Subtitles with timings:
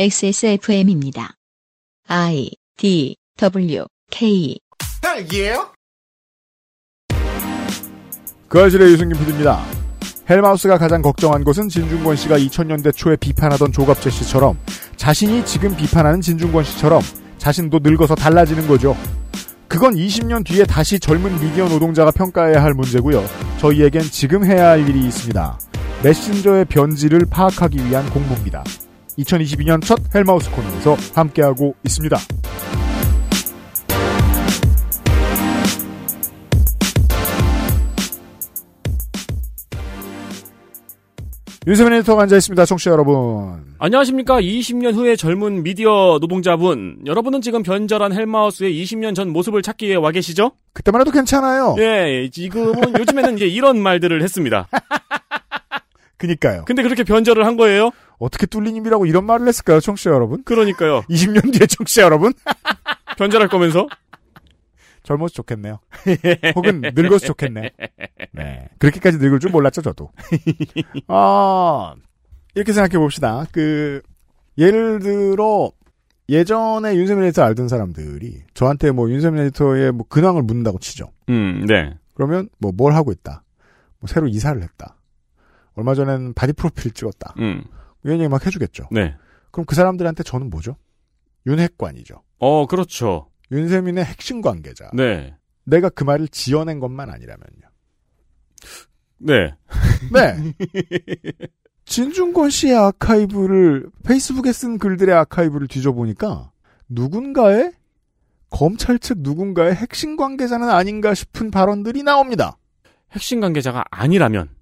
[0.00, 1.34] XSFM입니다.
[2.06, 4.56] I D W K
[5.04, 5.72] 헬기예요?
[8.46, 9.60] 그 아실의 유승균 PD입니다.
[10.30, 14.56] 헬마우스가 가장 걱정한 것은 진중권 씨가 2000년대 초에 비판하던 조갑재 씨처럼
[14.94, 17.02] 자신이 지금 비판하는 진중권 씨처럼
[17.38, 18.96] 자신도 늙어서 달라지는 거죠.
[19.66, 23.24] 그건 20년 뒤에 다시 젊은 미디어 노동자가 평가해야 할 문제고요.
[23.58, 25.58] 저희에겐 지금 해야 할 일이 있습니다.
[26.04, 28.62] 메신저의 변질을 파악하기 위한 공부입니다.
[29.18, 32.16] 2022년 첫 헬마우스 코너에서 함께하고 있습니다.
[41.66, 42.64] 윤세민 에디터가 앉아있습니다.
[42.64, 43.62] 청취자 여러분.
[43.78, 44.40] 안녕하십니까.
[44.40, 46.98] 20년 후의 젊은 미디어 노동자분.
[47.04, 50.52] 여러분은 지금 변절한 헬마우스의 20년 전 모습을 찾기 위해 와 계시죠?
[50.72, 51.76] 그때만 해도 괜찮아요.
[51.78, 54.66] 예, 지금은 요즘에는 이제 이런 말들을 했습니다.
[56.18, 56.64] 그니까요.
[56.66, 57.90] 근데 그렇게 변절을 한 거예요?
[58.18, 60.42] 어떻게 뚫리님이라고 이런 말을 했을까요, 청취자 여러분?
[60.44, 61.02] 그러니까요.
[61.10, 62.32] 20년 뒤에 청취자 여러분?
[63.16, 63.86] 변절할 거면서?
[65.04, 65.78] 젊어서 좋겠네요.
[66.56, 67.70] 혹은 늙어서 좋겠네.
[68.32, 68.68] 네.
[68.78, 70.10] 그렇게까지 늙을 줄 몰랐죠, 저도.
[71.06, 71.94] 아,
[72.54, 73.46] 이렇게 생각해 봅시다.
[73.52, 74.02] 그,
[74.58, 75.70] 예를 들어,
[76.28, 81.10] 예전에 윤세민 에디터 알던 사람들이 저한테 뭐 윤세민 에디터의 뭐 근황을 묻는다고 치죠.
[81.30, 81.94] 음, 네.
[82.14, 83.44] 그러면 뭐 뭘 하고 있다.
[84.00, 84.96] 뭐 새로 이사를 했다.
[85.78, 87.34] 얼마 전엔 바디 프로필 찍었다.
[87.38, 87.62] 음,
[88.02, 88.88] 이런 얘기 막 해주겠죠.
[88.90, 89.14] 네.
[89.52, 90.76] 그럼 그 사람들한테 저는 뭐죠?
[91.46, 92.20] 윤핵관이죠.
[92.40, 93.30] 어, 그렇죠.
[93.52, 94.90] 윤세민의 핵심 관계자.
[94.92, 95.36] 네.
[95.62, 97.68] 내가 그 말을 지어낸 것만 아니라면요.
[99.18, 99.54] 네.
[100.12, 100.52] 네.
[101.84, 106.50] 진중권 씨의 아카이브를 페이스북에 쓴 글들의 아카이브를 뒤져보니까
[106.88, 107.72] 누군가의
[108.50, 112.58] 검찰 측 누군가의 핵심 관계자는 아닌가 싶은 발언들이 나옵니다.
[113.12, 114.57] 핵심 관계자가 아니라면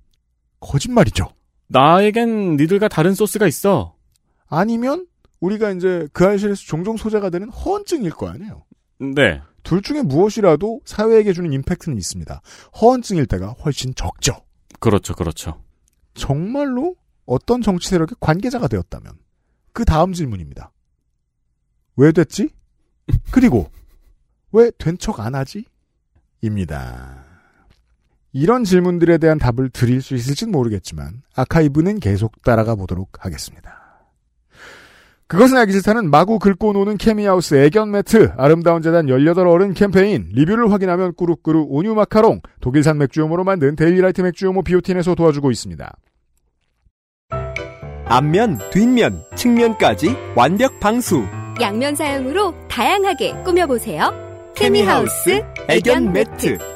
[0.60, 1.28] 거짓말이죠.
[1.68, 3.94] 나에겐 니들과 다른 소스가 있어.
[4.48, 5.06] 아니면
[5.40, 8.64] 우리가 이제 그 알실에서 종종 소재가 되는 허언증일 거 아니에요.
[8.98, 9.42] 네.
[9.62, 12.40] 둘 중에 무엇이라도 사회에게 주는 임팩트는 있습니다.
[12.80, 14.36] 허언증일 때가 훨씬 적죠.
[14.78, 15.60] 그렇죠, 그렇죠.
[16.14, 16.94] 정말로
[17.26, 19.12] 어떤 정치 세력의 관계자가 되었다면
[19.72, 20.72] 그 다음 질문입니다.
[21.96, 22.48] 왜 됐지?
[23.32, 23.70] 그리고
[24.52, 25.64] 왜 된 척 안 하지?
[26.40, 27.24] 입니다.
[28.36, 34.04] 이런 질문들에 대한 답을 드릴 수 있을진 모르겠지만 아카이브는 계속 따라가 보도록 하겠습니다.
[35.26, 41.14] 그것은 알기 싫다는 마구 긁고 노는 케미하우스 애견 매트, 아름다운 재단 18어른 캠페인, 리뷰를 확인하면
[41.14, 45.96] 꾸룩꾸룩 온유 마카롱, 독일산 맥주효모로 만든 데일리라이트 맥주효모 비오틴에서 도와주고 있습니다.
[48.04, 51.24] 앞면, 뒷면, 측면까지 완벽 방수.
[51.60, 54.12] 양면 사용으로 다양하게 꾸며보세요.
[54.54, 56.75] 케미하우스 애견 매트.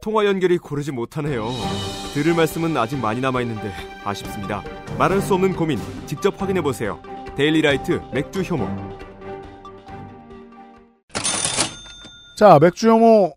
[0.00, 1.48] 통화 연결이 고르지 못하네요.
[2.14, 3.70] 들을 말씀은 아직 많이 남아있는데
[4.04, 4.62] 아쉽습니다.
[4.98, 7.00] 말할 수 없는 고민 직접 확인해 보세요.
[7.36, 8.66] 데일리라이트 맥주 효모.
[12.38, 13.34] 자, 맥주효모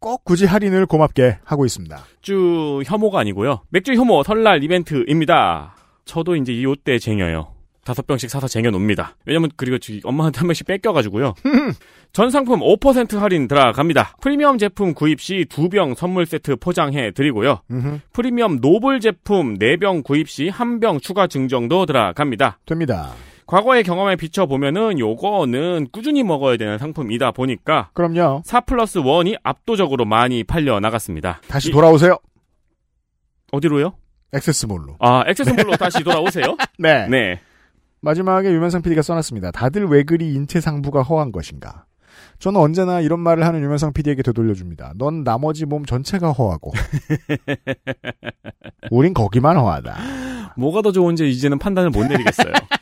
[0.00, 1.96] 꼭 굳이 할인을 고맙게 하고 있습니다.
[1.96, 3.62] 맥주 혐오가 아니고요.
[3.68, 5.76] 맥주 혐오 설날 이벤트입니다.
[6.04, 7.54] 저도 이제 이때 쟁여요.
[7.84, 9.16] 다섯 병씩 사서 쟁여놉니다.
[9.26, 11.34] 왜냐면 그리고 엄마한테 한 명씩 뺏겨가지고요.
[12.12, 14.16] 전 상품 5% 할인 들어갑니다.
[14.20, 17.60] 프리미엄 제품 구입 시 두 병 선물 세트 포장해 드리고요.
[18.12, 22.58] 프리미엄 노블 제품 4병 구입 시 한 병 추가 증정도 들어갑니다.
[22.66, 23.12] 됩니다.
[23.46, 28.42] 과거의 경험에 비춰보면은 요거는 꾸준히 먹어야 되는 상품이다 보니까 그럼요.
[28.44, 31.40] 4 플러스 1이 압도적으로 많이 팔려 나갔습니다.
[31.48, 32.16] 다시 이- 돌아오세요.
[33.50, 33.92] 어디로요?
[34.32, 34.96] 액세스몰로.
[35.00, 36.56] 아, 액세스몰로 다시 돌아오세요?
[36.78, 37.06] 네.
[37.08, 37.40] 네.
[38.02, 39.52] 마지막에 유면상 PD가 써놨습니다.
[39.52, 41.86] 다들 왜 그리 인체 상부가 허한 것인가?
[42.40, 44.94] 저는 언제나 이런 말을 하는 유면상 PD에게 되돌려줍니다.
[44.98, 46.72] 넌 나머지 몸 전체가 허하고.
[48.90, 49.96] 우린 거기만 허하다.
[50.56, 52.52] 뭐가 더 좋은지 이제는 판단을 못 내리겠어요.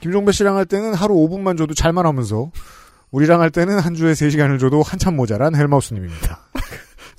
[0.00, 2.50] 김종배 씨랑 할 때는 하루 5분만 줘도 잘만 하면서
[3.10, 6.40] 우리랑 할 때는 한 주에 3시간을 줘도 한참 모자란 헬마우스님입니다.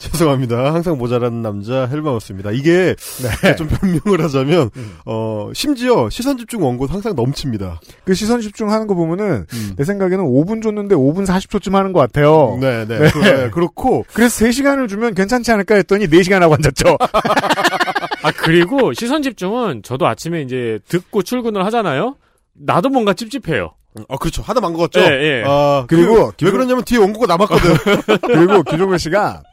[0.01, 0.73] 죄송합니다.
[0.73, 2.49] 항상 모자란 남자 헬마우스입니다.
[2.51, 2.95] 이게
[3.43, 3.55] 네.
[3.55, 4.97] 좀 변명을 하자면 음.
[5.05, 7.79] 어 심지어 시선 집중 원고 항상 넘칩니다.
[8.03, 9.73] 그 시선 집중 하는 거 보면은 음.
[9.75, 12.57] 내 생각에는 5분 줬는데 5분 40초쯤 하는 것 같아요.
[12.59, 12.97] 네, 네.
[12.97, 13.11] 네.
[13.11, 16.97] 그, 네, 그렇고 그래서 3시간을 주면 괜찮지 않을까 했더니 4시간 하고 앉았죠.
[18.23, 22.15] 아 그리고 시선 집중은 저도 아침에 이제 듣고 출근을 하잖아요.
[22.53, 23.73] 나도 뭔가 찝찝해요.
[24.07, 24.41] 어 그렇죠.
[24.41, 25.05] 하다 만것 같죠.
[25.05, 25.43] 예, 예.
[25.45, 27.77] 아, 그리고 그, 왜 그러냐면 뒤에 원고가 남았거든.
[28.23, 29.43] 그리고 김종배 씨가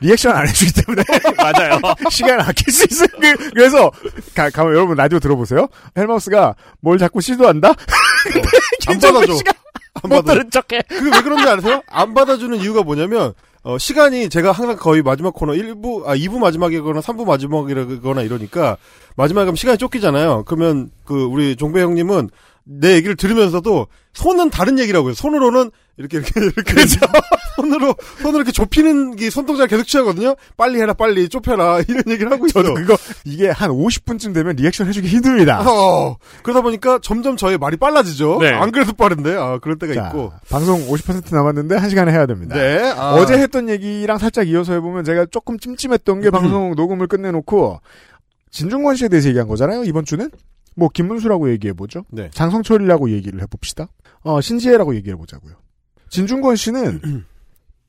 [0.00, 1.02] 리액션 안 해주기 때문에
[1.36, 1.80] 맞아요.
[2.10, 3.08] 시간을 아낄 수 있어요.
[3.20, 3.90] 그, 그래서
[4.34, 5.68] 가, 가면 여러분 라디오 들어보세요.
[5.96, 7.68] 헬마우스가 뭘 자꾸 시도한다?
[8.88, 9.32] 안 받아줘.
[10.02, 10.32] 안못 받아.
[10.34, 10.82] 들은 척해.
[10.88, 11.82] 그게 왜 그런지 아세요?
[11.88, 13.32] 안 받아주는 이유가 뭐냐면
[13.68, 18.78] 어, 시간이 제가 항상 거의 마지막 코너 1부, 아, 2부 마지막이거나 3부 마지막이거나 이러니까
[19.14, 20.44] 마지막에 가면 시간이 쫓기잖아요.
[20.46, 22.30] 그러면 그 우리 종배 형님은
[22.64, 25.12] 내 얘기를 들으면서도 손은 다른 얘기라고요.
[25.12, 27.00] 손으로는 이렇게 이렇게 이렇게 그렇죠.
[27.56, 30.36] 손으로 손으로 이렇게 좁히는 게 손동작을 계속 취하거든요.
[30.56, 32.64] 빨리 해라 빨리 좁혀라 이런 얘기를 하고 있어요.
[32.64, 35.60] 저도 그거 이게 한 50분쯤 되면 리액션 해주기 힘듭니다.
[35.68, 38.38] 어, 그러다 보니까 점점 저의 말이 빨라지죠.
[38.40, 38.50] 네.
[38.50, 40.32] 안 그래도 빠른데 아 그럴 때가 자, 있고.
[40.50, 42.54] 방송 50% 남았는데 1 시간에 해야 됩니다.
[42.56, 42.92] 네.
[42.96, 43.14] 아.
[43.14, 47.80] 어제 했던 얘기랑 살짝 이어서 해보면 제가 조금 찜찜했던 게 방송 녹음을 끝내놓고
[48.50, 49.84] 진중권 씨에 대해서 얘기한 거잖아요.
[49.84, 50.30] 이번 주는
[50.76, 52.04] 뭐 김문수라고 얘기해 보죠.
[52.10, 52.30] 네.
[52.32, 53.88] 장성철이라고 얘기를 해봅시다.
[54.22, 55.54] 어, 신지혜라고 얘기해 보자고요.
[56.10, 57.24] 진중권 씨는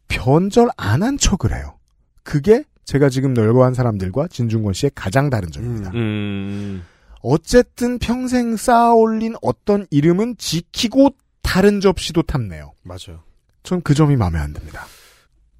[0.07, 1.75] 변절 안 한 척을 해요.
[2.24, 5.92] 그게 제가 지금 널거한 사람들과 진중권 씨의 가장 다른 점입니다.
[5.94, 6.83] 음.
[7.21, 11.12] 어쨌든 평생 쌓아올린 어떤 이름은 지키고
[11.42, 12.71] 다른 접시도 탐내요.
[12.83, 13.21] 맞아요.
[13.63, 14.86] 전 그 점이 마음에 안 듭니다.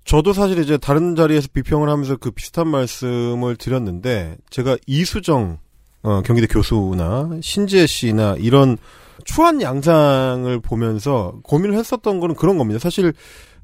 [0.06, 5.60] 저도 사실 이제 다른 자리에서 비평을 하면서 그 비슷한 말씀을 드렸는데 제가 이수정
[6.02, 8.78] 어, 경기대 교수나 신지혜 씨나 이런
[9.26, 12.80] 추한 양상을 보면서 고민을 했었던 거는 그런 겁니다.
[12.80, 13.14] 사실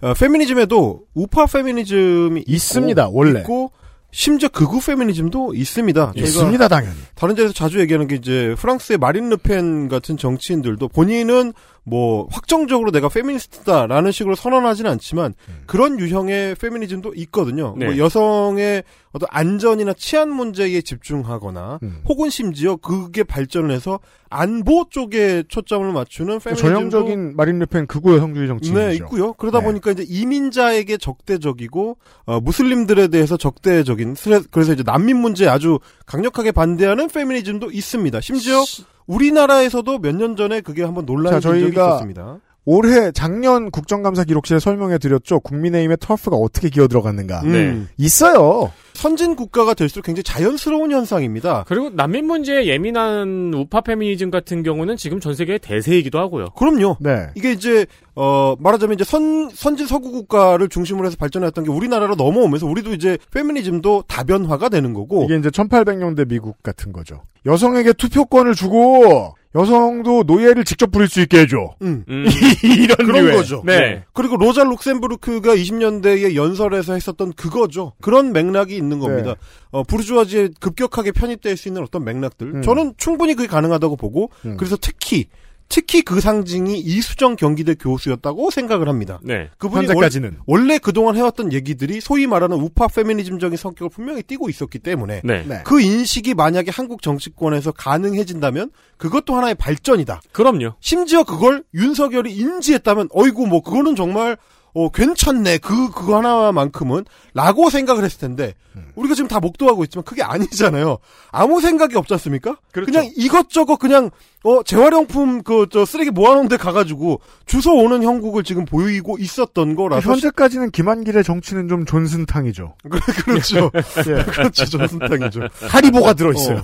[0.02, 3.40] 어, 페미니즘에도 우파 페미니즘이 있고, 있습니다, 원래.
[3.40, 3.72] 있고
[4.12, 6.14] 심지어 극우 페미니즘도 있습니다.
[6.16, 6.96] 있습니다, 당연히.
[7.16, 11.54] 다른 자리에서 자주 얘기하는 게 이제 프랑스의 마린 르펜 같은 정치인들도 본인은
[11.88, 15.36] 뭐 확정적으로 내가 페미니스트다라는 식으로 선언하지는 않지만
[15.68, 17.76] 그런 유형의 페미니즘도 있거든요.
[17.78, 17.86] 네.
[17.86, 22.02] 뭐 여성의 어떤 안전이나 치안 문제에 집중하거나 음.
[22.06, 24.00] 혹은 심지어 그게 발전을 해서
[24.30, 28.88] 안보 쪽에 초점을 맞추는 페미니즘도 전형적인 마린 르펜 극우 여성주의 정치인이죠.
[28.88, 29.34] 네, 있고요.
[29.34, 29.66] 그러다 네.
[29.66, 34.16] 보니까 이제 이민자에게 적대적이고 어, 무슬림들에 대해서 적대적인
[34.50, 38.20] 그래서 이제 난민 문제에 아주 강력하게 반대하는 페미니즘도 있습니다.
[38.22, 38.64] 심지어
[39.08, 42.40] 우리나라에서도 몇 년 전에 그게 한번 논란이 자, 된 적이 있었습니다.
[42.66, 45.40] 올해 작년 국정감사 기록실에 설명해 드렸죠.
[45.40, 47.42] 국민의힘의 터프가 어떻게 기어 들어갔는가.
[47.42, 47.88] 음.
[47.98, 48.72] 있어요.
[48.94, 51.66] 선진 국가가 될수록 굉장히 자연스러운 현상입니다.
[51.68, 56.48] 그리고 난민 문제에 예민한 우파 페미니즘 같은 경우는 지금 전 세계의 대세이기도 하고요.
[56.58, 56.98] 그럼요.
[57.02, 57.28] 네.
[57.36, 57.86] 이게 이제
[58.16, 63.18] 어 말하자면 이제 선 선진 서구 국가를 중심으로 해서 발전했던 게 우리나라로 넘어오면서 우리도 이제
[63.32, 67.22] 페미니즘도 다변화가 되는 거고 이게 이제 1800년대 미국 같은 거죠.
[67.46, 71.76] 여성에게 투표권을 주고 여성도 노예를 직접 부릴 수 있게 해줘.
[71.82, 72.04] 음.
[72.10, 72.26] 음.
[72.64, 73.38] 이런 그런 류의.
[73.38, 73.64] 거죠.
[73.66, 74.04] 네.
[74.14, 77.94] 그리고 로자 룩셈부르크가 20년대에 연설에서 했었던 그거죠.
[78.02, 79.30] 그런 맥락이 있는 겁니다.
[79.30, 79.36] 네.
[79.72, 82.56] 어, 부르주아지에 급격하게 편입될 수 있는 어떤 맥락들.
[82.56, 82.62] 음.
[82.62, 84.58] 저는 충분히 그게 가능하다고 보고, 음.
[84.58, 85.28] 그래서 특히,
[85.68, 89.20] 특히 그 상징이 이수정 경기대 교수였다고 생각을 합니다.
[89.24, 89.50] 네.
[89.58, 90.38] 그분이 현재까지는.
[90.46, 95.44] 원, 래 그동안 해왔던 얘기들이 소위 말하는 우파 페미니즘적인 성격을 분명히 띠고 있었기 때문에, 네.
[95.48, 95.62] 네.
[95.64, 100.22] 그 인식이 만약에 한국 정치권에서 가능해진다면 그것도 하나의 발전이다.
[100.32, 100.74] 그럼요.
[100.80, 104.38] 심지어 그걸 윤석열이 인지했다면 어이구 뭐 그거는 정말
[104.76, 108.54] 어 괜찮네 그 그거 하나만큼은 라고 생각을 했을 텐데
[108.96, 110.98] 우리가 지금 다 목도하고 있지만 그게 아니잖아요
[111.32, 112.92] 아무 생각이 없지 않습니까 그렇죠.
[112.92, 114.10] 냥 이것저것 그냥
[114.44, 120.12] 어 재활용품 그 저 쓰레기 모아놓은 데 가가지고 주워 오는 형국을 지금 보이고 있었던 거라서
[120.12, 122.76] 현재까지는 김한길의 정치는 좀 존슨탕이죠.
[123.26, 123.72] 그렇죠
[124.32, 125.40] 그렇죠 전순탕이죠
[125.72, 126.58] 하리보가 들어있어요.
[126.58, 126.64] 어.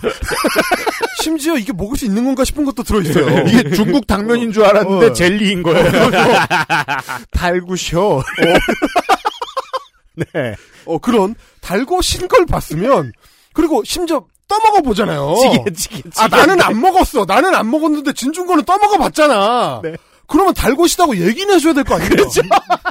[1.22, 5.14] 심지어 이게 먹을 수 있는 건가 싶은 것도 들어있어요 이게 중국 당면인 줄 알았는데 어.
[5.14, 5.92] 젤리인 거예요.
[7.32, 8.22] 달구셔.
[10.16, 10.56] 네.
[10.86, 13.12] 어, 그런 달고 신 걸 봤으면,
[13.54, 15.34] 그리고 심지어 떠먹어 보잖아요.
[15.42, 16.12] 찌개, 찌개, 찌개.
[16.18, 17.26] 아, 나는 안 먹었어.
[17.28, 19.80] 나는 안 먹었는데 진중권은 떠먹어 봤잖아.
[19.84, 19.96] 네.
[20.28, 22.10] 그러면 달고 시다고 얘기는 해줘야 될 거 아니에요?
[22.10, 22.42] 그렇죠.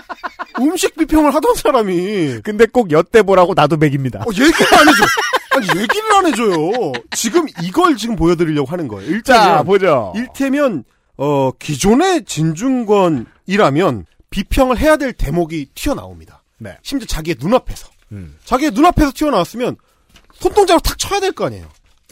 [0.60, 4.20] 음식 비평을 하던 사람이, 근데 꼭 엿대 보라고 나도 맥입니다.
[4.20, 5.04] 어, 얘기를 안 해줘.
[5.52, 6.92] 아니, 얘기를 안 해줘요.
[7.12, 9.22] 지금 이걸 지금 보여드리려고 하는 거예요.
[9.22, 10.12] 자, 일테면, 보죠.
[10.16, 10.84] 일테면,
[11.16, 16.42] 어, 기존의 진중권이라면 비평을 해야 될 대목이 튀어나옵니다.
[16.58, 16.76] 네.
[16.82, 17.88] 심지어 자기의 눈앞에서.
[18.12, 18.36] 음.
[18.44, 19.76] 자기 눈앞에서 튀어나왔으면
[20.34, 21.68] 손동작으로 탁 쳐야 될 거 아니에요.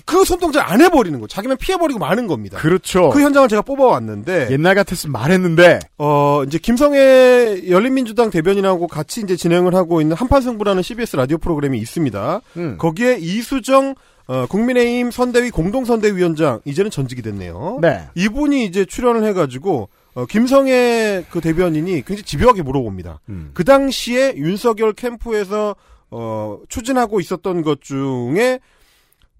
[0.08, 1.26] 그 손동작 안 해버리는 거.
[1.26, 2.56] 자기만 피해버리고 마는 겁니다.
[2.56, 3.10] 그렇죠.
[3.10, 9.74] 그 현장을 제가 뽑아왔는데 옛날 같았으면 말했는데 어, 이제 김성애 열린민주당 대변인하고 같이 이제 진행을
[9.74, 12.40] 하고 있는 한판 승부라는 CBS 라디오 프로그램이 있습니다.
[12.56, 12.78] 음.
[12.78, 13.96] 거기에 이수정
[14.28, 17.78] 어, 국민의힘 선대위 공동선대위원장 이제는 전직이 됐네요.
[17.82, 18.00] 네.
[18.14, 23.20] 이분이 이제 출연을 해가지고 어, 김성애 그 대변인이 굉장히 집요하게 물어봅니다.
[23.28, 23.50] 음.
[23.52, 25.76] 그 당시에 윤석열 캠프에서
[26.10, 28.60] 어, 추진하고 있었던 것 중에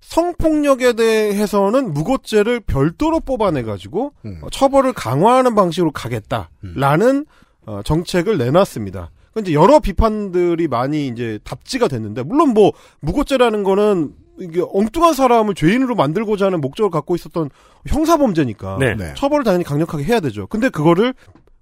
[0.00, 4.40] 성폭력에 대해서는 무고죄를 별도로 뽑아내가지고 음.
[4.42, 7.26] 어, 처벌을 강화하는 방식으로 가겠다라는
[7.66, 9.10] 어, 정책을 내놨습니다.
[9.34, 15.54] 그 이제 여러 비판들이 많이 이제 답지가 됐는데 물론 뭐 무고죄라는 거는 이게 엉뚱한 사람을
[15.54, 17.50] 죄인으로 만들고자 하는 목적을 갖고 있었던
[17.86, 18.94] 형사범죄니까 네.
[18.94, 19.12] 네.
[19.16, 20.46] 처벌을 당연히 강력하게 해야 되죠.
[20.46, 21.14] 근데 그거를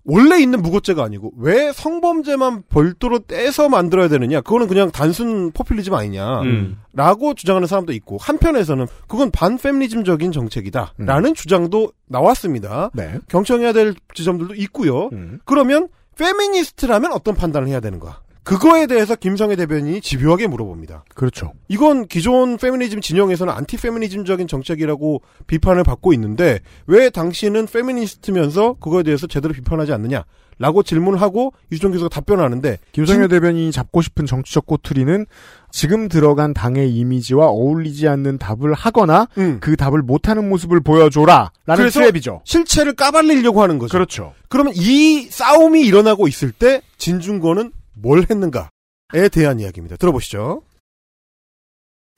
[0.06, 4.40] 원래 있는 무고죄가 아니고 왜 성범죄만 별도로 떼서 만들어야 되느냐?
[4.40, 6.42] 그거는 그냥 단순 포퓰리즘 아니냐?
[6.42, 6.78] 음.
[6.92, 12.90] 라고 주장하는 사람도 있고 한편에서는 그건 반페미니즘적인 정책이다라는 주장도 나왔습니다.
[12.94, 13.18] 네.
[13.28, 15.08] 경청해야 될 지점들도 있고요.
[15.12, 15.40] 음.
[15.44, 18.20] 그러면 페미니스트라면 어떤 판단을 해야 되는가?
[18.46, 21.04] 그거에 대해서 김성애 대변인이 집요하게 물어봅니다.
[21.16, 21.52] 그렇죠.
[21.66, 29.26] 이건 기존 페미니즘 진영에서는 안티 페미니즘적인 정책이라고 비판을 받고 있는데 왜 당신은 페미니스트면서 그거에 대해서
[29.26, 30.24] 제대로 비판하지 않느냐?
[30.58, 35.26] 라고 질문을 하고 이수정 교수가 답변하는데 김성현 대변인이 잡고 싶은 정치적 꼬투리는
[35.72, 41.82] 지금 들어간 당의 이미지와 어울리지 않는 답을 하거나 음, 그 답을 못하는 모습을 보여줘라 라는
[41.82, 42.40] 그래서 트랩이죠.
[42.44, 43.92] 실체를 까발리려고 하는 거죠.
[43.92, 44.34] 그렇죠.
[44.48, 49.96] 그러면 이 싸움이 일어나고 있을 때 진중권은 뭘 했는가에 대한 이야기입니다.
[49.96, 50.62] 들어보시죠.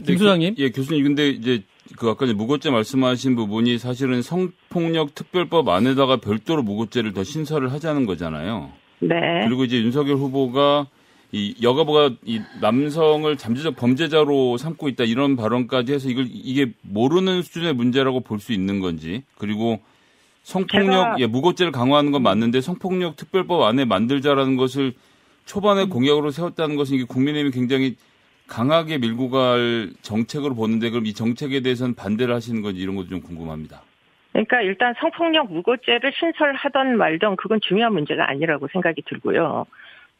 [0.04, 0.54] 김 소장님?
[0.58, 1.62] 예, 교수님, 근데 이제
[1.96, 8.06] 그 아까 이제 무고죄 말씀하신 부분이 사실은 성폭력 특별법 안에다가 별도로 무고죄를 더 신설을 하자는
[8.06, 8.70] 거잖아요.
[9.00, 9.08] 네.
[9.46, 10.86] 그리고 이제 윤석열 후보가
[11.32, 17.74] 이 여가부가 이 남성을 잠재적 범죄자로 삼고 있다 이런 발언까지 해서 이걸 이게 모르는 수준의
[17.74, 19.78] 문제라고 볼 수 있는 건지 그리고
[20.42, 24.94] 성폭력 제가- 예 무고죄를 강화하는 건 맞는데 성폭력 특별법 안에 만들자라는 것을
[25.48, 25.88] 초반에 음.
[25.88, 27.96] 공약으로 세웠다는 것은 이게 국민의힘이 굉장히
[28.46, 33.20] 강하게 밀고 갈 정책으로 보는데 그럼 이 정책에 대해서는 반대를 하시는 건지 이런 것도 좀
[33.20, 33.82] 궁금합니다.
[34.32, 39.66] 그러니까 일단 성폭력 무고죄를 신설하던 말던 그건 중요한 문제가 아니라고 생각이 들고요.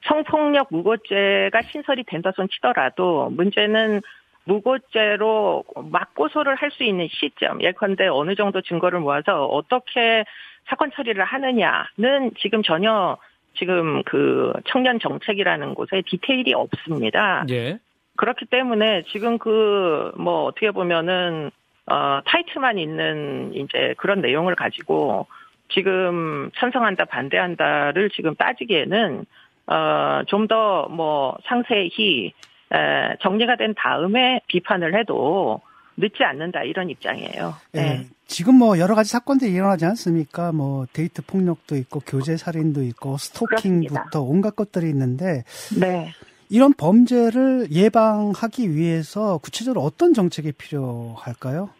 [0.06, 4.00] 성폭력 무고죄가 신설이 된다 손 치더라도 문제는
[4.44, 10.25] 무고죄로 맞고소를 할 수 있는 시점, 예컨대 어느 정도 증거를 모아서 어떻게
[10.68, 13.18] 사건 처리를 하느냐는 지금 전혀
[13.58, 17.44] 지금 그 청년 정책이라는 곳에 디테일이 없습니다.
[17.50, 17.78] 예.
[18.16, 21.50] 그렇기 때문에 지금 그 뭐 어떻게 보면은
[21.86, 25.26] 어 타이트만 있는 이제 그런 내용을 가지고
[25.70, 29.24] 지금 찬성한다 반대한다를 지금 따지기에는
[29.66, 32.32] 어 좀 더 뭐 상세히
[32.72, 35.60] 에, 정리가 된 다음에 비판을 해도
[35.96, 37.54] 늦지 않는다 이런 입장이에요.
[37.74, 38.06] 예, 네.
[38.28, 40.52] 지금 뭐 여러 가지 사건들이 일어나지 않습니까?
[40.52, 44.20] 뭐 데이트 폭력도 있고 교제 살인도 있고 스토킹부터 그렇습니다.
[44.20, 45.44] 온갖 것들이 있는데
[45.80, 46.12] 네.
[46.50, 51.70] 이런 범죄를 예방하기 위해서 구체적으로 어떤 정책이 필요할까요?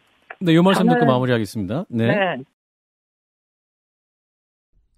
[0.40, 1.85] 네, 요 말씀 듣고 마무리하겠습니다.
[1.90, 2.07] 네.
[2.07, 2.43] 네.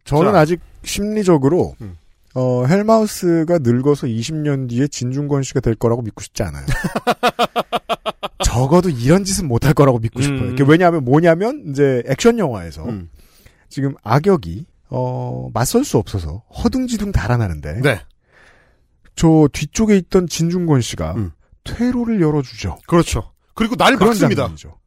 [0.04, 0.38] 저는 자.
[0.38, 1.98] 아직 심리적으로 음.
[2.34, 6.64] 어, 헬마우스가 늙어서 20년 뒤에 진중권 씨가 될 거라고 믿고 싶지 않아요.
[8.50, 10.22] 적어도 이런 짓은 못할 거라고 믿고 음.
[10.22, 10.68] 싶어요.
[10.68, 13.08] 왜냐하면 뭐냐면 이제 액션 영화에서 음.
[13.68, 18.00] 지금 악역이 어, 맞설 수 없어서 허둥지둥 달아나는데 네.
[19.14, 21.30] 저 뒤쪽에 있던 진중권 씨가 음.
[21.62, 22.78] 퇴로를 열어주죠.
[22.88, 23.32] 그렇죠.
[23.54, 24.42] 그리고 날 막습니다.
[24.42, 24.78] 장면이죠.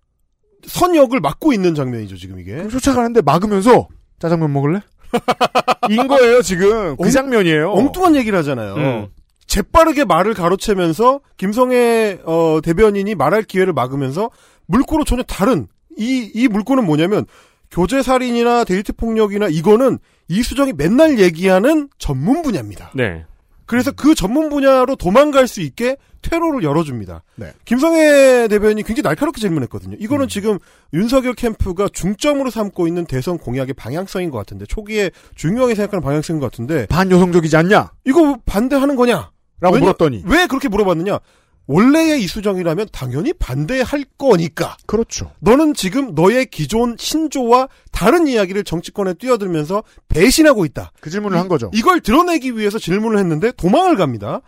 [0.68, 2.68] 선역을 막고 있는 장면이죠, 지금 이게.
[2.68, 3.88] 쫓아가는데 막으면서
[4.20, 4.82] 짜장면 먹을래?
[5.90, 7.72] 인 거예요 지금 그 엉- 장면이에요.
[7.72, 8.76] 엉뚱한 얘기를 하잖아요.
[8.76, 9.08] 음.
[9.54, 14.32] 재빠르게 말을 가로채면서 김성애 어, 대변인이 말할 기회를 막으면서
[14.66, 17.28] 물꼬로 전혀 다른 이 이 물꼬는 뭐냐면
[17.70, 22.94] 교제 살인이나 데이트 폭력이나 이거는 이수정이 맨날 얘기하는 전문 분야입니다.
[22.96, 23.26] 네.
[23.68, 27.22] 그래서 그 전문 분야로 도망갈 수 있게 퇴로를 열어줍니다.
[27.36, 27.52] 네.
[27.66, 29.98] 김성애 대변인이 굉장히 날카롭게 질문했거든요.
[30.00, 30.28] 이거는 음.
[30.30, 30.58] 지금
[30.94, 36.50] 윤석열 캠프가 중점으로 삼고 있는 대선 공약의 방향성인 것 같은데 초기에 중요하게 생각하는 방향성인 것
[36.52, 37.92] 같은데 반여성적이지 않냐?
[38.06, 39.32] 이거 반대하는 거냐?
[39.60, 41.20] 라고 왜냐- 물었더니 왜 그렇게 물어봤느냐?
[41.66, 44.76] 원래의 이수정이라면 당연히 반대할 거니까.
[44.86, 45.32] 그렇죠.
[45.40, 50.92] 너는 지금 너의 기존 신조와 다른 이야기를 정치권에 뛰어들면서 배신하고 있다.
[51.00, 51.72] 그 질문을 한 거죠.
[51.74, 54.42] 이걸 드러내기 위해서 질문을 했는데 도망을 갑니다.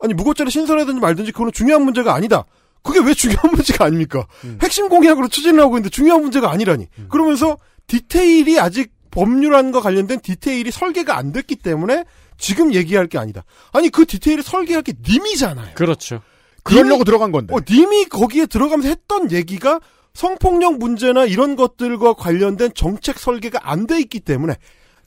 [0.00, 2.44] 아니 무고죄를 신설하든지 말든지 그거는 중요한 문제가 아니다.
[2.82, 4.26] 그게 왜 중요한 문제가 아닙니까?
[4.44, 4.58] 음.
[4.60, 6.88] 핵심 공약으로 추진을 하고 있는데 중요한 문제가 아니라니.
[7.08, 12.04] 그러면서 디테일이 아직 법률안과 관련된 디테일이 설계가 안 됐기 때문에
[12.38, 13.44] 지금 얘기할 게 아니다.
[13.72, 15.74] 아니 그 디테일을 설계할 게 님이잖아요.
[15.74, 16.22] 그렇죠.
[16.62, 17.54] 그러려고 들어간 건데.
[17.54, 19.80] 어, 님이 거기에 들어가면서 했던 얘기가
[20.14, 24.54] 성폭력 문제나 이런 것들과 관련된 정책 설계가 안 돼 있기 때문에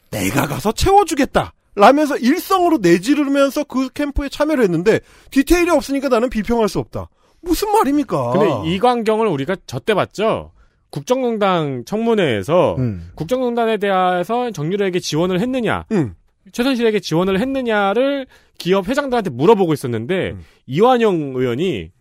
[0.09, 1.53] 내가 가서 채워주겠다.
[1.75, 4.99] 라면서 일성으로 내지르면서 그 캠프에 참여를 했는데
[5.31, 7.07] 디테일이 없으니까 나는 비평할 수 없다.
[7.41, 8.31] 무슨 말입니까?
[8.31, 10.51] 근데 이 광경을 우리가 저때 봤죠.
[10.89, 13.09] 국정농단 청문회에서 음.
[13.15, 16.13] 국정농단에 대해서 정유라에게 지원을 했느냐, 음.
[16.51, 20.45] 최선실에게 지원을 했느냐를 기업 회장들한테 물어보고 있었는데 음.
[20.67, 21.91] 이완영 의원이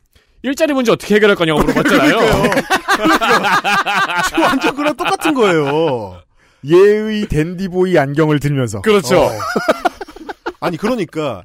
[0.43, 2.19] 일자리 문제 어떻게 해결할 거냐고 물어봤잖아요.
[4.27, 6.21] 지금 완전 그랑 똑같은 거예요.
[6.65, 8.81] 예의 댄디보이 안경을 들면서.
[8.81, 9.21] 그렇죠.
[9.21, 9.31] 어.
[10.61, 11.45] 아니 그러니까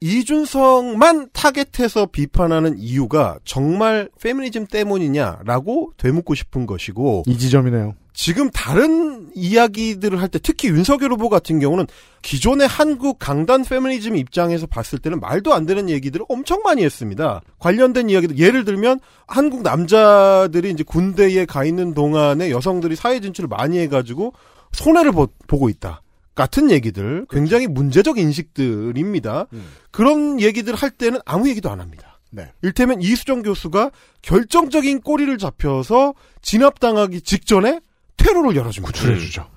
[0.00, 7.94] 이준석만 타겟해서 비판하는 이유가 정말 페미니즘 때문이냐라고 되묻고 싶은 것이고 이 지점이네요.
[8.18, 11.86] 지금 다른 이야기들을 할 때 특히 윤석열 후보 같은 경우는
[12.22, 17.40] 기존의 한국 강단 페미니즘 입장에서 봤을 때는 말도 안 되는 얘기들을 엄청 많이 했습니다.
[17.60, 18.98] 관련된 이야기들 예를 들면
[19.28, 24.32] 한국 남자들이 이제 군대에 가 있는 동안에 여성들이 사회 진출을 많이 해가지고
[24.72, 26.02] 손해를 보, 고 있다.
[26.34, 29.46] 같은 얘기들 굉장히 문제적 인식들입니다.
[29.92, 32.18] 그런 얘기들 할 때는 아무 얘기도 안 합니다.
[32.30, 32.50] 네.
[32.62, 37.80] 일테면 이수정 교수가 결정적인 꼬리를 잡혀서 진압당하기 직전에
[38.18, 38.92] 퇴로를 열어줍니다.
[38.92, 39.48] 구출해주죠.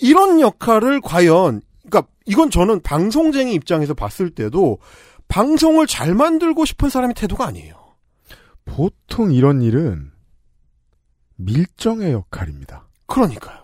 [0.00, 4.78] 이런 역할을 과연 그러니까 이건 저는 방송쟁이 입장에서 봤을 때도
[5.28, 7.74] 방송을 잘 만들고 싶은 사람의 태도가 아니에요.
[8.64, 10.10] 보통 이런 일은
[11.36, 12.88] 밀정의 역할입니다.
[13.06, 13.58] 그러니까요.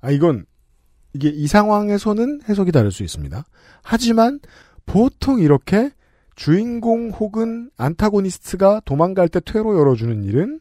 [0.00, 0.46] 아, 이건,
[1.12, 3.44] 이게 이 상황에서는 해석이 다를 수 있습니다.
[3.82, 4.40] 하지만
[4.86, 5.90] 보통 이렇게
[6.36, 10.60] 주인공 혹은 안타고니스트가 도망갈 때 퇴로 열어주는 일은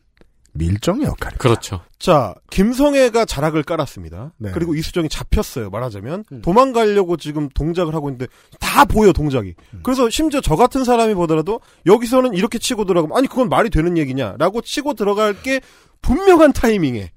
[0.56, 1.38] 밀정의 역할입니다.
[1.38, 1.82] 그렇죠.
[2.00, 4.34] 자, 김성애가 자락을 깔았습니다.
[4.38, 4.52] 네.
[4.54, 6.24] 그리고 이수정이 잡혔어요, 말하자면.
[6.42, 8.28] 도망가려고 지금 동작을 하고 있는데,
[8.60, 9.54] 다 보여, 동작이.
[9.84, 14.36] 그래서 심지어 저 같은 사람이 보더라도, 여기서는 이렇게 치고 들어가면, 아니, 그건 말이 되는 얘기냐,
[14.38, 15.60] 라고 치고 들어갈 게
[16.02, 17.12] 분명한 타이밍에,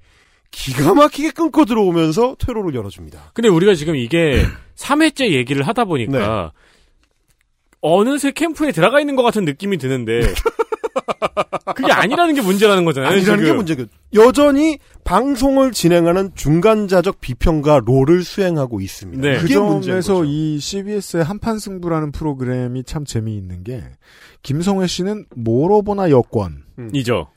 [0.51, 3.31] 기가 막히게 끊고 들어오면서 퇴로를 열어줍니다.
[3.33, 4.43] 근데 우리가 지금 이게
[4.75, 6.51] 3회째 얘기를 하다 보니까
[7.81, 10.21] 어느새 캠프에 들어가 있는 것 같은 느낌이 드는데
[11.75, 13.11] 그게 아니라는 게 문제라는 거잖아요.
[13.11, 13.55] 아니라는 게 지금.
[13.57, 19.21] 문제고 여전히 방송을 진행하는 중간자적 비평가 롤을 수행하고 있습니다.
[19.21, 19.37] 네.
[19.39, 20.23] 그 점에서.
[20.25, 23.83] 이 CBS의 한판 승부라는 프로그램이 참 재미있는 게
[24.43, 26.63] 김성회 씨는 뭐로 보나 여권.
[26.93, 27.27] 이죠.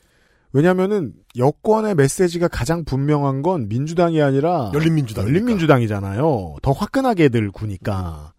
[0.51, 5.25] 왜냐면은 여권의 메시지가 가장 분명한 건 민주당이 아니라 열린민주당.
[5.25, 6.57] 열린민주당이잖아요.
[6.61, 8.33] 더 화끈하게 들 구니까.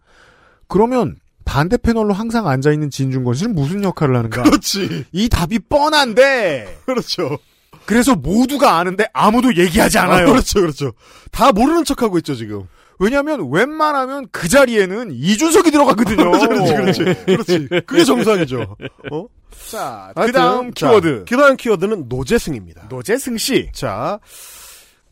[0.69, 4.43] 그러면 반대 패널로 항상 앉아 있는 진중권 씨는 무슨 역할을 하는가?
[4.43, 5.07] 그렇지.
[5.13, 6.81] 이 답이 뻔한데.
[6.87, 7.39] 그렇죠.
[7.87, 10.27] 그래서 모두가 아는데 아무도 얘기하지 않아요.
[10.27, 10.93] 아, 그렇죠, 그렇죠.
[11.31, 12.67] 다 모르는 척하고 있죠, 지금.
[12.99, 16.31] 왜냐하면 웬만하면 그 자리에는 이준석이 들어가거든요.
[16.31, 17.69] 그렇지, 그렇지, 그렇지.
[17.87, 18.77] 그게 정상이죠.
[19.13, 19.27] 어?
[19.71, 21.25] 자, 그다음 자, 키워드.
[21.29, 22.87] 그다음 키워드는 노재승입니다.
[22.89, 23.69] 노재승 씨.
[23.73, 24.19] 자,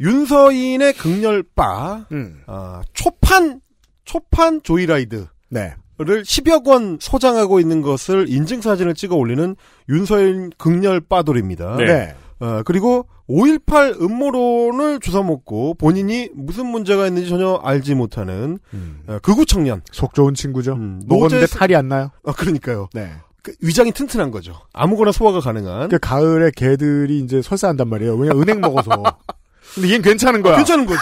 [0.00, 2.42] 윤서인의 극렬바, 음.
[2.46, 3.60] 아, 초판,
[4.04, 5.26] 초판 조이라이드.
[5.48, 5.74] 네.
[5.98, 9.54] 를 10여 권 소장하고 있는 것을 인증사진을 찍어 올리는
[9.88, 11.76] 윤서인 극렬 빠돌입니다.
[11.76, 12.14] 네.
[12.40, 18.58] 어, 그리고 5.18 음모론을 주워먹고 본인이 무슨 문제가 있는지 전혀 알지 못하는
[19.06, 19.82] 어, 극우 청년.
[19.92, 20.72] 속 좋은 친구죠.
[20.72, 22.10] 음, 먹었는데 노재승- 탈이 안 나요.
[22.24, 22.88] 아, 그러니까요.
[22.94, 23.12] 네.
[23.42, 24.54] 그 위장이 튼튼한 거죠.
[24.72, 25.88] 아무거나 소화가 가능한.
[25.88, 28.14] 그 가을에 개들이 이제 설사한단 말이에요.
[28.16, 28.90] 왜냐 은행 먹어서.
[29.74, 30.56] 근데 얘는 괜찮은 거야.
[30.56, 30.98] 괜찮은 거지.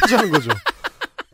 [0.00, 0.50] 괜찮은 거죠.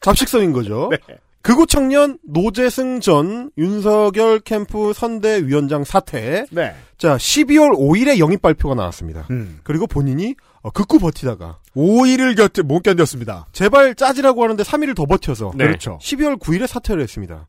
[0.01, 0.91] 잡식성인 거죠.
[1.45, 6.47] 극우 청년 노재승 전 윤석열 캠프 선대위원장 사퇴.
[6.51, 6.75] 네.
[6.97, 9.27] 자, 12월 5일에 영입 발표가 나왔습니다.
[9.31, 9.61] 음.
[9.63, 13.45] 그리고 본인이 어, 극구 버티다가 5일을 곁에 못 견뎠습니다.
[13.53, 15.67] 제발 짜지라고 하는데 3일을 더 버텨서 네.
[15.67, 15.99] 그렇죠.
[16.01, 17.47] 12월 9일에 사퇴를 했습니다.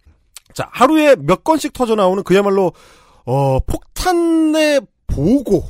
[0.53, 2.73] 자, 하루에 몇 건씩 터져 나오는 그야말로
[3.25, 5.63] 어, 폭탄의 보고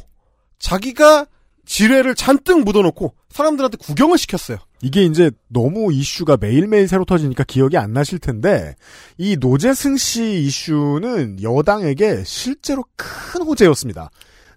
[0.57, 1.27] 자기가
[1.65, 4.58] 지뢰를 잔뜩 묻어놓고 사람들한테 구경을 시켰어요.
[4.82, 8.75] 이게 이제 너무 이슈가 매일매일 새로 터지니까 기억이 안 나실 텐데
[9.17, 14.10] 이 노재승 씨 이슈는 여당에게 실제로 큰 호재였습니다.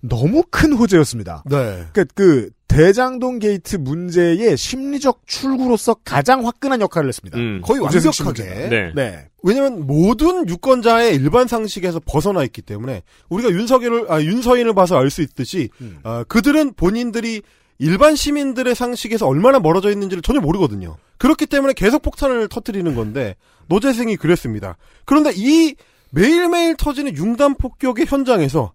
[0.03, 1.45] 너무 큰 호재였습니다.
[1.47, 1.87] 네.
[1.93, 7.39] 그러니까 그 대장동 게이트 문제의 심리적 출구로서 가장 화끈한 역할을 했습니다.
[7.39, 7.61] 음.
[7.63, 8.69] 거의 완벽하게.
[8.69, 8.93] 네.
[8.95, 9.29] 네.
[9.43, 15.23] 왜냐면 모든 유권자의 일반 상식에서 벗어나 있기 때문에 우리가 윤석열을 아, 윤서인을 봐서 알 수
[15.23, 15.99] 있듯이 음.
[16.03, 17.43] 아, 그들은 본인들이
[17.79, 20.97] 일반 시민들의 상식에서 얼마나 멀어져 있는지를 전혀 모르거든요.
[21.17, 23.37] 그렇기 때문에 계속 폭탄을 터뜨리는 건데
[23.69, 24.77] 노재승이 그랬습니다.
[25.05, 25.75] 그런데 이
[26.11, 28.73] 매일매일 터지는 융단 폭격의 현장에서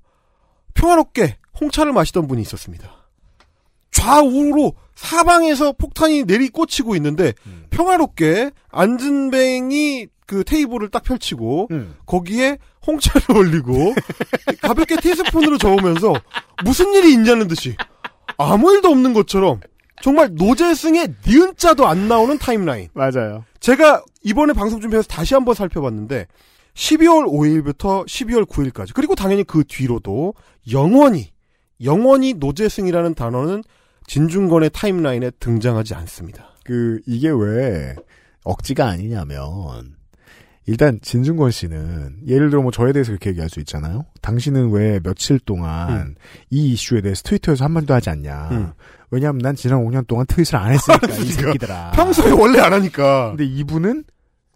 [0.73, 3.02] 평화롭게 홍차를 마시던 분이 있었습니다.
[4.03, 7.33] 촤 좌우로 사방에서 폭탄이 내리꽂히고 있는데
[7.69, 11.95] 평화롭게 안진뱅이 그 테이블을 딱 펼치고 음.
[12.05, 13.93] 거기에 홍차를 올리고
[14.61, 16.13] 가볍게 티스푼으로 저으면서
[16.63, 17.75] 무슨 일이 있냐는 듯이
[18.37, 19.59] 아무 일도 없는 것처럼
[20.01, 22.89] 정말 노재승의 니은 자도 안 나오는 타임라인.
[22.93, 23.45] 맞아요.
[23.59, 26.27] 제가 이번에 방송 준비해서 다시 한번 살펴봤는데
[26.73, 30.33] 12월 5일부터 12월 9일까지 그리고 당연히 그 뒤로도
[30.71, 31.31] 영원히
[31.81, 33.63] 영원히 노재승이라는 단어는
[34.07, 36.45] 진중권의 타임라인에 등장하지 않습니다.
[36.63, 37.95] 그 이게 왜
[38.43, 39.95] 억지가 아니냐면
[40.65, 44.05] 일단 진중권 씨는 예를 들어 뭐 저에 대해서 그렇게 얘기할 수 있잖아요.
[44.21, 46.15] 당신은 왜 며칠 동안 음.
[46.49, 48.49] 이 이슈에 대해서 트위터에서 한마디도 하지 않냐.
[48.51, 48.71] 음.
[49.11, 51.41] 왜냐하면 난 지난 5년 동안 트윗을 안 했으니까 이 그러니까.
[51.41, 51.91] 새끼들아.
[51.91, 53.29] 평소에 원래 안 하니까.
[53.31, 54.05] 근데 이분은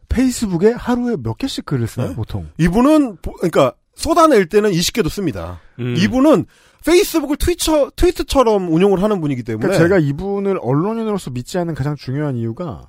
[0.10, 2.16] 페이스북에 하루에 몇 개씩 글을 써요 네.
[2.16, 2.48] 보통.
[2.58, 5.60] 이분은 보- 그러니까 쏟아낼 때는 20개도 씁니다.
[5.80, 5.96] 음.
[5.98, 6.46] 이분은
[6.86, 12.38] 페이스북을 트위처 트위트처럼 운영을 하는 분이기 때문에 그러니까 제가 이분을 언론인으로서 믿지 않는 가장 중요한
[12.38, 12.86] 이유가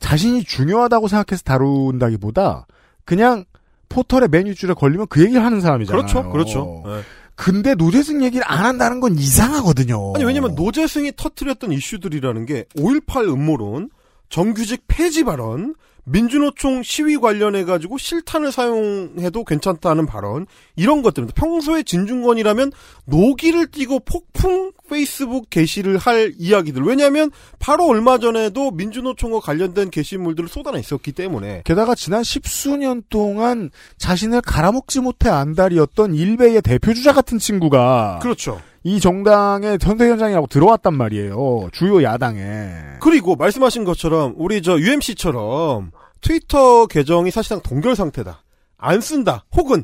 [0.00, 2.66] 자신이 중요하다고 생각해서 다룬다기보다
[3.04, 3.44] 그냥
[3.88, 6.02] 포털의 메뉴줄에 걸리면 그 얘기를 하는 사람이잖아요.
[6.02, 6.82] 그렇죠, 그렇죠.
[6.84, 7.00] 네.
[7.36, 10.14] 근데 노재승 얘기를 안 한다는 건 이상하거든요.
[10.16, 13.90] 아니 왜냐면 노재승이 터트렸던 이슈들이라는 게 5.18 음모론,
[14.28, 15.74] 정규직 폐지 발언,
[16.06, 22.72] 민주노총 시위 관련해 가지고 실탄을 사용해도 괜찮다는 발언 이런 것들은 평소에 진중권이라면
[23.06, 26.82] 노기를 띠고 폭풍 페이스북 게시를 할 이야기들.
[26.82, 31.62] 왜냐하면 바로 얼마 전에도 민주노총과 관련된 게시물들을 쏟아냈었기 때문에.
[31.64, 38.60] 게다가 지난 십수년 동안 자신을 갈아먹지 못해 안달이었던 일베의 대표 주자 같은 친구가 그렇죠.
[38.86, 41.70] 이 정당의 선대 현장이라고 들어왔단 말이에요.
[41.72, 42.72] 주요 야당에.
[43.00, 48.44] 그리고 말씀하신 것처럼 우리 저 UMC처럼 트위터 계정이 사실상 동결 상태다.
[48.78, 49.44] 안 쓴다.
[49.56, 49.82] 혹은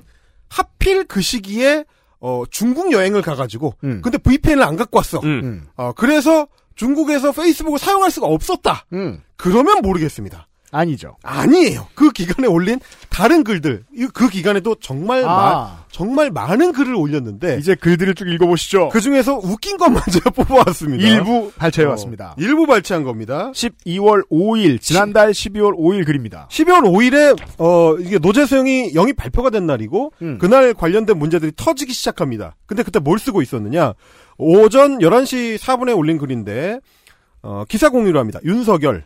[0.49, 1.85] 하필 그 시기에
[2.21, 4.03] 어 중국 여행을 가가지고 음.
[4.05, 5.19] 근데 VPN을 안 갖고 왔어.
[5.25, 5.41] 음.
[5.43, 5.67] 음.
[5.75, 8.87] 어 그래서 중국에서 페이스북을 사용할 수가 없었다.
[8.93, 9.21] 음.
[9.37, 10.47] 그러면 모르겠습니다.
[10.73, 11.17] 아니죠.
[11.23, 11.87] 아니에요.
[11.95, 12.81] 그 기간에 올린
[13.11, 18.27] 다른 글들 이- 그 기간에도 정말 마- 아, 정말 많은 글을 올렸는데 이제 글들을 쭉
[18.29, 18.89] 읽어보시죠.
[18.89, 21.07] 그 중에서 웃긴 것만 제가 뽑아왔습니다.
[21.07, 22.31] 일부 발췌해왔습니다.
[22.31, 23.51] 어, 일부 발췌한 겁니다.
[23.55, 26.49] 12월 5일, 지난달 12월 5일 글입니다.
[26.51, 30.39] 12월 5일에 어 이게 노재성이 영입 발표가 된 날이고 음.
[30.39, 32.57] 그날 관련된 문제들이 터지기 시작합니다.
[32.65, 33.93] 근데 그때 뭘 쓰고 있었느냐?
[34.39, 36.81] 오전 11시 4분에 올린 글인데
[37.43, 38.39] 어 기사 공유를 합니다.
[38.45, 39.05] 윤석열,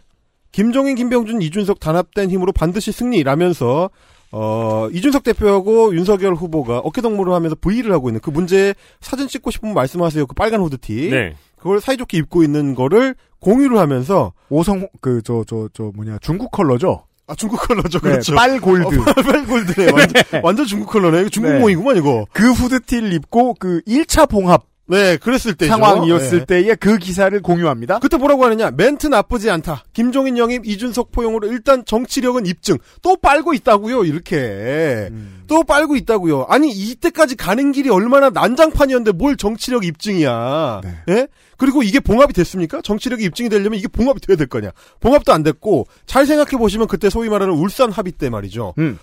[0.53, 3.91] 김종인, 김병준, 이준석 단합된 힘으로 반드시 승리라면서
[4.33, 9.75] 어 이준석 대표하고 윤석열 후보가 어깨동무를 하면서 V를 하고 있는 그 문제에 사진 찍고 싶으면
[9.75, 10.27] 말씀하세요.
[10.27, 11.11] 그 빨간 후드티.
[11.11, 11.35] 네.
[11.57, 17.05] 그걸 사이좋게 입고 있는 거를 공유를 하면서 오성, 그, 저, 저, 저, 뭐냐, 중국 컬러죠?
[17.29, 17.99] 아 중국 컬러죠.
[18.01, 18.35] 네, 그렇죠.
[18.35, 19.01] 빨 골드.
[19.01, 19.91] 어, 빨 골드네.
[19.91, 21.23] 완전, 완전 중국 컬러네.
[21.23, 22.25] 이거 중국몽이구만 이거.
[22.33, 25.71] 그 후드티를 입고 그 1차 봉합 네, 그랬을 때죠.
[25.73, 26.45] 상황이었을 네.
[26.47, 27.99] 때의 그 기사를 공유합니다.
[27.99, 28.71] 그때 뭐라고 하느냐?
[28.71, 29.85] 멘트 나쁘지 않다.
[29.93, 32.79] 김종인 영입, 이준석 포용으로 일단 정치력은 입증.
[33.03, 34.05] 또 빨고 있다고요.
[34.05, 35.43] 이렇게 음.
[35.49, 36.47] 또 빨고 있다고요.
[36.49, 40.81] 아니 이때까지 가는 길이 얼마나 난장판이었는데 뭘 정치력 입증이야?
[40.85, 40.99] 네.
[41.09, 41.29] 예?
[41.57, 42.81] 그리고 이게 봉합이 됐습니까?
[42.83, 44.71] 정치력이 입증이 되려면 이게 봉합이 돼야 될 거냐?
[45.01, 48.75] 봉합도 안 됐고 잘 생각해 보시면 그때 소위 말하는 울산 합의 때 말이죠.
[48.79, 48.99] 음.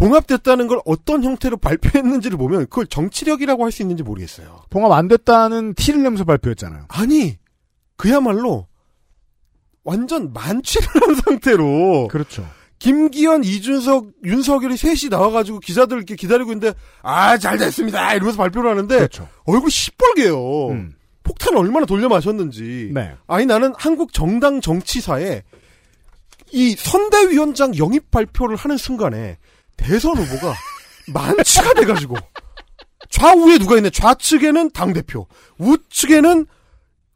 [0.00, 4.62] 봉합됐다는 걸 어떤 형태로 발표했는지를 보면 그걸 정치력이라고 할 수 있는지 모르겠어요.
[4.70, 6.86] 봉합 안 됐다는 티를 내면서 발표했잖아요.
[6.88, 7.36] 아니
[7.96, 8.66] 그야말로
[9.84, 12.46] 완전 만취를 한 상태로 그렇죠.
[12.78, 18.96] 김기현, 이준석, 윤석열이 셋이 나와가지고 기자들 이렇게 기다리고 있는데 아 잘 됐습니다 이러면서 발표를 하는데
[18.96, 19.28] 그렇죠.
[19.44, 20.68] 얼굴 시뻘개요.
[20.70, 20.94] 음.
[21.22, 22.90] 폭탄을 얼마나 돌려 마셨는지.
[22.94, 23.14] 네.
[23.26, 25.42] 아니 나는 한국 정당 정치사에
[26.52, 29.36] 이 선대위원장 영입 발표를 하는 순간에
[29.80, 30.54] 대선 후보가
[31.12, 32.16] 만취가 돼가지고
[33.08, 33.90] 좌우에 누가 있네.
[33.90, 35.26] 좌측에는 당 대표,
[35.58, 36.46] 우측에는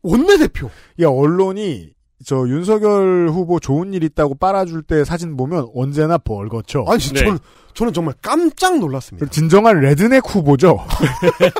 [0.03, 0.69] 원내 대표.
[1.01, 1.91] 야, 언론이
[2.27, 6.85] 저 윤석열 후보 좋은 일 있다고 빨아줄 때 사진 보면 언제나 벌게져.
[6.89, 7.21] 아니 네.
[7.21, 7.39] 저는
[7.75, 9.29] 저는 정말 깜짝 놀랐습니다.
[9.31, 10.79] 진정한 redneck 후보죠.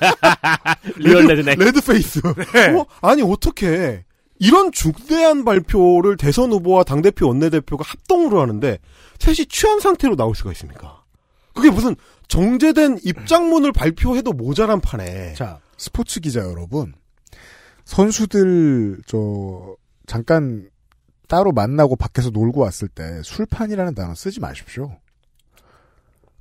[0.97, 1.59] real redneck.
[1.59, 2.21] red face.
[2.25, 2.87] 어?
[3.03, 4.05] 아니 어떻게
[4.39, 8.79] 이런 중대한 발표를 대선 후보와 당 대표, 원내 대표가 합동으로 하는데
[9.25, 11.03] 셋이 취한 상태로 나올 수가 있습니까?
[11.55, 11.97] 그게 무슨
[12.29, 15.33] 정제된 입장문을 발표해도 모자란 판에.
[15.33, 16.93] 자, 스포츠 기자 여러분.
[17.87, 20.69] 선수들, 저, 잠깐
[21.27, 24.95] 따로 만나고 밖에서 놀고 왔을 때 술판이라는 단어 쓰지 마십시오.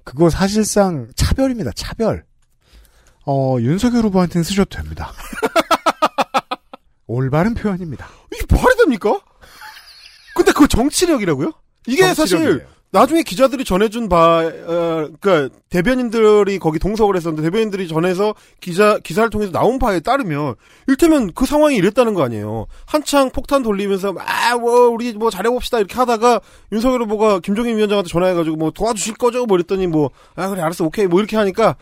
[0.04, 2.26] 그거 사실상 차별입니다, 차별.
[3.26, 5.13] 어, 윤석열 후보한테는 쓰셔도 됩니다.
[7.08, 8.10] 올바른 표현입니다.
[8.34, 9.22] 이게 말이 됩니까?
[10.36, 11.54] 근데 그거 정치력이라고요?
[11.88, 12.72] 이게 사실 정치력이에요.
[12.93, 19.51] 나중에 기자들이 전해준 바, 어, 그니까, 대변인들이 거기 동석을 했었는데, 대변인들이 전해서 기자, 기사를 통해서
[19.51, 20.53] 나온 바에 따르면,
[20.88, 22.67] 일테면 그 상황이 이랬다는 거 아니에요.
[22.86, 26.39] 한창 폭탄 돌리면서, 아, 뭐, 우리 뭐 잘해봅시다, 이렇게 하다가,
[26.71, 29.47] 윤석열 후보가 김종인 위원장한테 전화해가지고, 뭐 도와주실 거죠?
[29.47, 31.08] 뭐 이랬더니, 뭐, 아, 그래, 알았어, 오케이.
[31.08, 31.75] 뭐 이렇게 하니까,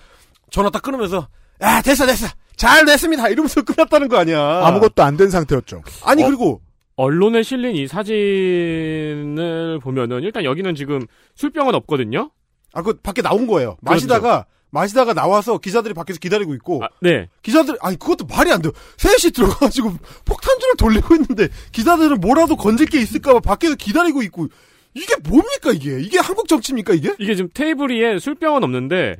[0.49, 1.27] 전화 딱 끊으면서,
[1.61, 2.27] 야, 됐어, 됐어.
[2.55, 3.27] 잘 됐습니다.
[3.27, 4.65] 이러면서 끝났다는 거 아니야.
[4.65, 5.81] 아무것도 안 된 상태였죠.
[6.05, 6.27] 아니, 어.
[6.27, 6.61] 그리고,
[7.01, 12.29] 언론에 실린 이 사진을 보면은 일단 여기는 지금 술병은 없거든요.
[12.73, 13.77] 아, 그 밖에 나온 거예요.
[13.81, 17.27] 마시다가, 마시다가 나와서 기자들이 밖에서 기다리고 있고, 네.
[17.41, 18.71] 기자들, 아니, 그것도 말이 안 돼요.
[18.97, 19.93] 셋이 들어가가지고
[20.25, 24.47] 폭탄주를 돌리고 있는데, 기자들은 뭐라도 건질 게 있을까봐 밖에서 기다리고 있고,
[24.93, 25.99] 이게 뭡니까, 이게?
[25.99, 27.15] 이게 한국 정치입니까, 이게?
[27.17, 29.15] 이게 지금 테이블 위에 술병은 없는데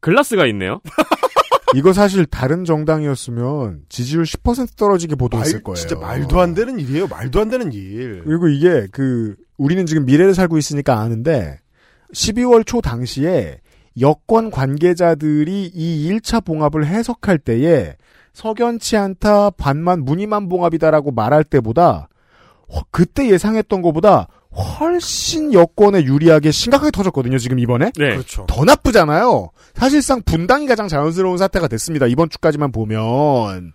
[0.00, 0.80] 글라스가 있네요.
[1.76, 5.74] 이거 사실 다른 정당이었으면 지지율 10% 떨어지게 보도했을 말- 거예요.
[5.76, 7.06] 진짜 말도 안 되는 일이에요.
[7.08, 8.22] 말도 안 되는 일.
[8.24, 11.58] 그리고 이게 그 우리는 지금 미래를 살고 있으니까 아는데
[12.14, 13.60] 12월 초 당시에
[14.00, 17.96] 여권 관계자들이 이 1차 봉합을 해석할 때에
[18.32, 22.08] 석연치 않다 반만 무늬만 봉합이다라고 말할 때보다
[22.72, 27.38] 허- 그때 예상했던 것보다 훨씬 여권에 유리하게 심각하게 터졌거든요.
[27.38, 28.10] 지금 이번에 네.
[28.10, 28.46] 그렇죠.
[28.48, 29.50] 더 나쁘잖아요.
[29.78, 32.06] 사실상 분당이 가장 자연스러운 사태가 됐습니다.
[32.06, 33.72] 이번 주까지만 보면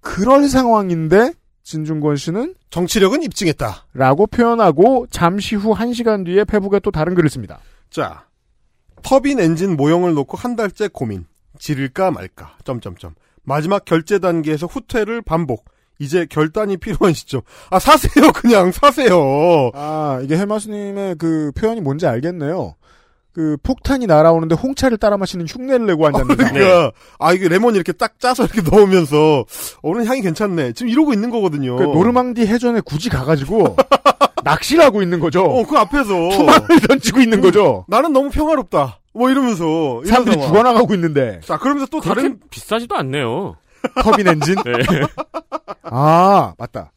[0.00, 3.86] 그럴 상황인데 진중권 씨는 정치력은 입증했다.
[3.92, 7.60] 라고 표현하고 잠시 후 1시간 뒤에 페북에 또 다른 글을 씁니다.
[7.90, 8.24] 자,
[9.02, 11.26] 터빈 엔진 모형을 놓고 한 달째 고민.
[11.58, 12.56] 지를까 말까.
[12.64, 13.14] 점점점.
[13.42, 15.66] 마지막 결제 단계에서 후퇴를 반복.
[15.98, 17.42] 이제 결단이 필요한 시점.
[17.68, 18.32] 아, 사세요.
[18.32, 19.70] 그냥 사세요.
[19.74, 22.74] 아, 이게 헬마스님의 그 표현이 뭔지 알겠네요.
[23.32, 26.36] 그 폭탄이 날아오는데 홍차를 따라 마시는 흉내를 내고 앉았는데.
[26.50, 29.44] 그러니까 아 이게 레몬 이렇게 딱 짜서 이렇게 넣으면서
[29.82, 30.72] 오늘 향이 괜찮네.
[30.72, 31.76] 지금 이러고 있는 거거든요.
[31.76, 33.76] 그 노르망디 해전에 굳이 가가지고
[34.42, 35.42] 낚시를 하고 있는 거죠.
[35.44, 37.84] 어, 그 앞에서 투망을 던지고 있는 거죠.
[37.88, 38.98] 나는 너무 평화롭다.
[39.12, 40.48] 뭐 이러면서 사람들이 상황.
[40.48, 41.40] 죽어나가고 있는데.
[41.44, 43.56] 자, 그러면서 또 다른 비싸지도 않네요.
[44.02, 44.54] 터빈 엔진?
[44.64, 44.72] 네.
[45.82, 46.92] 아, 맞다.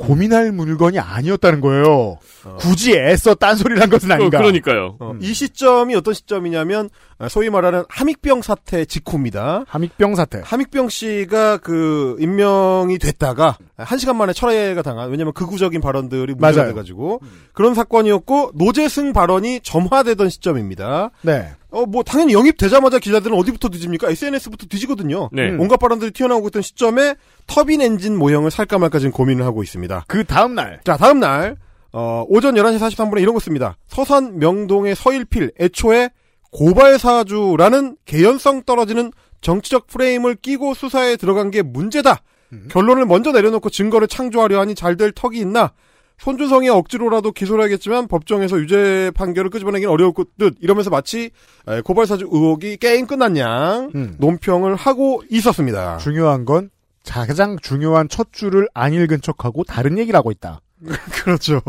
[0.00, 2.18] 고민할 물건이 아니었다는 거예요.
[2.58, 4.38] 굳이 애써 딴소리를 한 것은 아닌가.
[4.38, 4.96] 어, 그러니까요.
[4.98, 9.64] 어, 이 시점이 어떤 시점이냐면 아, 소위 말하는 함익병 사태 직후입니다.
[9.68, 10.40] 함익병 사태.
[10.42, 16.68] 함익병 씨가 그 임명이 됐다가 한 시간 만에 철회가 당한 왜냐면 극우적인 발언들이 문제가 맞아요.
[16.72, 17.20] 돼가지고
[17.52, 21.10] 그런 사건이었고 노재승 발언이 점화되던 시점입니다.
[21.20, 21.52] 네.
[21.72, 24.10] 어 뭐 당연히 영입되자마자 기자들은 어디부터 뒤집니까?
[24.10, 25.28] SNS부터 뒤지거든요.
[25.32, 25.50] 네.
[25.58, 27.14] 온갖 발언들이 튀어나오고 있던 시점에
[27.46, 30.04] 터빈 엔진 모형을 살까 말까 지금 고민을 하고 있습니다.
[30.08, 30.80] 그 다음 날.
[30.84, 31.56] 자, 다음 날,
[31.92, 33.76] 어, 오전 11시 43분에 이런 거 씁니다.
[33.88, 36.10] 서산 명동의 서일필, 애초에
[36.52, 42.22] 고발사주라는 개연성 떨어지는 정치적 프레임을 끼고 수사에 들어간 게 문제다.
[42.68, 45.72] 결론을 먼저 내려놓고 증거를 창조하려 하니 잘 될 턱이 있나?
[46.20, 51.30] 손준성이 억지로라도 기소를 하겠지만 법정에서 유죄 판결을 끄집어내기는 어려울 듯 이러면서 마치
[51.66, 54.16] 에, 고발사주 의혹이 게임 끝났냐 음.
[54.18, 55.96] 논평을 하고 있었습니다.
[55.96, 56.70] 중요한 건
[57.06, 60.60] 가장 중요한 첫 줄을 안 읽은 척하고 다른 얘기를 하고 있다.
[61.24, 61.62] 그렇죠.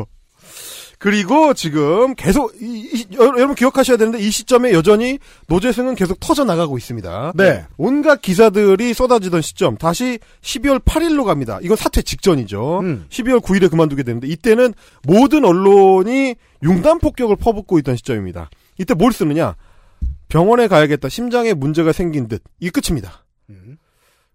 [1.02, 6.44] 그리고 지금 계속 이- 이- 여- 여러분 기억하셔야 되는데 이 시점에 여전히 노재승은 계속 터져
[6.44, 7.34] 나가고 있습니다.
[7.36, 7.66] 네.
[7.78, 11.58] 온갖 기사들이 쏟아지던 시점 다시 12월 8일로 갑니다.
[11.64, 12.82] 이건 사퇴 직전이죠.
[12.82, 13.06] 음.
[13.10, 18.52] 12월 9일에 그만두게 되는데 이때는 모든 언론이 융단 폭격을 퍼붓고 있던 시점입니다.
[18.78, 19.56] 이때 뭘 쓰느냐?
[20.30, 21.10] 병원에 가야겠다.
[21.10, 22.44] 심장에 문제가 생긴 듯.
[22.60, 23.26] 이게 끝입니다.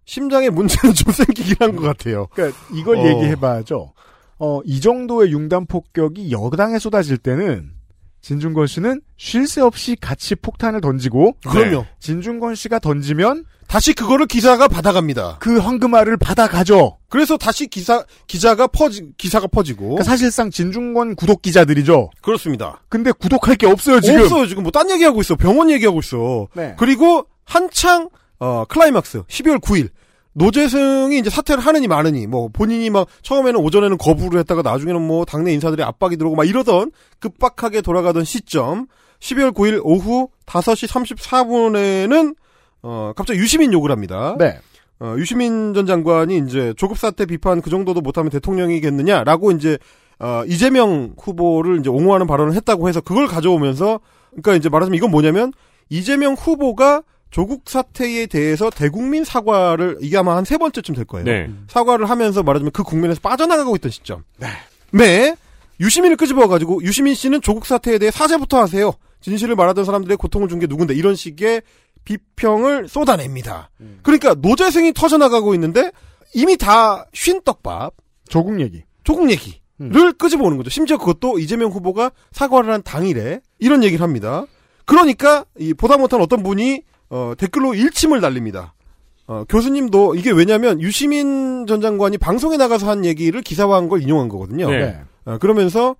[0.05, 2.27] 심장에 문제는 좀 생기긴 한 것 같아요.
[2.33, 3.07] 그러니까 이걸 어.
[3.07, 3.93] 얘기해봐야죠.
[4.39, 7.71] 어, 이 정도의 융단 폭격이 여당에 쏟아질 때는
[8.21, 11.85] 진중권 씨는 쉴 새 없이 같이 폭탄을 던지고 그럼요.
[11.99, 15.37] 진중권 씨가 던지면 다시 그거를 기사가 받아갑니다.
[15.39, 16.97] 그 황금알을 받아가죠.
[17.09, 22.09] 그래서 다시 기사 기자가 퍼지 기사가 퍼지고 그러니까 사실상 진중권 구독 기자들이죠.
[22.21, 22.81] 그렇습니다.
[22.89, 24.21] 근데 구독할 게 없어요 지금.
[24.23, 26.47] 없어요 지금 뭐 딴 얘기하고 있어 병원 얘기하고 있어.
[26.53, 26.75] 네.
[26.77, 29.89] 그리고 한창 어 클라이막스 12월 9일
[30.37, 35.51] 노재승이 이제 사퇴를 하느니 마느니 뭐 본인이 막 처음에는 오전에는 거부를 했다가 나중에는 뭐 당내
[35.53, 38.85] 인사들이 압박이 들어오고 막 이러던 급박하게 돌아가던 시점
[39.19, 42.35] 12월 9일 오후 5시 34분에는
[42.83, 44.35] 어 갑자기 유시민 욕을 합니다.
[44.37, 44.59] 네.
[44.99, 49.79] 어, 유시민 전 장관이 이제 조국 사태 비판 그 정도도 못하면 대통령이겠느냐라고 이제
[50.19, 53.99] 어, 이재명 후보를 이제 옹호하는 발언을 했다고 해서 그걸 가져오면서
[54.31, 55.51] 그러니까 이제 말하자면 이건 뭐냐면
[55.89, 61.25] 이재명 후보가 조국 사태에 대해서 대국민 사과를 이게 아마 한 세 번째쯤 될 거예요.
[61.25, 61.49] 네.
[61.67, 64.23] 사과를 하면서 말하자면 그 국면에서 빠져나가고 있던 시점.
[64.91, 65.35] 네.
[65.79, 68.93] 유시민을 끄집어가지고 유시민 씨는 조국 사태에 대해 사죄부터 하세요.
[69.21, 71.61] 진실을 말하던 사람들의 고통을 준 게 누군데 이런 식의
[72.05, 73.69] 비평을 쏟아냅니다.
[74.03, 75.91] 그러니까 노재승이 터져나가고 있는데
[76.33, 77.93] 이미 다 쉰 떡밥
[78.29, 78.83] 조국 얘기.
[79.03, 80.69] 조국 얘기 를 끄집어오는 거죠.
[80.71, 84.45] 심지어 그것도 이재명 후보가 사과를 한 당일에 이런 얘기를 합니다.
[84.85, 88.73] 그러니까 이 보다 못한 어떤 분이 어, 댓글로 일침을 날립니다.
[89.27, 94.69] 어, 교수님도 이게 왜냐면 유시민 전 장관이 방송에 나가서 한 얘기를 기사화한 걸 인용한 거거든요.
[94.69, 95.01] 네.
[95.25, 95.95] 어, 그러면서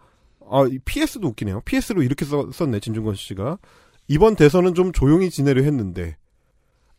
[0.49, 1.61] 아, 이 PS도 웃기네요.
[1.65, 3.57] PS로 이렇게 써, 썼네 진중권 씨가
[4.07, 6.15] 이번 대선은 좀 조용히 지내려 했는데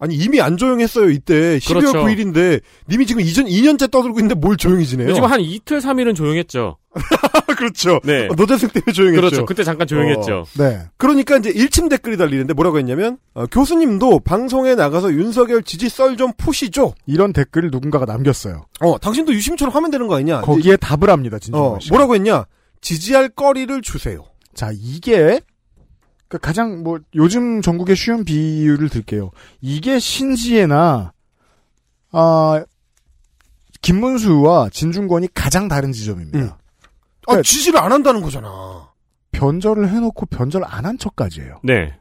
[0.00, 2.04] 아니 이미 안 조용했어요 이때 12월 그렇죠.
[2.04, 5.12] 9일인데 님이 지금 이전 2년째 떠들고 있는데 뭘 조용히 지내요?
[5.12, 6.76] 지금 한 이틀, 3일은 조용했죠.
[7.56, 7.98] 그렇죠.
[8.04, 8.26] 네.
[8.30, 9.20] 어, 노재승 때문에 조용했죠.
[9.20, 9.46] 그렇죠.
[9.46, 10.44] 그때 잠깐 조용했죠.
[10.58, 10.80] 네.
[10.96, 16.32] 그러니까 이제 일침 댓글이 달리는데 뭐라고 했냐면 어, 교수님도 방송에 나가서 윤석열 지지 썰 좀
[16.36, 16.94] 푸시죠.
[17.06, 18.64] 이런 댓글을 누군가가 남겼어요.
[18.80, 20.40] 어, 당신도 유시민처럼 하면 되는 거 아니냐?
[20.40, 21.90] 거기에 답을 합니다, 진정권 어, 씨.
[21.90, 22.44] 뭐라고 했냐?
[22.80, 24.24] 지지할 거리를 주세요.
[24.54, 25.40] 자, 이게
[26.28, 29.30] 그 가장 뭐 요즘 전국의 쉬운 비유를 들게요.
[29.60, 31.12] 이게 신지혜나
[32.12, 32.64] 아
[33.82, 36.58] 김문수와 진중권이 가장 다른 지점입니다.
[37.28, 38.88] 아, 지지를 안 한다는 거잖아.
[39.32, 41.60] 변절을 해놓고 변절 안 한 척까지예요.
[41.62, 41.94] 네.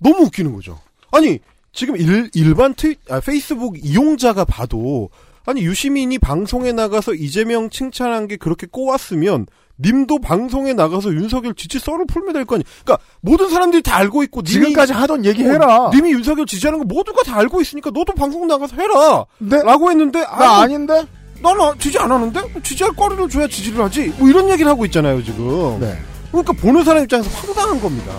[0.00, 0.80] 너무 웃기는 거죠.
[1.12, 1.38] 아니,
[1.72, 5.10] 지금 일, 일반 트위, 아, 페이스북 이용자가 봐도,
[5.46, 9.46] 아니, 유시민이 방송에 나가서 이재명 칭찬한 게 그렇게 꼬았으면,
[9.80, 12.64] 님도 방송에 나가서 윤석열 지지 썰을 풀면 될 거 아니.
[12.84, 15.86] 그러니까 모든 사람들이 다 알고 있고 님이- 지금까지 하던 얘기 해라.
[15.86, 19.24] 어, 님이 윤석열 지지하는 거 모두가 다 알고 있으니까 너도 방송 나가서 해라.
[19.38, 19.62] 네.
[19.62, 21.04] 라고 했는데 나 아닌데?
[21.42, 22.40] 난 아- 지지 안 하는데?
[22.62, 24.12] 지지할 거리를 줘야 지지를 하지.
[24.18, 25.78] 뭐 이런 얘기를 하고 있잖아요, 지금.
[25.80, 25.98] 네.
[26.30, 28.12] 그러니까 보는 사람 입장에서 황당한 겁니다.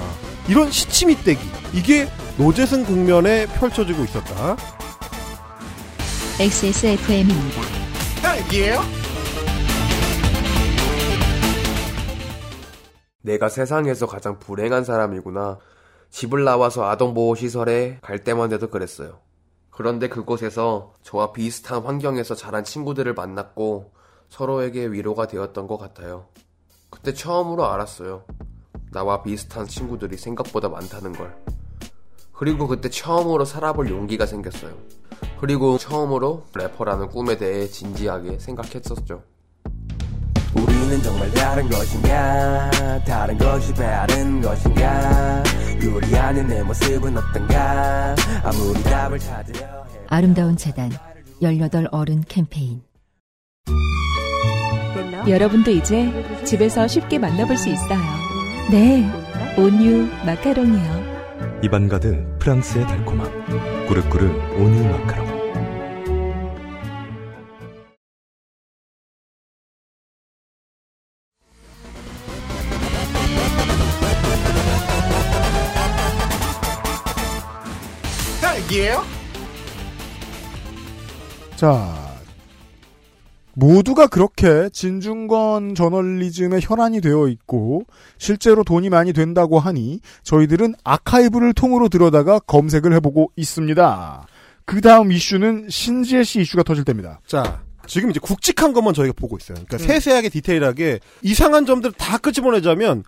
[0.47, 1.39] 이런 시치미 떼기.
[1.73, 4.57] 이게 노재승 국면에 펼쳐지고 있었다.
[6.39, 7.61] XSFM입니다.
[8.21, 8.83] 딸기예요?
[13.25, 15.57] 내가 세상에서 가장 불행한 사람이구나.
[16.11, 19.19] 집을 나와서 아동보호시설에 갈 때만 해도 그랬어요.
[19.71, 23.91] 그런데 그곳에서 저와 비슷한 환경에서 자란 친구들을 만났고
[24.29, 26.27] 서로에게 위로가 되었던 것 같아요.
[26.91, 28.23] 그때 처음으로 알았어요.
[28.91, 31.35] 나와 비슷한 친구들이 생각보다 많다는 걸.
[32.31, 34.77] 그리고 그때 처음으로 살아볼 용기가 생겼어요.
[35.41, 39.23] 그리고 처음으로 래퍼라는 꿈에 대해 진지하게 생각했었죠.
[40.55, 42.71] 우리는 정말 다른 것인가
[43.05, 45.43] 다른 것이 다른 것인가
[45.81, 48.15] 유리하는 내 모습은 어떤가?
[48.43, 50.91] 아무리 답을 찾으려 아름다운 재단
[51.41, 52.81] 18 어른 캠페인.
[55.27, 56.09] 여러분도 이제
[56.45, 57.99] 집에서 쉽게 만나볼 수 있어요.
[58.71, 59.03] 네,
[59.57, 61.15] 온유 마카롱이요.
[61.63, 63.27] 입안 가득 프랑스의 달콤함.
[63.87, 64.25] 꾸르꾸르
[64.57, 65.24] 온유 마카롱
[78.75, 79.03] 딸기예요?
[81.55, 82.13] 자,
[83.53, 87.85] 모두가 그렇게 진중권 저널리즘의 혈안이 되어 있고
[88.17, 94.27] 실제로 돈이 많이 된다고 하니 저희들은 아카이브를 통으로 들여다가 검색을 해보고 있습니다.
[94.65, 97.21] 그 다음 이슈는 신지혜 씨 이슈가 터질 때입니다.
[97.25, 99.55] 자, 지금 이제 굵직한 것만 저희가 보고 있어요.
[99.55, 99.87] 그러니까 음.
[99.87, 103.03] 세세하게 디테일하게 이상한 점들을 다 끄집어내자면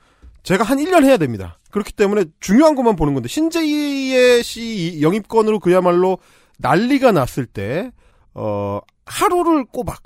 [0.47, 1.59] 제가 한 1년 해야 됩니다.
[1.71, 6.19] 그렇기 때문에 중요한 것만 보는 건데 신재희의 씨 영입건으로 그야말로
[6.59, 7.91] 난리가 났을 때
[8.33, 10.01] 어, 하루를 꼬박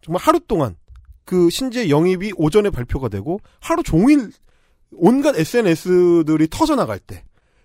[0.00, 0.76] 정말 하루 동안
[1.24, 4.30] 그 신재 영입이 오전에 발표가 되고 하루 종일
[4.92, 7.24] 온갖 SNS들이 터져 나갈 때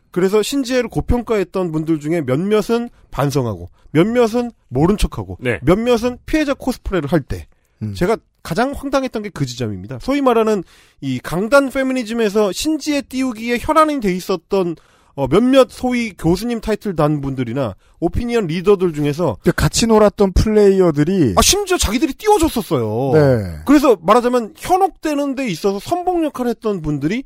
[0.10, 5.60] 그래서 신지혜를 고평가했던 분들 중에 몇몇은 반성하고 몇몇은 모른 척하고 네.
[5.62, 7.48] 몇몇은 피해자 코스프레를 할 때
[7.82, 7.94] 음.
[7.94, 10.00] 제가 가장 황당했던 게 그 지점입니다.
[10.02, 10.64] 소위 말하는
[11.02, 14.76] 이 강단 페미니즘에서 신지혜 띄우기에 혈안이 돼 있었던
[15.16, 21.76] 어, 몇몇 소위 교수님 타이틀 단 분들이나 오피니언 리더들 중에서 같이 놀았던 플레이어들이 아 심지어
[21.78, 23.12] 자기들이 띄워줬었어요.
[23.14, 23.60] 네.
[23.66, 27.24] 그래서 말하자면 현혹되는 데 있어서 선봉 역할을 했던 분들이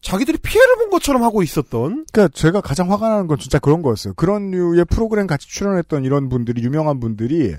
[0.00, 4.14] 자기들이 피해를 본 것처럼 하고 있었던 그러니까 제가 가장 화가 나는 건 진짜 그런 거였어요.
[4.14, 7.54] 그런 류의 프로그램 같이 출연했던 이런 분들이 유명한 분들이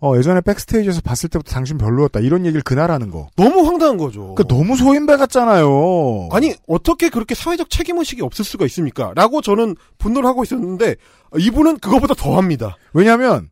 [0.00, 3.28] 어, 예전에 백스테이지에서 봤을 때부터 당신 별로였다 이런 얘기를 그날 하는 거.
[3.36, 4.34] 너무 황당한 거죠.
[4.34, 6.28] 그 너무 소인배 같잖아요.
[6.32, 9.12] 아니 어떻게 그렇게 사회적 책임의식이 없을 수가 있습니까?
[9.14, 10.96] 라고 저는 분노를 하고 있었는데
[11.38, 12.76] 이분은 그거보다 더 합니다.
[12.92, 13.48] 왜냐하면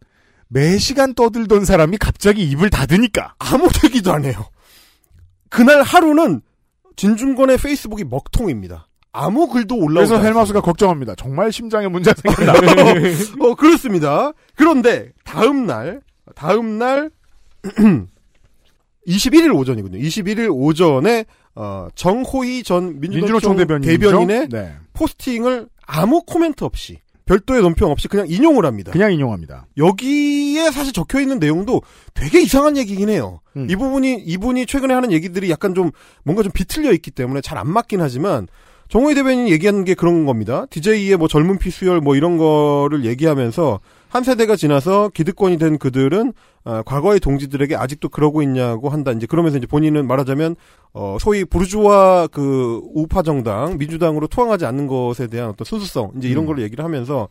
[0.48, 4.34] 매 시간 떠들던 사람이 갑자기 입을 닫으니까 아무 얘기도 안 해요.
[5.48, 6.42] 그날 하루는
[6.96, 8.86] 진중권의 페이스북이 먹통입니다.
[9.12, 10.24] 아무 글도 올라오지 그래서.
[10.24, 11.14] 헬마우스가 걱정합니다.
[11.14, 12.52] 정말 심장에 문제가 생겼나.
[13.40, 14.32] 어, 그렇습니다.
[14.56, 16.00] 그런데 다음 날,
[16.34, 17.10] 다음 날
[19.06, 19.98] 21일 오전이군요.
[19.98, 23.80] 21일 오전에 어, 정호희 전 민주노총 민주노총?
[23.82, 24.72] 대변인의 네.
[24.94, 28.92] 포스팅을 아무 코멘트 없이 별도의 논평 없이 그냥 인용을 합니다.
[28.92, 29.66] 그냥 인용합니다.
[29.78, 33.40] 여기에 사실 적혀 있는 내용도 되게 이상한 얘기긴 해요.
[33.56, 33.66] 음.
[33.70, 35.90] 이 부분이 이분이 최근에 하는 얘기들이 약간 좀
[36.24, 38.46] 뭔가 좀 비틀려 있기 때문에 잘 안 맞긴 하지만
[38.88, 40.66] 정호희 대변인이 얘기하는 게 그런 겁니다.
[40.70, 43.80] DJ의 뭐 젊은 피 수혈 뭐 이런 거를 얘기하면서
[44.14, 49.10] 한 세대가 지나서 기득권이 된 그들은 아, 과거의 동지들에게 아직도 그러고 있냐고 한다.
[49.10, 50.54] 이제 그러면서 이제 본인은 말하자면
[50.92, 56.44] 어 소위 부르주아 그 우파 정당 민주당으로 투항하지 않는 것에 대한 어떤 순수성 이제 이런
[56.44, 56.46] 음.
[56.46, 57.26] 걸 얘기를 하면서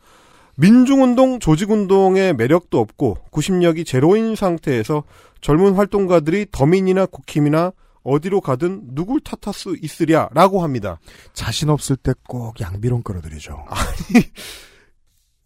[0.58, 5.04] 민중운동, 조직운동의 매력도 없고 구심력이 제로인 상태에서
[5.40, 7.72] 젊은 활동가들이 더민이나 국힘이나
[8.04, 11.00] 어디로 가든 누굴 탓할 수 있으랴라고 합니다.
[11.32, 13.64] 자신 없을 때 꼭 양비론 끌어들이죠.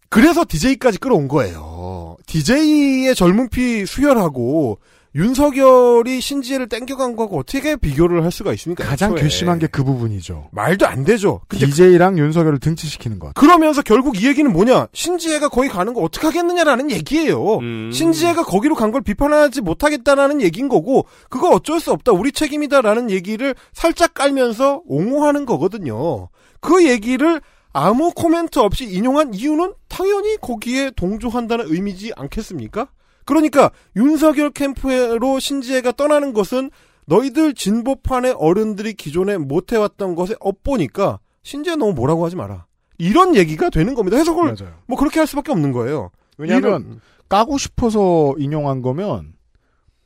[0.08, 2.16] 그래서 DJ까지 끌어온 거예요.
[2.26, 4.78] DJ의 젊은 피 수혈하고
[5.14, 8.84] 윤석열이 신지혜를 땡겨간 거하고 어떻게 비교를 할 수가 있습니까?
[8.84, 9.22] 가장 애초에.
[9.22, 10.48] 괘씸한 게 그 부분이죠.
[10.52, 11.40] 말도 안 되죠.
[11.48, 13.32] 근데 DJ랑 윤석열을 등치시키는 것.
[13.34, 14.88] 그러면서 결국 이 얘기는 뭐냐?
[14.92, 17.56] 신지혜가 거기 가는 거 어떻게 하겠느냐라는 얘기예요.
[17.58, 17.90] 음.
[17.92, 22.12] 신지혜가 거기로 간 걸 비판하지 못하겠다라는 얘기인 거고, 그거 어쩔 수 없다.
[22.12, 26.28] 우리 책임이다라는 얘기를 살짝 깔면서 옹호하는 거거든요.
[26.60, 27.40] 그 얘기를
[27.80, 32.88] 아무 코멘트 없이 인용한 이유는 당연히 거기에 동조한다는 의미지 않겠습니까?
[33.24, 36.70] 그러니까 윤석열 캠프로 신지혜가 떠나는 것은
[37.06, 42.66] 너희들 진보판의 어른들이 기존에 못해왔던 것에 엇보니까 신지혜 너무 뭐라고 하지 마라.
[42.98, 44.16] 이런 얘기가 되는 겁니다.
[44.16, 44.56] 해석을
[44.86, 46.10] 뭐 그렇게 할 수밖에 없는 거예요.
[46.36, 49.34] 왜냐하면 이런- 까고 싶어서 인용한 거면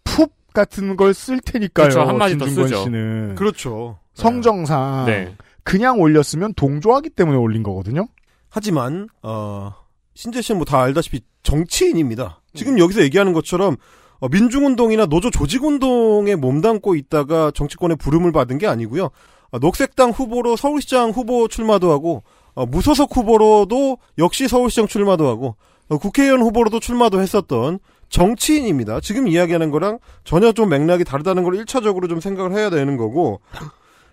[0.05, 1.89] 푹 같은 걸 쓸 테니까요.
[1.89, 2.01] 그렇죠.
[2.09, 2.77] 한마디 더 쓰죠.
[2.85, 3.99] 씨는 그렇죠.
[4.15, 5.35] 성정상 네.
[5.65, 8.07] 그냥 올렸으면 동조하기 때문에 올린 거거든요.
[8.51, 9.73] 하지만 어
[10.15, 12.41] 신재 씨는 뭐 다 알다시피 정치인입니다.
[12.55, 13.77] 지금 여기서 얘기하는 것처럼
[14.21, 19.11] 어, 민중운동이나 노조 조직운동에 몸담고 있다가 정치권의 부름을 받은 게 아니고요.
[19.51, 22.23] 어, 녹색당 후보로 서울시장 후보 출마도 하고
[22.55, 25.57] 어, 무소속 후보로도 역시 서울시장 출마도 하고
[25.89, 27.79] 어, 국회의원 후보로도 출마도 했었던
[28.11, 29.01] 정치인입니다.
[29.01, 33.41] 지금 이야기하는 거랑 전혀 좀 맥락이 다르다는 걸 1차적으로 좀 생각을 해야 되는 거고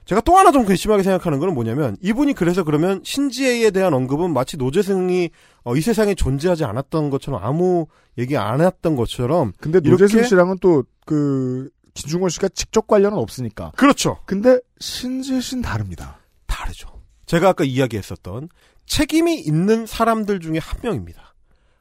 [0.09, 4.57] 제가 또 하나 좀 괘씸하게 생각하는 거는 뭐냐면 이분이 그래서 그러면 신지혜에 대한 언급은 마치
[4.57, 5.29] 노재승이
[5.63, 7.85] 어, 이 세상에 존재하지 않았던 것처럼 아무
[8.17, 13.71] 얘기 안 했던 것처럼 근데 노재승 씨랑은 또그 김중권 씨가 직접 관련은 없으니까.
[13.75, 14.17] 그렇죠.
[14.25, 16.17] 근데 신지혜 씨는 다릅니다.
[16.47, 16.89] 다르죠.
[17.27, 18.49] 제가 아까 이야기했었던
[18.87, 21.35] 책임이 있는 사람들 중에 한 명입니다.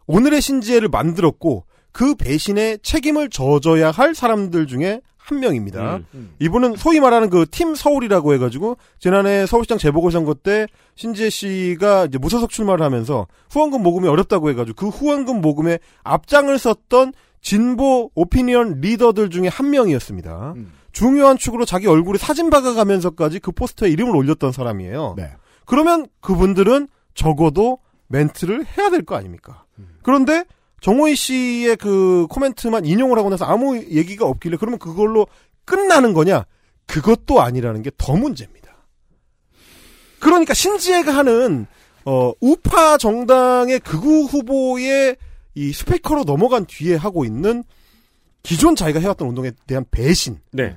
[0.06, 6.00] 오늘의 신지혜를 만들었고 그 배신에 책임을 져줘야 할 사람들 중에 한 명입니다.
[6.38, 12.50] 이분은 소위 말하는 그 팀 서울이라고 해가지고 지난해 서울시장 재보궐선거 때 신지혜 씨가 이제 무소속
[12.50, 19.48] 출마를 하면서 후원금 모금이 어렵다고 해가지고 그 후원금 모금에 앞장을 섰던 진보 오피니언 리더들 중에
[19.48, 20.54] 한 명이었습니다.
[20.92, 25.14] 중요한 축으로 자기 얼굴에 사진 박아가면서까지 그 포스터에 이름을 올렸던 사람이에요.
[25.66, 29.64] 그러면 그분들은 적어도 멘트를 해야 될 거 아닙니까?
[30.02, 30.44] 그런데
[30.80, 35.26] 정호희 씨의 그 코멘트만 인용을 하고 나서 아무 얘기가 없길래 그러면 그걸로
[35.64, 36.44] 끝나는 거냐?
[36.86, 38.68] 그것도 아니라는 게 더 문제입니다.
[40.20, 41.66] 그러니까 신지혜가 하는
[42.04, 45.16] 어 우파 정당의 극우 후보의
[45.54, 47.64] 이 스피커로 넘어간 뒤에 하고 있는
[48.42, 50.38] 기존 자기가 해왔던 운동에 대한 배신.
[50.52, 50.76] 네.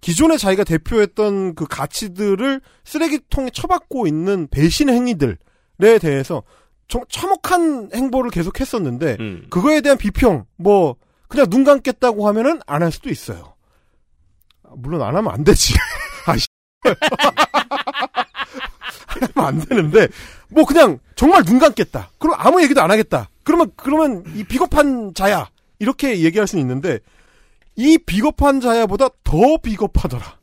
[0.00, 5.36] 기존에 자기가 대표했던 그 가치들을 쓰레기통에 처박고 있는 배신 행위들에
[6.00, 6.42] 대해서
[6.88, 9.46] 좀 참혹한 행보를 계속 했었는데 음.
[9.50, 10.96] 그거에 대한 비평 뭐
[11.28, 13.54] 그냥 눈 감겠다고 하면은 안 할 수도 있어요.
[14.76, 15.74] 물론 안 하면 안 되지.
[16.26, 16.46] 아이씨.
[19.34, 20.08] 하면 안 되는데
[20.48, 22.10] 뭐 그냥 정말 눈 감겠다.
[22.18, 23.28] 그럼 아무 얘기도 안 하겠다.
[23.44, 26.98] 그러면 그러면 이 비겁한 자야 이렇게 얘기할 수는 있는데
[27.76, 30.38] 이 비겁한 자야보다 더 비겁하더라.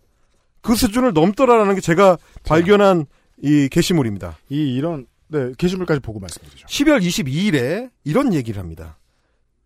[0.61, 3.05] 그 수준을 넘더라라는 게 제가 발견한
[3.41, 4.37] 이 게시물입니다.
[4.49, 6.67] 이 이런 네 게시물까지 보고 말씀드리죠.
[6.67, 8.97] 12월 22일에 이런 얘기를 합니다.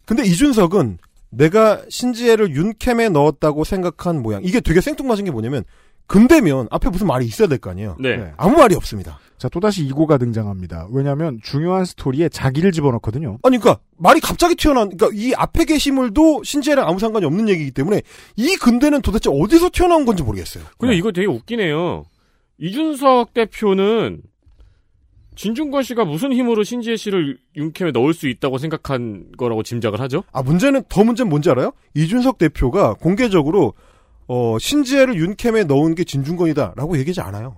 [0.06, 0.98] 근데 이준석은
[1.30, 4.44] 내가 신지혜를 윤캠에 넣었다고 생각한 모양.
[4.44, 5.64] 이게 되게 생뚱맞은 게 뭐냐면
[6.06, 7.96] 근대면 앞에 무슨 말이 있어야 될 거 아니에요.
[8.00, 8.34] 네.
[8.38, 9.20] 아무 말이 없습니다.
[9.38, 10.88] 자 또다시 이고가 등장합니다.
[10.92, 13.40] 왜냐하면 중요한 스토리에 자기를 집어넣거든요.
[13.44, 18.02] 아니 그러니까 말이 갑자기 튀어나온 그러니까 이 앞에 게시물도 신지혜랑 아무 상관이 없는 얘기이기 때문에
[18.36, 20.64] 이 근대는 도대체 어디서 튀어나온 건지 모르겠어요.
[20.78, 22.06] 근데 이거 되게 웃기네요.
[22.60, 24.22] 이준석 대표는
[25.36, 30.24] 진중권 씨가 무슨 힘으로 신지혜 씨를 윤캠에 넣을 수 있다고 생각한 거라고 짐작을 하죠?
[30.32, 31.72] 아 문제는 더 문제는 뭔지 알아요?
[31.96, 33.74] 이준석 대표가 공개적으로
[34.28, 37.58] 어 신지혜를 윤캠에 넣은 게 진중권이다 라고 얘기하지 않아요.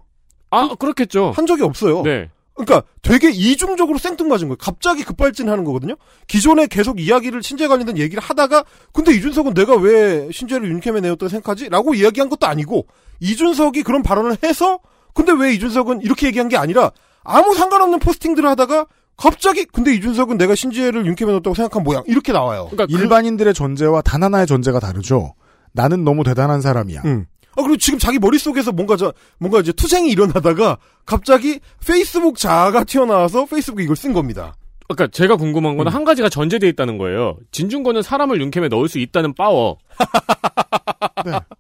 [0.51, 1.31] 아 그렇겠죠.
[1.35, 2.01] 한 적이 없어요.
[2.03, 2.29] 네.
[2.55, 4.55] 그러니까 되게 이중적으로 생뚱맞은 거예요.
[4.57, 5.95] 갑자기 급발진하는 거거든요.
[6.27, 8.63] 기존에 계속 이야기를 신재 관련된 얘기를 하다가
[8.93, 11.69] 근데 이준석은 내가 왜 신재를 윤캠에 내었다고 생각하지?
[11.69, 12.87] 라고 이야기한 것도 아니고
[13.19, 14.79] 이준석이 그런 발언을 해서
[15.13, 16.91] 근데 왜 이준석은 이렇게 얘기한 게 아니라
[17.25, 18.85] 아무 상관없는 포스팅들을 하다가
[19.17, 22.67] 갑자기 근데 이준석은 내가 신지혜를 윤캠에 넣었다고 생각한 모양 이렇게 나와요.
[22.71, 25.33] 그러니까 일반인들의 존재와 단 하나의 존재가 다르죠.
[25.73, 27.01] 나는 너무 대단한 사람이야.
[27.05, 27.25] 음.
[27.57, 33.45] 아, 그리고 지금 자기 머릿속에서 뭔가 저, 뭔가 이제 투쟁이 일어나다가 갑자기 페이스북 자아가 튀어나와서
[33.45, 34.55] 페이스북에 이걸 쓴 겁니다.
[34.87, 35.77] 그러니까 제가 궁금한 음.
[35.77, 37.37] 거는 한 가지가 전제돼 있다는 거예요.
[37.51, 39.77] 진중권은 사람을 윤캠에 넣을 수 있다는 파워.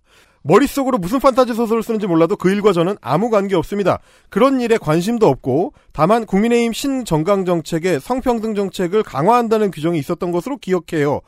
[0.47, 3.99] 머릿속으로 무슨 판타지 소설을 쓰는지 몰라도 그 일과 저는 아무 관계 없습니다.
[4.29, 11.21] 그런 일에 관심도 없고 다만 국민의힘 신정강 정책에 성평등 정책을 강화한다는 규정이 있었던 것으로 기억해요.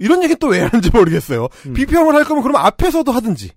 [0.00, 1.48] 이런 얘기 또 왜 하는지 모르겠어요.
[1.74, 3.52] 비평을 할 거면 그럼 앞에서도 하든지.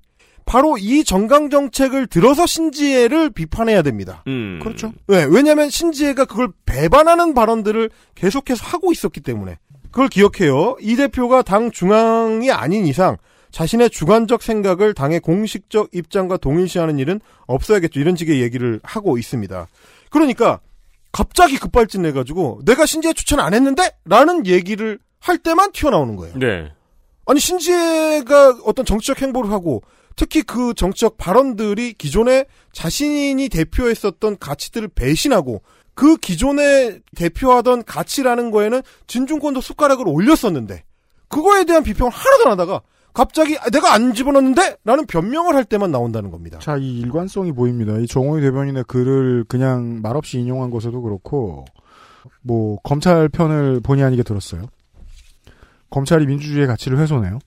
[0.45, 4.23] 바로 이 정강 정책을 들어서 신지혜를 비판해야 됩니다.
[4.27, 4.59] 음.
[4.61, 4.91] 그렇죠.
[5.07, 9.57] 네, 왜냐하면 신지혜가 그걸 배반하는 발언들을 계속해서 하고 있었기 때문에
[9.91, 10.77] 그걸 기억해요.
[10.79, 13.17] 이 대표가 당 중앙이 아닌 이상
[13.51, 17.99] 자신의 주관적 생각을 당의 공식적 입장과 동일시하는 일은 없어야겠죠.
[17.99, 19.67] 이런 식의 얘기를 하고 있습니다.
[20.09, 20.59] 그러니까
[21.11, 23.91] 갑자기 급발진 내가지고 내가 신지혜 추천 안 했는데?
[24.05, 26.37] 라는 얘기를 할 때만 튀어나오는 거예요.
[26.37, 26.71] 네.
[27.25, 29.83] 아니 신지혜가 어떤 정치적 행보를 하고
[30.15, 35.61] 특히 그 정치적 발언들이 기존에 자신이 대표했었던 가치들을 배신하고
[35.93, 40.83] 그 기존에 대표하던 가치라는 거에는 진중권도 숟가락을 올렸었는데
[41.27, 42.81] 그거에 대한 비평을 하나도 안 하다가
[43.13, 44.77] 갑자기 아, 내가 안 집어넣는데?
[44.85, 46.59] 라는 변명을 할 때만 나온다는 겁니다.
[46.59, 47.97] 자, 이 일관성이 보입니다.
[47.97, 51.65] 이 정호희 대변인의 글을 그냥 말없이 인용한 것에도 그렇고,
[52.41, 54.63] 뭐, 검찰 편을 본의 아니게 들었어요.
[55.89, 57.39] 검찰이 민주주의의 가치를 훼손해요.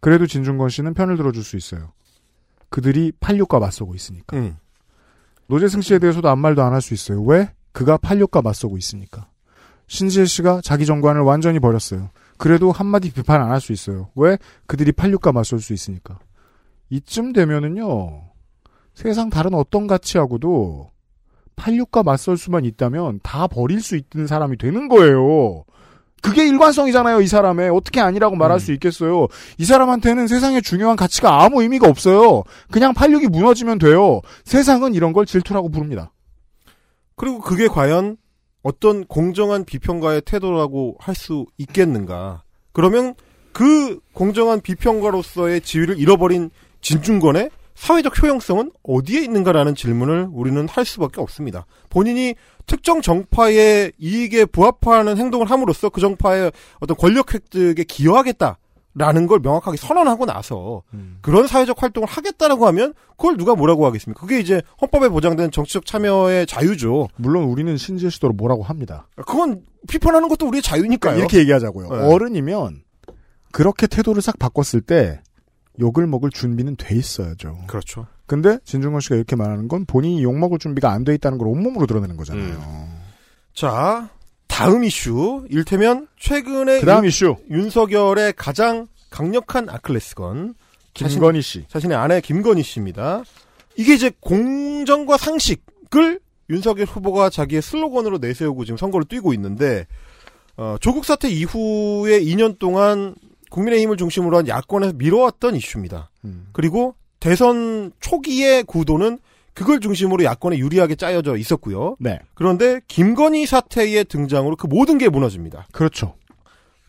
[0.00, 1.92] 그래도 진중권 씨는 편을 들어줄 수 있어요.
[2.68, 4.36] 그들이 86과 맞서고 있으니까.
[4.36, 4.56] 음.
[5.48, 7.20] 노재승 씨에 대해서도 아무 말도 안 할 수 있어요.
[7.22, 7.50] 왜?
[7.72, 9.26] 그가 86과 맞서고 있으니까.
[9.88, 12.10] 신지혜 씨가 자기 정관을 완전히 버렸어요.
[12.40, 14.10] 그래도 한마디 비판 안 할 수 있어요.
[14.14, 14.38] 왜?
[14.66, 16.18] 그들이 86과 맞설 수 있으니까.
[16.88, 18.22] 이쯤 되면은요,
[18.94, 20.90] 세상 다른 어떤 가치하고도
[21.56, 25.64] 86과 맞설 수만 있다면 다 버릴 수 있는 사람이 되는 거예요.
[26.22, 27.70] 그게 일관성이잖아요, 이 사람의.
[27.70, 29.26] 어떻게 아니라고 말할 수 있겠어요.
[29.58, 32.44] 이 사람한테는 세상에 중요한 가치가 아무 의미가 없어요.
[32.70, 34.20] 그냥 86이 무너지면 돼요.
[34.44, 36.12] 세상은 이런 걸 질투라고 부릅니다.
[37.16, 38.16] 그리고 그게 과연
[38.62, 42.42] 어떤 공정한 비평가의 태도라고 할 수 있겠는가.
[42.72, 43.14] 그러면
[43.52, 46.50] 그 공정한 비평가로서의 지위를 잃어버린
[46.80, 51.66] 진중권의 사회적 효용성은 어디에 있는가라는 질문을 우리는 할 수밖에 없습니다.
[51.88, 52.34] 본인이
[52.66, 58.58] 특정 정파의 이익에 부합하는 행동을 함으로써 그 정파의 어떤 권력 획득에 기여하겠다
[58.94, 60.82] 라는 걸 명확하게 선언하고 나서
[61.20, 64.20] 그런 사회적 활동을 하겠다라고 하면 그걸 누가 뭐라고 하겠습니까?
[64.20, 67.08] 그게 이제 헌법에 보장된 정치적 참여의 자유죠.
[67.16, 69.06] 물론 우리는 신지혜 씨도록 뭐라고 합니다.
[69.14, 71.18] 그건 비판하는 것도 우리의 자유니까요.
[71.18, 71.88] 이렇게 얘기하자고요.
[71.88, 71.96] 네.
[72.12, 72.82] 어른이면
[73.52, 75.22] 그렇게 태도를 싹 바꿨을 때
[75.78, 77.58] 욕을 먹을 준비는 돼 있어야죠.
[77.68, 78.06] 그렇죠.
[78.26, 81.86] 근데 진중권 씨가 이렇게 말하는 건 본인이 욕 먹을 준비가 안 돼 있다는 걸 온몸으로
[81.86, 82.88] 드러내는 거잖아요.
[83.54, 84.10] 자,
[84.50, 85.44] 다음 이슈.
[85.48, 87.36] 일테면 최근에 그다음 윤- 이슈.
[87.50, 90.54] 윤석열의 가장 강력한 아클레스건
[90.94, 91.64] 김건희 씨.
[91.68, 93.22] 자신의 아내 김건희 씨입니다.
[93.76, 96.20] 이게 이제 공정과 상식을
[96.50, 99.86] 윤석열 후보가 자기의 슬로건으로 내세우고 지금 선거를 뛰고 있는데
[100.56, 103.14] 어, 조국 사태 이후에 2년 동안
[103.50, 106.10] 국민의힘을 중심으로 한 야권에서 미뤄왔던 이슈입니다.
[106.24, 106.48] 음.
[106.52, 109.18] 그리고 대선 초기의 구도는
[109.54, 111.96] 그걸 중심으로 야권에 유리하게 짜여져 있었고요.
[111.98, 112.18] 네.
[112.34, 115.66] 그런데 김건희 사태의 등장으로 그 모든 게 무너집니다.
[115.72, 116.14] 그렇죠.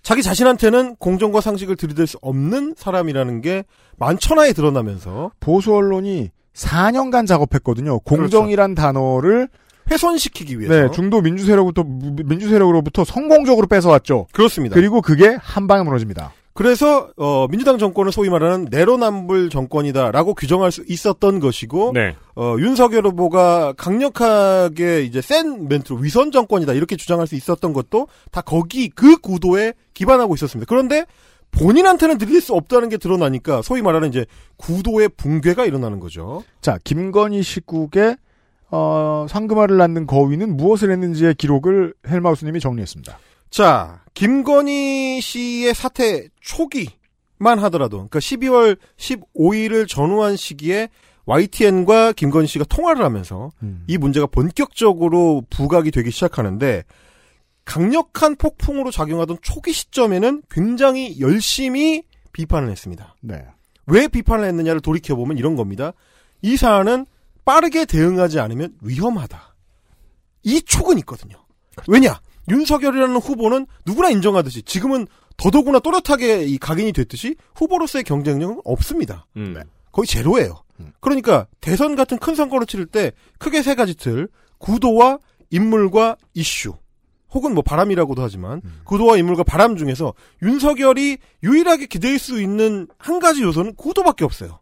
[0.03, 3.64] 자기 자신한테는 공정과 상식을 들이댈 수 없는 사람이라는 게
[3.97, 7.99] 만천하에 드러나면서 보수 언론이 4년간 작업했거든요.
[7.99, 9.47] 공정이란 단어를
[9.89, 14.28] 훼손시키기 위해서 네, 중도 민주 세력부터 민주 세력으로부터 성공적으로 뺏어왔죠.
[14.32, 14.76] 그렇습니다.
[14.76, 16.34] 그리고 그게 한 방에 무너집니다.
[16.54, 22.16] 그래서 어, 민주당 정권을 소위 말하는 내로남불 정권이다라고 규정할 수 있었던 것이고 네.
[22.36, 28.41] 어, 윤석열 후보가 강력하게 이제 센 멘트로 위선 정권이다 이렇게 주장할 수 있었던 것도 다
[28.41, 30.68] 거기 그 구도에 기반하고 있었습니다.
[30.68, 31.06] 그런데
[31.52, 34.26] 본인한테는 들릴 수 없다는 게 드러나니까 소위 말하는 이제
[34.58, 36.43] 구도의 붕괴가 일어나는 거죠.
[36.62, 38.18] 자, 김건희 시국의
[38.72, 43.20] 어, 상금화를 낳는 거위는 무엇을 했는지의 기록을 헬마우스님이 정리했습니다.
[43.52, 50.89] 자, 김건희 씨의 사태 초기만 하더라도, 그러니까 12월 15일을 전후한 시기에
[51.26, 53.52] YTN과 김건희 씨가 통화를 하면서
[53.88, 56.84] 이 문제가 본격적으로 부각이 되기 시작하는데
[57.64, 63.16] 강력한 폭풍으로 작용하던 초기 시점에는 굉장히 열심히 비판을 했습니다.
[63.22, 63.45] 네.
[63.86, 65.93] 왜 비판을 했느냐를 돌이켜보면 이런 겁니다.
[66.41, 67.06] 이 사안은
[67.45, 69.56] 빠르게 대응하지 않으면 위험하다.
[70.43, 71.38] 이 촉은 있거든요.
[71.88, 72.20] 왜냐?
[72.50, 79.26] 윤석열이라는 후보는 누구나 인정하듯이 지금은 더더구나 또렷하게 이 각인이 됐듯이 후보로서의 경쟁력은 없습니다.
[79.38, 79.56] 음.
[79.92, 80.64] 거의 제로예요.
[81.00, 84.28] 그러니까 대선 같은 큰 선거를 치를 때 크게 세 가지 틀
[84.58, 85.20] 구도와
[85.50, 86.74] 인물과 이슈
[87.32, 93.42] 혹은 뭐 바람이라고도 하지만 구도와 인물과 바람 중에서 윤석열이 유일하게 기댈 수 있는 한 가지
[93.44, 94.60] 요소는 구도밖에 없어요.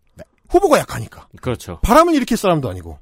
[0.49, 1.27] 후보가 약하니까.
[1.41, 1.79] 그렇죠.
[1.83, 2.99] 바람을 일으킬 사람도 아니고.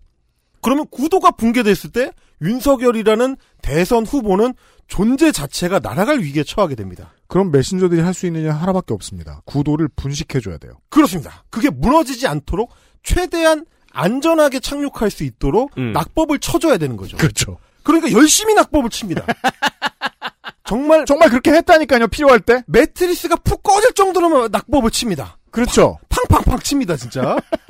[0.62, 2.12] 그러면 구도가 붕괴됐을 때
[2.42, 4.54] 윤석열이라는 대선 후보는
[4.88, 7.12] 존재 자체가 날아갈 위기에 처하게 됩니다.
[7.28, 9.42] 그럼 메신저들이 할 수 있는 일 하나밖에 없습니다.
[9.46, 10.74] 구도를 분식해줘야 돼요.
[10.90, 11.44] 그렇습니다.
[11.50, 12.72] 그게 무너지지 않도록
[13.04, 17.18] 최대한 안전하게 착륙할 수 있도록 낙법을 쳐줘야 되는 거죠.
[17.18, 17.58] 그렇죠.
[17.84, 19.26] 그러니까 열심히 낙법을 칩니다.
[20.66, 22.08] 정말 정말 그렇게 했다니까요.
[22.08, 25.38] 필요할 때 매트리스가 푹 꺼질 정도로 낙법을 칩니다.
[25.52, 25.98] 그렇죠.
[26.10, 27.38] 팡 팡팡 칩니다, 진짜.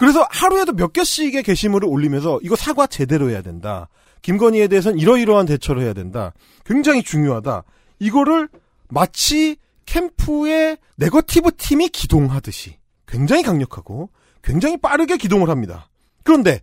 [0.00, 3.90] 그래서 하루에도 몇 개씩의 게시물을 올리면서 이거 사과 제대로 해야 된다.
[4.22, 6.32] 김건희에 대해서는 이러이러한 대처를 해야 된다.
[6.64, 7.64] 굉장히 중요하다.
[7.98, 8.48] 이거를
[8.88, 14.08] 마치 캠프의 네거티브 팀이 기동하듯이 굉장히 강력하고
[14.42, 15.90] 굉장히 빠르게 기동을 합니다.
[16.24, 16.62] 그런데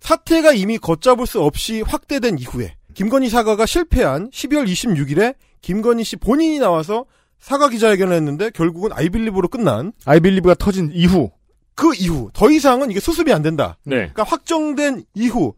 [0.00, 6.58] 사태가 이미 걷잡을 수 없이 확대된 이후에 김건희 사과가 실패한 12월 26일에 김건희 씨 본인이
[6.58, 7.04] 나와서
[7.38, 11.30] 사과 기자회견을 했는데 결국은 아이빌리브로 끝난 아이빌리브가 터진 이후
[11.74, 13.78] 그 이후 더 이상은 이게 수습이 안 된다.
[13.84, 13.96] 네.
[13.96, 15.54] 그러니까 확정된 이후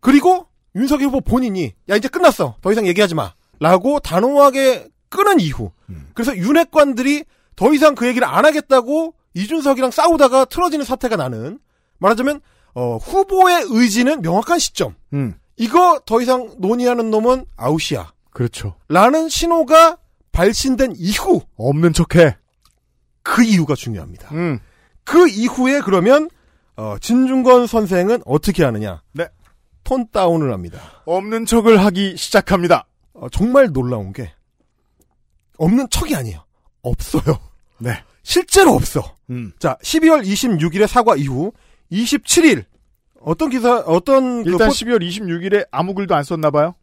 [0.00, 0.46] 그리고
[0.76, 5.72] 윤석열 후보 본인이 야 이제 끝났어 더 이상 얘기하지 마 라고 단호하게 끊은 이후
[6.14, 7.24] 그래서 윤핵관들이
[7.56, 11.58] 더 이상 그 얘기를 안 하겠다고 이준석이랑 싸우다가 틀어지는 사태가 나는
[11.98, 12.40] 말하자면
[12.74, 15.34] 어, 후보의 의지는 명확한 시점 음.
[15.56, 18.76] 이거 더 이상 논의하는 놈은 아웃이야 그렇죠.
[18.88, 19.98] 라는 신호가
[20.30, 22.36] 발신된 이후 없는 척해.
[23.24, 24.28] 그 이유가 중요합니다.
[24.32, 24.60] 음.
[25.08, 26.28] 그 이후에 그러면
[26.76, 29.02] 어, 진중권 선생은 어떻게 하느냐?
[29.12, 29.26] 네.
[29.84, 30.78] 톤 다운을 합니다.
[31.06, 32.86] 없는 척을 하기 시작합니다.
[33.14, 34.32] 어, 정말 놀라운 게
[35.56, 36.44] 없는 척이 아니에요.
[36.82, 37.38] 없어요.
[37.78, 38.02] 네.
[38.22, 39.14] 실제로 없어.
[39.30, 39.52] 음.
[39.58, 41.52] 자, 12월 26일의 사과 이후
[41.90, 42.64] 27일
[43.20, 46.74] 어떤 기사 어떤 그 일단 포- 12월 26일에 아무 글도 안 썼나 봐요.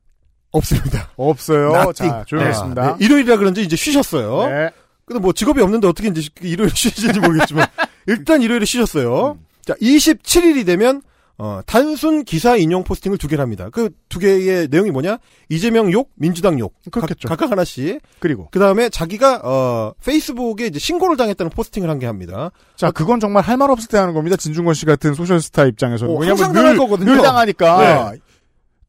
[0.52, 1.12] 없습니다.
[1.16, 1.70] 없어요.
[1.76, 1.96] Nothing.
[2.12, 2.82] 자, 조용했습니다.
[2.82, 4.48] 아, 네, 일요일이라 그런지 이제 쉬셨어요.
[4.50, 4.70] 네.
[5.06, 7.68] 근데 뭐 직업이 없는데 어떻게 이제 일요일 쉬시는지 모르겠지만
[8.08, 9.38] 일단 일요일에 쉬셨어요.
[9.66, 11.02] 자, 27일이 되면
[11.38, 13.70] 어, 단순 기사 인용 포스팅을 두 개를 합니다.
[13.70, 15.18] 그 두 개의 내용이 뭐냐?
[15.50, 16.74] 이재명 욕, 민주당 욕.
[16.92, 17.28] 그렇겠죠.
[17.28, 18.00] 각, 각 하나씩.
[18.20, 22.52] 그리고 그 다음에 자기가 어, 페이스북에 이제 신고를 당했다는 포스팅을 한 개 합니다.
[22.78, 24.38] 자, 그건 정말 할 말 없을 때 하는 겁니다.
[24.38, 26.14] 진중권 씨 같은 소셜 스타 입장에서는.
[26.14, 27.12] 어, 왜냐면 늘, 당할 거거든요.
[27.14, 28.12] 늘 당하니까.
[28.14, 28.20] 네.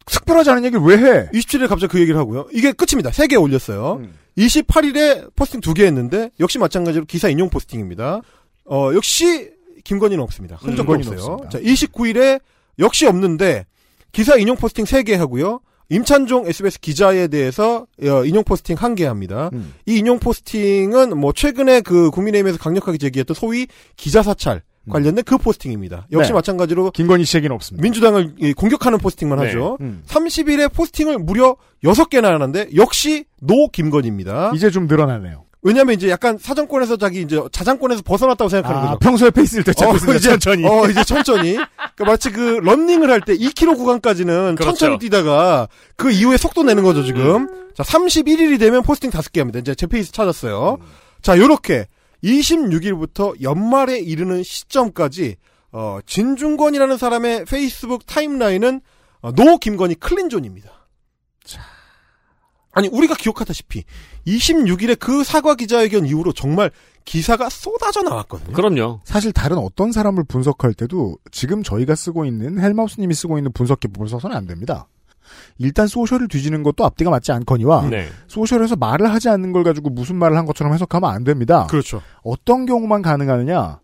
[0.07, 1.29] 특별하지 않은 얘기를 왜 해?
[1.35, 2.47] 27일에 갑자기 그 얘기를 하고요.
[2.53, 3.11] 이게 끝입니다.
[3.11, 3.95] 세 개 올렸어요.
[4.03, 4.15] 음.
[4.39, 8.21] 28일에 포스팅 두 개 했는데 역시 마찬가지로 기사 인용 포스팅입니다.
[8.69, 9.51] 어, 역시
[9.85, 10.57] 김건희는 없습니다.
[10.57, 11.35] 흔적 도 김건희는 없어요.
[11.35, 11.59] 없습니다.
[11.59, 12.41] 자, 29일에
[12.79, 13.67] 역시 없는데
[14.13, 15.61] 기사 인용 포스팅 세개 하고요.
[15.89, 19.51] 임찬종 SBS 기자에 대해서 어, 인용 포스팅 한 개 합니다.
[19.53, 19.75] 음.
[19.87, 26.07] 이 인용 포스팅은 뭐 최근에 그 국민의힘에서 강력하게 제기했던 소위 기자 사찰 관련된 그 포스팅입니다.
[26.13, 26.35] 역시 네.
[26.35, 27.83] 마찬가지로 김건희 씨에게는 없습니다.
[27.83, 29.47] 민주당을 이, 공격하는 포스팅만 네.
[29.47, 29.79] 하죠.
[29.81, 30.03] 음.
[30.07, 34.53] 30일에 포스팅을 무려 6개나 하는데 역시 no 김건희입니다.
[34.55, 35.45] 이제 좀 늘어나네요.
[35.67, 38.99] 왜냐면 이제 약간 사정권에서 자기 이제 자장권에서 벗어났다고 생각하는 아, 거죠.
[39.01, 39.97] 평소에 페이스를 되찾고.
[40.15, 40.65] 이제, 천천히.
[40.65, 41.55] 어, 이제 천천히.
[41.55, 44.77] 그러니까 마치 그 런닝을 할 때 2km 구간까지는 그렇죠.
[44.77, 47.49] 천천히 뛰다가 그 이후에 속도 내는 거죠, 지금.
[47.75, 49.59] 자, 31일이 되면 포스팅 5개 합니다.
[49.59, 50.79] 이제 제 페이스 찾았어요.
[51.21, 51.89] 자, 요렇게
[52.23, 55.35] 26일부터 연말에 이르는 시점까지
[55.73, 58.81] 어, 진중권이라는 사람의 페이스북 타임라인은
[59.21, 60.71] 어, no 김건희 clean zone입니다.
[62.77, 63.85] 아니 우리가 기억하다시피
[64.27, 66.71] 26일에 그 사과 기자회견 이후로 정말
[67.07, 68.53] 기사가 쏟아져 나왔거든요.
[68.53, 69.01] 그럼요.
[69.03, 74.09] 사실 다른 어떤 사람을 분석할 때도 지금 저희가 쓰고 있는 헬마우스님이 쓰고 있는 분석 기법을
[74.09, 74.89] 써서는 안 됩니다.
[75.59, 78.09] 일단 소셜을 뒤지는 것도 앞뒤가 맞지 않거니와 네.
[78.29, 81.67] 소셜에서 말을 하지 않는 걸 가지고 무슨 말을 한 것처럼 해석하면 안 됩니다.
[81.69, 82.03] 그렇죠.
[82.23, 83.81] 어떤 경우만 가능하느냐?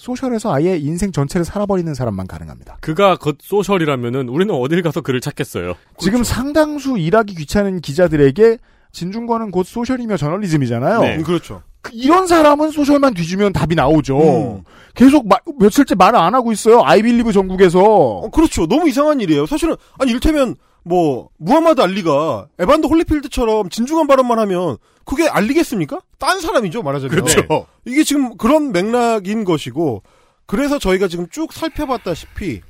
[0.00, 2.78] 소셜에서 아예 인생 전체를 살아버리는 사람만 가능합니다.
[2.80, 5.74] 그가 곧 소셜이라면은 우리는 어딜 가서 글을 찾겠어요.
[5.98, 8.58] 지금 상당수 일하기 귀찮은 기자들에게
[8.92, 11.00] 진중권은 곧 소셜이며 저널리즘이잖아요.
[11.02, 11.16] 네.
[11.22, 11.62] 그렇죠.
[11.82, 14.18] 그- 이런 사람은 소셜만 뒤지면 답이 나오죠.
[14.56, 14.62] 음.
[14.94, 16.82] 계속 마- 며칠째 말을 안 하고 있어요.
[16.82, 17.80] I believe 정국에서.
[17.82, 18.66] 어, 그렇죠.
[18.66, 19.46] 너무 이상한 일이에요.
[19.46, 26.00] 사실은 아니 일테면 뭐 무하마드 알리가 에반더 홀리필드처럼 진중한 발언만 하면 그게 알리겠습니까?
[26.18, 27.10] 딴 사람이죠 말하자면.
[27.10, 27.66] 그렇죠.
[27.84, 30.02] 이게 지금 그런 맥락인 것이고
[30.46, 32.60] 그래서 저희가 지금 쭉 살펴봤다시피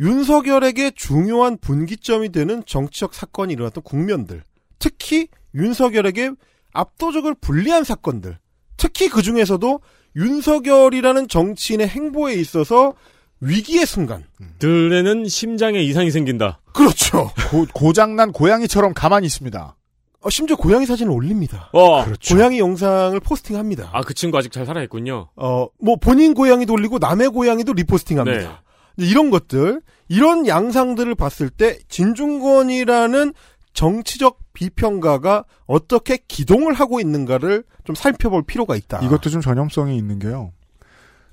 [0.00, 4.42] 윤석열에게 중요한 분기점이 되는 정치적 사건이 일어났던 국면들
[4.78, 6.32] 특히 윤석열에게
[6.72, 8.38] 압도적으로 불리한 사건들
[8.76, 9.80] 특히 그 중에서도
[10.16, 12.94] 윤석열이라는 정치인의 행보에 있어서
[13.40, 14.24] 위기의 순간
[14.58, 16.60] 들에는 심장에 이상이 생긴다.
[16.72, 17.30] 그렇죠.
[17.72, 19.76] 고, 장난 고양이처럼 가만히 있습니다.
[20.22, 21.70] 어, 심지어 고양이 사진을 올립니다.
[21.72, 22.04] 어.
[22.28, 23.90] 고양이 영상을 포스팅합니다.
[23.92, 25.28] 아, 그 친구 아직 잘 살아있군요.
[25.36, 28.38] 어, 뭐 본인 고양이도 올리고 남의 고양이도 리포스팅합니다.
[28.38, 28.48] 네.
[28.96, 33.32] 이런 것들 이런 양상들을 봤을 때 진중권이라는
[33.72, 38.98] 정치적 비평가가 어떻게 기동을 하고 있는가를 좀 살펴볼 필요가 있다.
[38.98, 40.52] 이것도 좀 전염성이 있는 게요.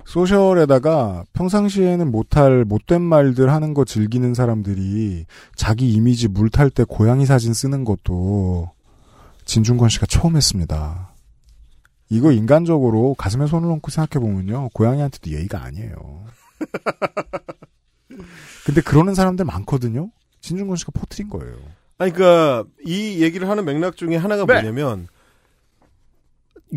[0.07, 7.25] 소셜에다가 평상시에는 못할 못된 말들 하는 거 즐기는 사람들이 자기 이미지 물 탈 때 고양이
[7.25, 8.71] 사진 쓰는 것도
[9.43, 11.13] 진중권 씨가 처음 했습니다.
[12.09, 14.69] 이거 인간적으로 가슴에 손을 얹고 생각해보면요.
[14.73, 16.23] 고양이한테도 예의가 아니에요.
[18.65, 20.09] 근데 그러는 사람들 많거든요?
[20.39, 21.57] 진중권 씨가 퍼뜨린 거예요.
[21.97, 24.53] 아니, 그니까, 이 얘기를 하는 맥락 중에 하나가 네.
[24.53, 25.09] 뭐냐면,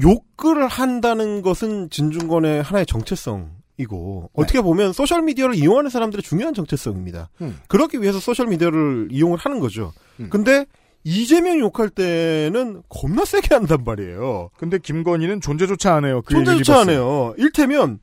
[0.02, 7.30] 욕을 한다는 것은 진중권의 하나의 정체성이고, 어떻게 보면 소셜 미디어를 이용하는 사람들의 중요한 정체성입니다.
[7.40, 7.58] 음.
[7.68, 9.92] 그러기 위해서 소셜 미디어를 이용을 하는 거죠.
[10.30, 10.66] 근데,
[11.02, 14.50] 이재명 욕할 때는 겁나 세게 한단 말이에요.
[14.58, 16.20] 근데 김건희는 존재조차 안 해요.
[16.24, 16.90] 그 존재조차 안.
[16.90, 17.34] 해요.
[17.38, 18.00] 일테면,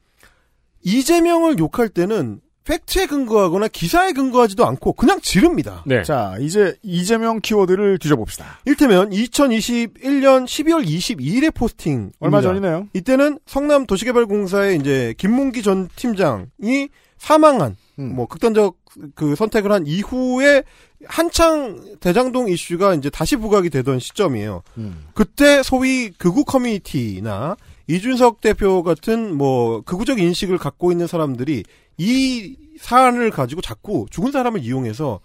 [0.83, 5.83] 이재명을 욕할 때는 팩트에 근거하거나 기사에 근거하지도 않고 그냥 지릅니다.
[5.85, 6.03] 네.
[6.03, 8.59] 자, 이제 이재명 키워드를 뒤져봅시다.
[8.65, 12.89] 일테면 2021년 12월 22일에 포스팅 얼마 전이네요.
[12.93, 18.15] 이때는 성남 도시개발공사의 이제 김문기 전 팀장이 사망한 음.
[18.15, 18.75] 뭐 극단적
[19.15, 20.63] 그 선택을 한 이후에
[21.05, 24.63] 한창 대장동 이슈가 이제 다시 부각이 되던 시점이에요.
[24.77, 25.05] 음.
[25.13, 27.55] 그때 소위 극우 커뮤니티나
[27.87, 31.63] 이준석 대표 같은 뭐 극우적 인식을 갖고 있는 사람들이
[31.97, 35.19] 이 사안을 가지고 자꾸 죽은 사람을 이용해서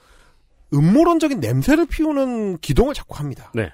[0.73, 3.51] 음모론적인 냄새를 피우는 기동을 자꾸 합니다.
[3.55, 3.71] 네.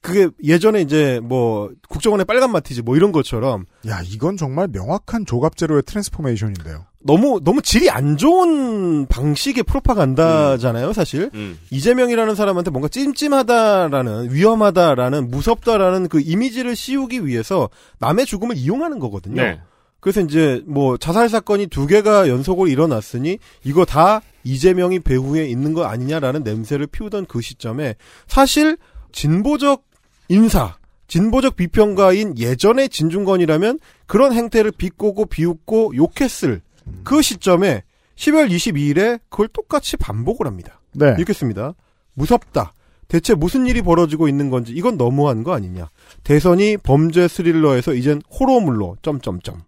[0.00, 5.82] 그게 예전에 이제 뭐 국정원의 빨간 마티즈 뭐 이런 것처럼 야, 이건 정말 명확한 조갑제로의
[5.84, 6.84] transformation인데요.
[7.00, 11.30] 너무 너무 질이 안 좋은 방식의 프로파간다잖아요, 사실.
[11.34, 11.58] 음.
[11.70, 17.68] 이재명이라는 사람한테 뭔가 찜찜하다라는 위험하다라는 무섭다라는 그 이미지를 씌우기 위해서
[17.98, 19.42] 남의 죽음을 이용하는 거거든요.
[19.42, 19.60] 네.
[20.00, 25.84] 그래서 이제 뭐 자살 사건이 두 개가 연속으로 일어났으니 이거 다 이재명이 배후에 있는 거
[25.84, 27.96] 아니냐라는 냄새를 피우던 그 시점에
[28.28, 28.76] 사실
[29.16, 29.82] 진보적
[30.28, 30.76] 인사,
[31.08, 36.60] 진보적 비평가인 예전의 진중권이라면 그런 행태를 비꼬고 비웃고 욕했을
[37.02, 37.82] 그 시점에
[38.16, 40.80] 12월 22일에 그걸 똑같이 반복을 합니다.
[40.92, 41.16] 네.
[41.32, 41.72] 씁니다.
[42.12, 42.74] 무섭다.
[43.08, 45.88] 대체 무슨 일이 벌어지고 있는 건지 이건 너무한 거 아니냐.
[46.22, 49.62] 대선이 범죄 스릴러에서 이젠 호러물로 점점점.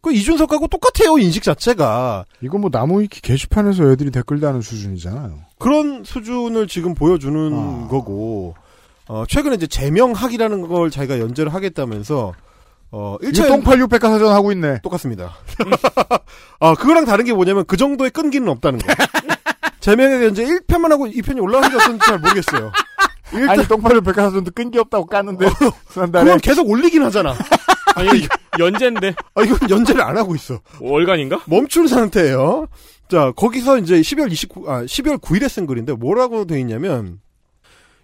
[0.00, 2.24] 그 이준석하고 똑같아요 인식 자체가.
[2.40, 5.40] 이거 뭐 나무위키 게시판에서 애들이 댓글 다는 수준이잖아요.
[5.58, 7.88] 그런 수준을 지금 보여주는 아.
[7.88, 8.54] 거고
[9.08, 12.34] 어, 최근에 이제 제명학이라는 걸 자기가 연재를 하겠다면서
[12.90, 14.80] 어, 1차 이거 똥팔육 백과사전 하고 있네.
[14.82, 15.36] 똑같습니다.
[16.60, 18.92] 아, 그거랑 다른 게 뭐냐면 그 정도의 끈기는 없다는 거.
[19.80, 22.72] 제명에 연재 1편만 하고 2편이 올라간 게 어떤지 잘 모르겠어요.
[23.32, 25.50] 일단 아니 똥팔육 백과사전도 끈기 없다고 깠는데
[25.92, 27.34] 지난달에 그건 계속 올리긴 하잖아.
[27.94, 28.26] 아니,
[28.58, 29.14] 연재인데.
[29.34, 30.60] 아, 이건 연재를 안 하고 있어.
[30.80, 31.42] 월간인가?
[31.46, 32.68] 멈춘 상태예요.
[33.10, 37.20] 자, 거기서 이제 12월 29, 아, 12월 9일에 쓴 글인데 뭐라고 돼 있냐면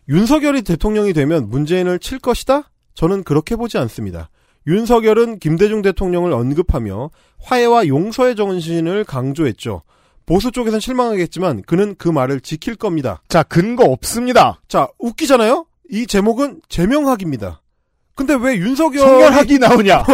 [0.09, 2.70] 윤석열이 대통령이 되면 문재인을 칠 것이다?
[2.94, 4.30] 저는 그렇게 보지 않습니다.
[4.66, 7.11] 윤석열은 김대중 대통령을 언급하며
[7.42, 9.82] 화해와 용서의 정신을 강조했죠.
[10.26, 13.22] 보수 쪽에선 실망하겠지만 그는 그 말을 지킬 겁니다.
[13.28, 14.61] 자, 근거 없습니다.
[14.68, 15.66] 자, 웃기잖아요?
[15.90, 17.61] 이 제목은 제명학입니다.
[18.14, 20.05] 근데 왜 윤석열이 성결학이 나오냐?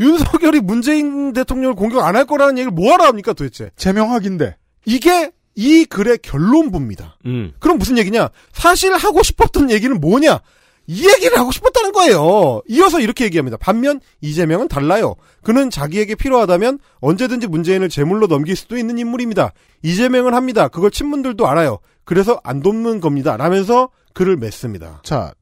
[0.00, 3.70] 윤석열이 문재인 대통령을 공격 안 할 거라는 얘기를 뭐하러 합니까 도대체?
[3.76, 4.56] 제명학인데.
[4.86, 7.16] 이게 이 글의 결론부입니다.
[7.26, 7.52] 음.
[7.58, 8.28] 그럼 무슨 얘기냐?
[8.52, 10.40] 사실 하고 싶었던 얘기는 뭐냐?
[10.86, 12.62] 이 얘기를 하고 싶었다는 거예요.
[12.68, 13.56] 이어서 이렇게 얘기합니다.
[13.56, 15.16] 반면 이재명은 달라요.
[15.42, 19.52] 그는 자기에게 필요하다면 언제든지 문재인을 제물로 넘길 수도 있는 인물입니다.
[19.82, 20.68] 이재명은 합니다.
[20.68, 21.80] 그걸 친문들도 알아요.
[22.04, 23.36] 그래서 안 돕는 겁니다.
[23.36, 25.00] 라면서 글을 맺습니다.
[25.02, 25.34] 자,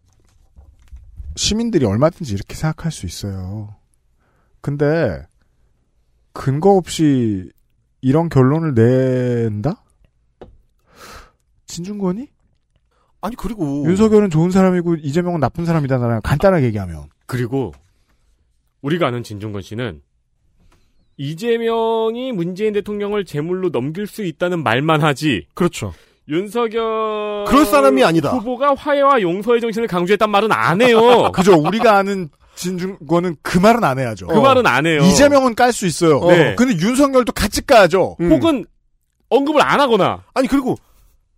[1.37, 3.77] 시민들이 얼마든지 이렇게 생각할 수 있어요.
[4.63, 5.23] 근데
[6.33, 7.51] 근거 없이
[8.01, 9.83] 이런 결론을 낸다?
[11.77, 12.27] 진중권이?
[13.21, 17.73] 아니 그리고 윤석열은 좋은 사람이고 이재명은 나쁜 사람이다라는 간단하게 얘기하면 그리고
[18.83, 20.01] 우리가 아는 진중권 씨는
[21.19, 25.47] 이재명이 문재인 대통령을 제물로 넘길 수 있다는 말만 하지.
[25.55, 25.93] 그렇죠.
[26.29, 28.31] 윤석열 그럴 사람이 아니다.
[28.31, 31.31] 후보가 화해와 용서의 정신을 강조했단 말은 안 해요.
[31.33, 31.55] 그죠?
[31.59, 34.27] 우리가 아는 진중권은 그 말은 안 해야죠.
[34.29, 35.03] 그 말은 안 해요.
[35.03, 36.21] 이재명은 깔 수 있어요.
[36.27, 36.55] 네.
[36.57, 38.17] 근데 윤석열도 같이 까야죠.
[38.21, 38.31] 음.
[38.33, 38.65] 혹은
[39.29, 40.23] 언급을 안 하거나.
[40.35, 40.77] 아니 그리고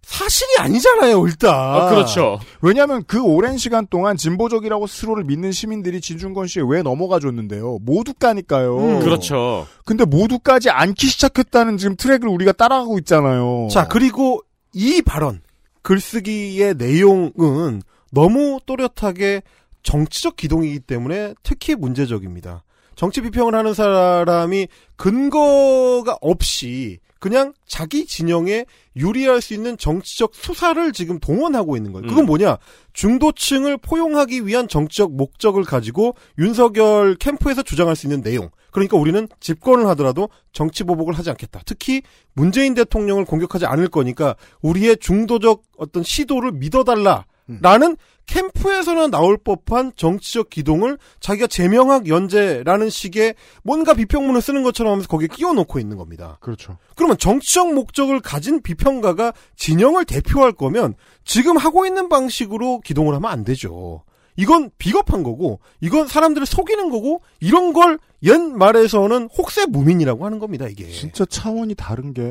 [0.09, 1.54] 사실이 아니잖아요, 일단.
[1.54, 2.40] 아, 그렇죠.
[2.62, 7.78] 왜냐하면 그 오랜 시간 동안 진보적이라고 스스로를 믿는 시민들이 진중권 씨에 왜 넘어가 줬는데요.
[7.82, 8.78] 모두 까니까요.
[8.78, 9.00] 음.
[9.00, 9.66] 그렇죠.
[9.84, 13.68] 근데 모두 까지 않기 시작했다는 지금 트랙을 우리가 따라가고 있잖아요.
[13.70, 14.40] 자, 그리고
[14.72, 15.42] 이 발언,
[15.82, 19.42] 글쓰기의 내용은 너무 또렷하게
[19.82, 22.64] 정치적 기동이기 때문에 특히 문제적입니다.
[22.96, 28.64] 정치 비평을 하는 사람이 근거가 없이 그냥 자기 진영에
[28.96, 32.06] 유리할 수 있는 정치적 수사를 지금 동원하고 있는 거예요.
[32.08, 32.58] 그건 뭐냐?
[32.92, 38.50] 중도층을 포용하기 위한 정치적 목적을 가지고 윤석열 캠프에서 주장할 수 있는 내용.
[38.70, 41.62] 그러니까 우리는 집권을 하더라도 정치 보복을 하지 않겠다.
[41.64, 42.02] 특히
[42.34, 47.24] 문재인 대통령을 공격하지 않을 거니까 우리의 중도적 어떤 시도를 믿어달라.
[47.62, 47.96] 라는
[48.28, 55.28] 캠프에서나 나올 법한 정치적 기동을 자기가 제명학 연재라는 식의 뭔가 비평문을 쓰는 것처럼 하면서 거기에
[55.32, 56.38] 끼워 넣고 있는 겁니다.
[56.40, 56.76] 그렇죠.
[56.94, 63.44] 그러면 정치적 목적을 가진 비평가가 진영을 대표할 거면 지금 하고 있는 방식으로 기동을 하면 안
[63.44, 64.04] 되죠.
[64.36, 70.88] 이건 비겁한 거고, 이건 사람들을 속이는 거고, 이런 걸 옛말에서는 혹세 무민이라고 하는 겁니다, 이게.
[70.90, 72.22] 진짜 차원이 다른 게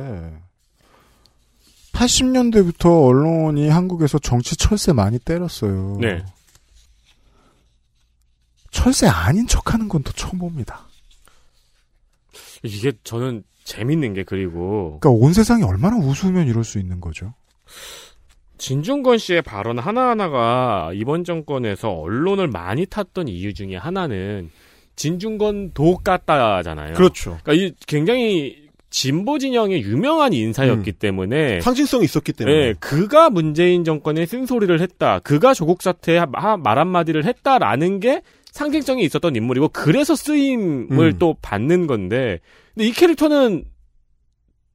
[1.97, 5.97] 80년대부터 언론이 한국에서 정치 철새 많이 때렸어요.
[5.99, 6.23] 네.
[8.69, 10.81] 철새 아닌 척 하는 건 또 처음 봅니다.
[12.63, 17.33] 이게 저는 재밌는 게 그리고 그러니까 온 세상이 얼마나 우스우면 이럴 수 있는 거죠.
[18.59, 24.49] 진중권 씨의 발언 하나하나가 이번 정권에서 언론을 많이 탔던 이유 중에 하나는
[24.95, 26.93] 진중권 도 같다잖아요.
[26.93, 27.37] 그렇죠.
[27.43, 32.55] 그러니까 이 굉장히 진보 진영의 유명한 인사였기 때문에 상징성이 있었기 때문에.
[32.67, 35.19] 네, 그가 문재인 정권에 쓴소리를 했다.
[35.19, 38.21] 그가 조국 사태에 하- 말 한마디를 했다라는 게
[38.51, 41.17] 상징성이 있었던 인물이고 그래서 쓰임을 음.
[41.19, 42.39] 또 받는 건데
[42.73, 43.65] 근데 이 캐릭터는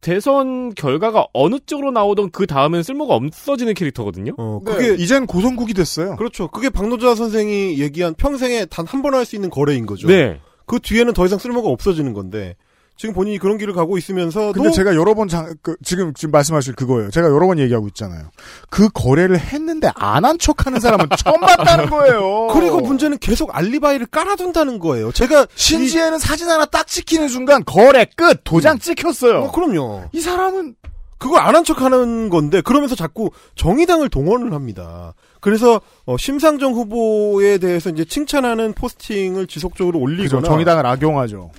[0.01, 4.33] 대선 결과가 어느 쪽으로 나오던 그 다음엔 쓸모가 없어지는 캐릭터거든요.
[4.37, 6.17] 어, 그게 이젠 고성국이 됐어요.
[6.17, 6.49] 그렇죠.
[6.49, 10.09] 그게 박노자 선생이 얘기한 평생에 단 한 번 할 수 있는 거래인 거죠.
[10.09, 10.41] 네.
[10.67, 12.57] 그 뒤에는 더 이상 쓸모가 없어지는 건데
[12.97, 16.75] 지금 본인이 그런 길을 가고 있으면서도 근데 제가 여러 번 장, 그, 지금 지금 말씀하실
[16.75, 17.11] 그거예요.
[17.11, 18.31] 제가 여러 번 얘기하고 있잖아요.
[18.71, 22.49] 그 거래를 했는데 안 한 척하는 사람은 처음 봤다는 거예요.
[22.53, 25.11] 그리고 문제는 계속 알리바이를 깔아둔다는 거예요.
[25.11, 29.39] 제가 신지에는 사진 하나 딱 찍히는 순간 거래 끝 도장 찍혔어요.
[29.45, 30.05] 어, 그럼요.
[30.13, 30.77] 이 사람은
[31.19, 35.15] 그걸 안 한 척하는 건데 그러면서 자꾸 정의당을 동원을 합니다.
[35.41, 40.05] 그래서 어, 심상정 후보에 대해서 이제 칭찬하는 포스팅을 지속적으로 그죠.
[40.05, 41.51] 올리거나 정의당을 악용하죠.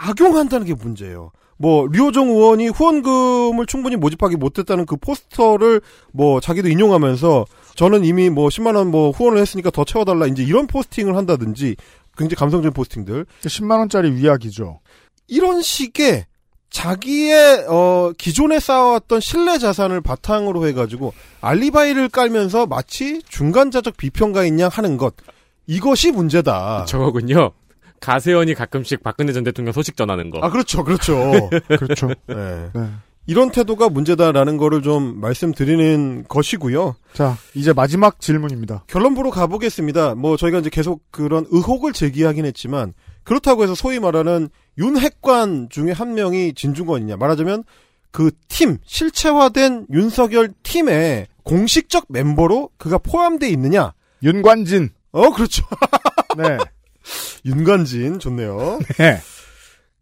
[0.00, 1.30] 악용한다는 게 문제예요.
[1.58, 5.82] 뭐 류호정 의원이 후원금을 충분히 모집하기 못했다는 그 포스터를
[6.12, 7.44] 뭐 자기도 인용하면서
[7.74, 11.76] 저는 이미 뭐 10만 원 뭐 후원을 했으니까 더 채워달라 이제 이런 포스팅을 한다든지
[12.16, 14.80] 굉장히 감성적인 포스팅들 10만 원짜리 위약이죠.
[15.28, 16.24] 이런 식의
[16.70, 24.96] 자기의 어 기존에 쌓아왔던 신뢰 자산을 바탕으로 해가지고 알리바이를 깔면서 마치 중간자적 비평가인 양 하는
[24.96, 25.14] 것
[25.66, 26.86] 이것이 문제다.
[26.86, 27.52] 저거군요.
[28.00, 30.38] 가세연이 가끔씩 박근혜 전 대통령 소식 전하는 거.
[30.42, 32.08] 아 그렇죠, 그렇죠, 그렇죠.
[32.26, 32.70] 네.
[32.74, 32.88] 네.
[33.26, 36.96] 이런 태도가 문제다라는 거를 좀 말씀드리는 것이고요.
[37.12, 38.84] 자, 이제 마지막 질문입니다.
[38.88, 40.14] 결론부로 가보겠습니다.
[40.16, 44.48] 뭐 저희가 이제 계속 그런 의혹을 제기하긴 했지만 그렇다고 해서 소위 말하는
[44.78, 47.64] 윤핵관 중에 한 명이 진중권이냐 말하자면
[48.10, 48.30] 그
[48.60, 53.94] 팀 실체화된 윤석열 팀의 공식적 멤버로 그가 포함돼 있느냐?
[54.22, 54.90] 윤관진.
[55.12, 55.64] 어 그렇죠.
[56.36, 56.58] 네.
[57.44, 58.78] 윤관진 좋네요.
[58.98, 59.18] 네.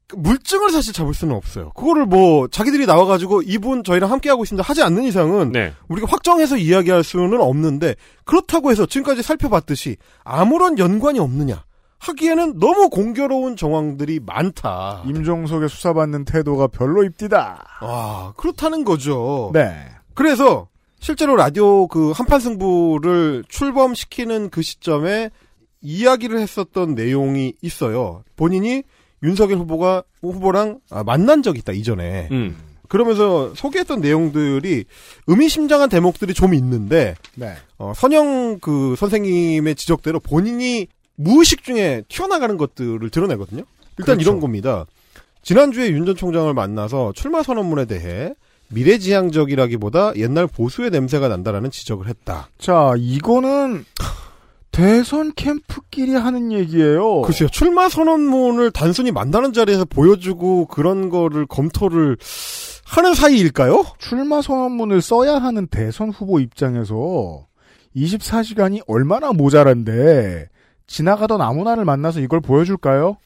[0.09, 1.71] 그 물증을 사실 잡을 수는 없어요.
[1.73, 5.75] 그거를 뭐 자기들이 나와가지고 이분 저희랑 함께 하고 있습니다 하지 않는 이상은 네.
[5.89, 11.63] 우리가 확정해서 이야기할 수는 없는데 그렇다고 해서 지금까지 살펴봤듯이 아무런 연관이 없느냐
[11.99, 15.03] 하기에는 너무 공교로운 정황들이 많다.
[15.07, 17.67] 임종석의 수사받는 태도가 별로 입디다.
[17.81, 19.51] 아 그렇다는 거죠.
[19.53, 19.75] 네.
[20.15, 20.69] 그래서
[21.01, 25.31] 실제로 라디오 그 한판 승부를 출범시키는 그 시점에
[25.81, 28.25] 이야기를 했었던 내용이 있어요.
[28.37, 28.83] 본인이
[29.23, 32.29] 윤석열 후보가 후보랑 아, 만난 적이 있다 이전에.
[32.31, 32.57] 음.
[32.89, 34.85] 그러면서 소개했던 내용들이
[35.27, 37.55] 의미심장한 대목들이 좀 있는데 네.
[37.77, 43.65] 어, 선영 그 선생님의 지적대로 본인이 무의식 중에 튀어나가는 것들을 드러내거든요.
[43.99, 44.21] 일단 그렇죠.
[44.23, 44.87] 이런 겁니다.
[45.43, 48.33] 지난주에 윤 전 총장을 만나서 출마 선언문에 대해
[48.69, 52.49] 미래지향적이라기보다 옛날 보수의 냄새가 난다라는 지적을 했다.
[52.59, 53.85] 자, 이거는
[54.71, 57.23] 대선 캠프끼리 하는 얘기예요.
[57.23, 62.17] 글쎄요, 출마 선언문을 단순히 만나는 자리에서 보여주고 그런 거를 검토를
[62.85, 63.85] 하는 사이일까요?
[63.99, 67.47] 출마 선언문을 써야 하는 대선 후보 입장에서
[67.97, 70.47] 24시간이 얼마나 모자란데
[70.87, 73.17] 지나가던 아무나를 만나서 이걸 보여줄까요?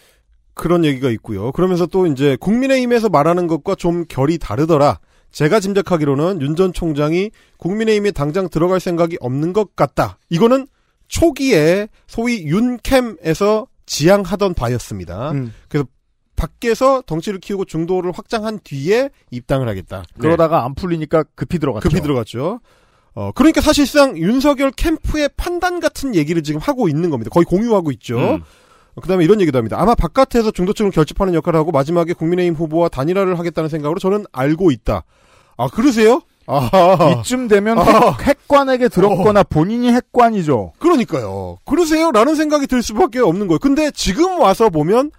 [0.55, 1.53] 그런 얘기가 있고요.
[1.53, 4.99] 그러면서 또 이제 국민의힘에서 말하는 것과 좀 결이 다르더라.
[5.30, 10.18] 제가 짐작하기로는 윤 전 총장이 국민의힘에 당장 들어갈 생각이 없는 것 같다.
[10.28, 10.66] 이거는
[11.12, 15.32] 초기에 소위 윤캠에서 지향하던 바였습니다.
[15.32, 15.52] 음.
[15.68, 15.86] 그래서
[16.36, 20.04] 밖에서 덩치를 키우고 중도를 확장한 뒤에 입당을 하겠다.
[20.18, 21.86] 그러다가 안 풀리니까 급히 들어갔죠.
[21.86, 22.60] 급히 들어갔죠.
[23.14, 27.30] 어, 그러니까 사실상 윤석열 캠프의 판단 같은 얘기를 지금 하고 있는 겁니다.
[27.30, 28.18] 거의 공유하고 있죠.
[28.18, 28.42] 음.
[29.00, 29.78] 그 다음에 이런 얘기도 합니다.
[29.78, 35.04] 아마 바깥에서 중도층을 결집하는 역할을 하고 마지막에 국민의힘 후보와 단일화를 하겠다는 생각으로 저는 알고 있다.
[35.58, 36.22] 아 그러세요?
[36.53, 38.16] 아 이쯤 되면 아.
[38.20, 40.72] 핵, 핵관에게 들었거나 본인이 핵관이죠.
[40.78, 41.59] 그러니까요.
[41.64, 42.11] 그러세요?
[42.12, 43.59] 라는 생각이 들 수밖에 없는 거예요.
[43.59, 45.11] 근데 지금 와서 보면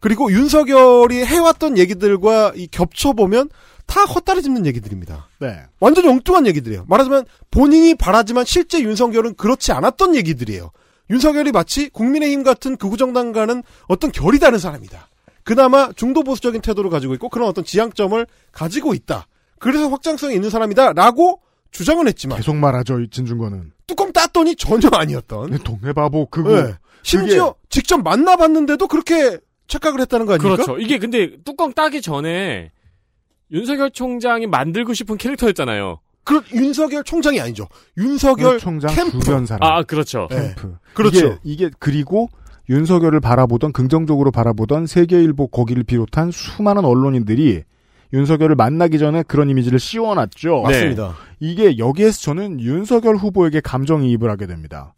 [0.00, 3.50] 그리고 윤석열이 해왔던 얘기들과 이 겹쳐 보면
[3.86, 5.28] 다 헛다리 짚는 얘기들입니다.
[5.38, 5.60] 네.
[5.78, 6.84] 완전 엉뚱한 얘기들이에요.
[6.88, 10.70] 말하자면 본인이 바라지만 실제 윤석열은 그렇지 않았던 얘기들이에요.
[11.10, 15.08] 윤석열이 마치 국민의힘 같은 극우정당과는 어떤 결이 다른 사람이다.
[15.44, 19.28] 그나마 중도 보수적인 태도를 가지고 있고 그런 어떤 지향점을 가지고 있다.
[19.58, 21.40] 그래서 확장성이 있는 사람이다라고
[21.70, 23.72] 주장은 했지만 계속 말하죠, 이 진중권은.
[23.86, 25.58] 뚜껑 땄더니 전혀 아니었던.
[25.58, 26.62] 동네 바보 그거.
[26.62, 26.74] 네.
[27.02, 29.38] 심지어 직접 만나봤는데도 그렇게
[29.68, 30.56] 착각을 했다는 거 아닙니까?
[30.64, 30.78] 그렇죠.
[30.78, 32.72] 이게 근데 뚜껑 따기 전에
[33.52, 36.00] 윤석열 총장이 만들고 싶은 캐릭터였잖아요.
[36.24, 37.68] 그 윤석열 총장이 아니죠.
[37.96, 39.20] 윤석열 총장 캠프.
[39.20, 39.70] 주변 사람.
[39.70, 40.26] 아, 그렇죠.
[40.30, 40.54] 네.
[40.54, 40.76] 캠프.
[40.94, 41.38] 그렇죠.
[41.44, 42.28] 이게, 이게 그리고
[42.68, 47.62] 윤석열을 바라보던 긍정적으로 바라보던 세계일보 거기를 비롯한 수많은 언론인들이
[48.16, 50.62] 윤석열을 만나기 전에 그런 이미지를 씌워놨죠.
[50.62, 51.14] 맞습니다.
[51.38, 54.94] 이게 여기에서 저는 윤석열 후보에게 감정이입을 하게 됩니다.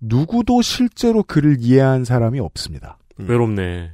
[0.00, 2.98] 누구도 실제로 그를 이해한 사람이 없습니다.
[3.16, 3.90] 외롭네.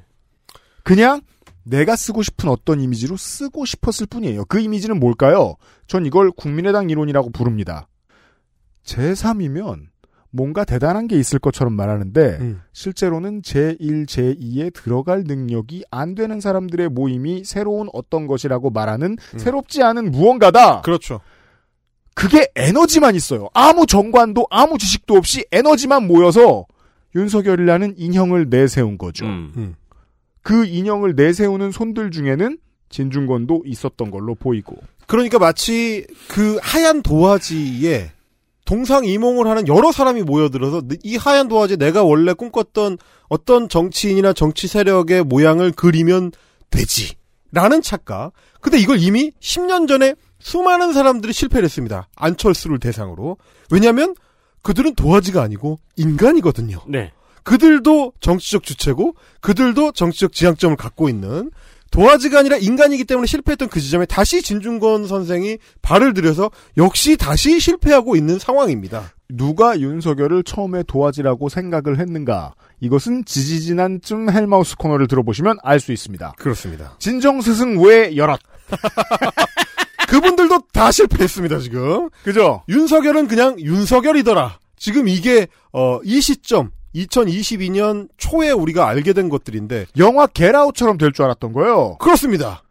[0.83, 1.23] 그냥
[1.63, 4.45] 내가 쓰고 싶은 어떤 이미지로 쓰고 싶었을 뿐이에요.
[4.45, 5.55] 그 이미지는 뭘까요?
[5.87, 7.89] 전 이걸 국민의당 이론이라고 부릅니다.
[8.85, 9.87] 제3이면
[10.35, 12.61] 뭔가 대단한 게 있을 것처럼 말하는데 음.
[12.73, 20.11] 실제로는 제1, 제2에 들어갈 능력이 안 되는 사람들의 모임이 새로운 어떤 것이라고 말하는 새롭지 않은
[20.11, 20.81] 무언가다.
[20.81, 21.21] 그렇죠.
[22.17, 23.49] 그게 에너지만 있어요.
[23.55, 26.67] 아무 정관도 아무 지식도 없이 에너지만 모여서
[27.15, 29.27] 윤석열이라는 인형을 내세운 거죠.
[29.27, 29.77] 음.
[30.43, 32.59] 그 인형을 내세우는 손들 중에는
[32.89, 34.77] 진중권도 있었던 걸로 보이고.
[35.07, 38.11] 그러니까 마치 그 하얀 도화지에
[38.65, 42.99] 동상이몽을 하는 여러 사람이 모여들어서 이 하얀 도화지에 내가 원래 꿈꿨던
[43.29, 46.33] 어떤 정치인이나 정치 세력의 모양을 그리면
[46.71, 47.15] 되지.
[47.53, 48.33] 라는 착각.
[48.61, 52.09] 근데 이걸 이미 10년 전에 수많은 사람들이 실패를 했습니다.
[52.17, 53.37] 안철수를 대상으로.
[53.71, 54.15] 왜냐면
[54.63, 56.81] 그들은 도화지가 아니고 인간이거든요.
[56.89, 57.13] 네.
[57.45, 61.51] 그들도 정치적 주체고 그들도 정치적 지향점을 갖고 있는
[61.95, 68.17] 도화지가 아니라 인간이기 때문에 실패했던 그 지점에 다시 진중권 선생이 발을 들여서 역시 다시 실패하고
[68.17, 69.13] 있는 상황입니다.
[69.29, 72.55] 누가 윤석열을 처음에 도화지라고 생각을 했는가?
[72.81, 76.35] 이것은 지지지난쯤 헬마우스 코너를 들어보시면 알 수 있습니다.
[76.37, 76.97] 그렇습니다.
[76.99, 78.41] 진정스승 외 여럿.
[80.09, 82.09] 그분들도 다 실패했습니다, 지금.
[82.25, 82.65] 그죠?
[82.69, 84.59] 윤석열은 그냥 윤석열이더라.
[84.77, 89.87] 지금 이게, 어, 이 시점, 2022년 초에 우리가 알게 된 것들인데.
[89.99, 91.97] 영화 겟아웃처럼 될 줄 알았던 거예요.
[91.99, 92.63] 그렇습니다.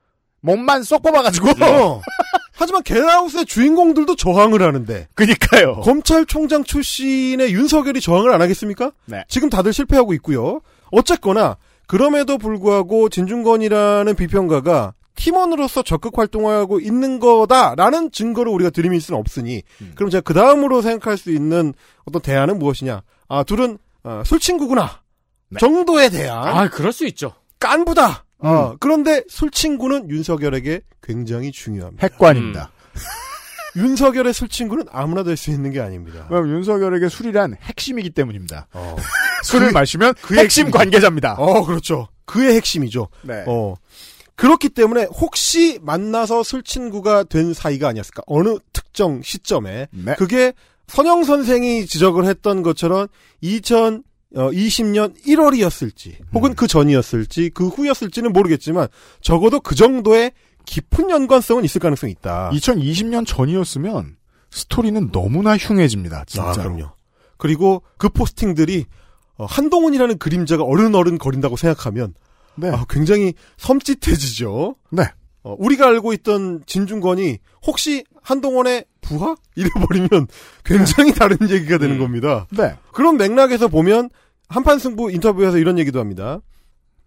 [0.41, 1.49] 몸만 쏙 뽑아가지고.
[1.65, 2.01] 어.
[2.55, 5.07] 하지만 겟아웃의 주인공들도 저항을 하는데.
[5.15, 5.75] 그니까요.
[5.81, 8.91] 검찰총장 출신의 윤석열이 저항을 안 하겠습니까?
[9.05, 9.23] 네.
[9.27, 10.61] 지금 다들 실패하고 있고요.
[10.91, 11.57] 어쨌거나,
[11.87, 19.61] 그럼에도 불구하고 진중권이라는 비평가가 팀원으로서 적극 활동하고 있는 거다라는 증거를 우리가 들이밀 수는 없으니
[19.95, 21.73] 그럼 제가 그 다음으로 생각할 수 있는
[22.05, 23.03] 어떤 대안은 무엇이냐?
[23.27, 25.01] 아 둘은 어, 술친구구나
[25.59, 26.47] 정도의 대안.
[26.47, 27.33] 아, 그럴 수 있죠.
[27.59, 28.25] 깐부다.
[28.39, 32.05] 어, 그런데 술친구는 윤석열에게 굉장히 중요합니다.
[32.05, 32.71] 핵관입니다.
[33.75, 36.25] 윤석열의 술친구는 아무나 될 수 있는 게 아닙니다.
[36.27, 38.67] 그럼 윤석열에게 술이란 핵심이기 때문입니다.
[38.73, 38.95] 어.
[39.43, 40.77] 술을 그- 마시면 그의 핵심 핵심이죠.
[40.77, 41.33] 관계자입니다.
[41.37, 42.07] 어, 그렇죠.
[42.25, 43.07] 그의 핵심이죠.
[43.23, 43.43] 네.
[43.47, 43.75] 어.
[44.35, 48.23] 그렇기 때문에 혹시 만나서 술친구가 된 사이가 아니었을까?
[48.25, 49.87] 어느 특정 시점에.
[49.91, 50.15] 네.
[50.17, 50.53] 그게
[50.87, 53.07] 선영 선생이 지적을 했던 것처럼
[53.43, 58.87] 2020년 1월이었을지, 혹은 그 전이었을지, 그 후였을지는 모르겠지만,
[59.21, 60.31] 적어도 그 정도의
[60.65, 62.51] 깊은 연관성은 있을 가능성이 있다.
[62.53, 64.17] 2020년 전이었으면
[64.51, 66.25] 스토리는 너무나 흉해집니다.
[66.25, 66.49] 진짜.
[66.49, 66.91] 아, 그럼요.
[67.37, 68.85] 그리고 그 포스팅들이
[69.35, 72.13] 어, 한동훈이라는 그림자가 어른어른 거린다고 생각하면
[72.55, 72.69] 네.
[72.69, 74.75] 아, 굉장히 섬찟해지죠.
[74.91, 75.03] 네.
[75.43, 79.35] 어, 우리가 알고 있던 진중권이 혹시 한동훈의 부하?
[79.55, 80.27] 이래버리면
[80.65, 82.47] 굉장히 다른 얘기가 되는 겁니다.
[82.51, 82.75] 네.
[82.93, 84.09] 그런 맥락에서 보면
[84.49, 86.39] 한판 승부 인터뷰에서 이런 얘기도 합니다.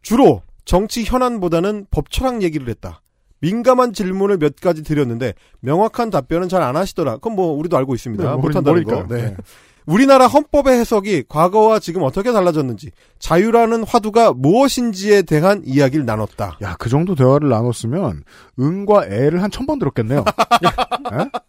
[0.03, 3.03] 주로 정치 현안보다는 법 철학 얘기를 했다.
[3.41, 7.15] 민감한 질문을 몇 가지 드렸는데 명확한 답변은 잘 안 하시더라.
[7.17, 8.25] 그건 뭐 우리도 알고 있습니다.
[8.25, 9.07] 네, 못한다는 거.
[9.09, 9.23] 네.
[9.23, 9.37] 네.
[9.85, 12.91] 우리나라 헌법의 해석이 과거와 지금 어떻게 달라졌는지
[13.21, 16.59] 자유라는 화두가 무엇인지에 대한 이야기를 나눴다.
[16.63, 18.25] 야, 그 정도 대화를 나눴으면
[18.59, 20.25] 응과 애를 한 천 번 들었겠네요.
[21.13, 21.31] 에?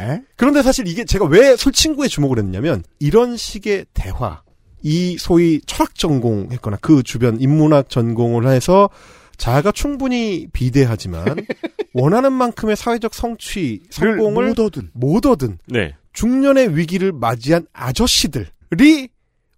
[0.00, 0.22] 에?
[0.36, 4.42] 그런데 사실 이게 제가 왜 술친구에 주목을 했냐면 이런 식의 대화
[4.82, 8.88] 이 소위 철학 전공했거나 그 주변 인문학 전공을 해서
[9.36, 11.24] 자아가 충분히 비대하지만
[11.94, 14.90] 원하는 만큼의 사회적 성취 성공을 못 얻은.
[14.92, 15.96] 못 얻은 네.
[16.12, 19.08] 중년의 위기를 맞이한 아저씨들이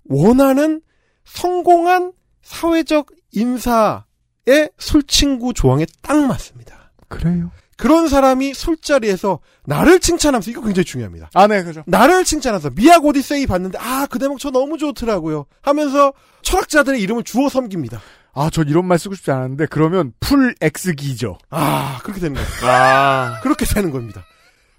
[0.05, 0.81] 원하는
[1.25, 2.13] 성공한
[2.43, 6.93] 사회적 인사의 술친구 조항에 딱 맞습니다.
[7.09, 7.51] 그래요.
[7.83, 11.31] 그런 사람이 술자리에서 나를 칭찬하면서 이거 굉장히 중요합니다.
[11.35, 11.83] 아, 네, 그죠.
[11.87, 16.13] 나를 칭찬해서 미약 오디세이 봤는데 아 그 대목 저 너무 좋더라고요 하면서
[16.43, 18.01] 철학자들의 이름을 주워 섬깁니다.
[18.35, 21.39] 아, 전 이런 말 쓰고 싶지 않았는데 그러면 full 엑스기죠.
[21.51, 22.49] 아 그렇게 되는 거예요.
[22.63, 23.41] 아.
[23.43, 24.25] 그렇게 되는 겁니다.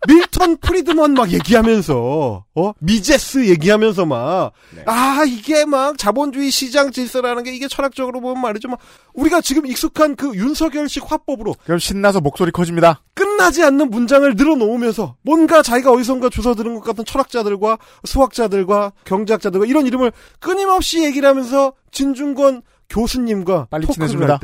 [0.07, 7.67] 밀턴 프리드먼 막 얘기하면서 어 미제스 얘기하면서 막아 이게 막 자본주의 시장 질서라는 게 이게
[7.67, 8.79] 철학적으로 보면 말이죠 막
[9.13, 13.01] 우리가 지금 익숙한 그 윤석열식 화법으로 그럼 신나서 목소리 커집니다.
[13.13, 19.85] 끝나지 않는 문장을 늘어놓으면서 뭔가 자기가 어디선가 주워 들은 것 같은 철학자들과 수학자들과 경제학자들과 이런
[19.85, 24.39] 이름을 끊임없이 얘기를 하면서 진중권 교수님과 빨리 친해집니다.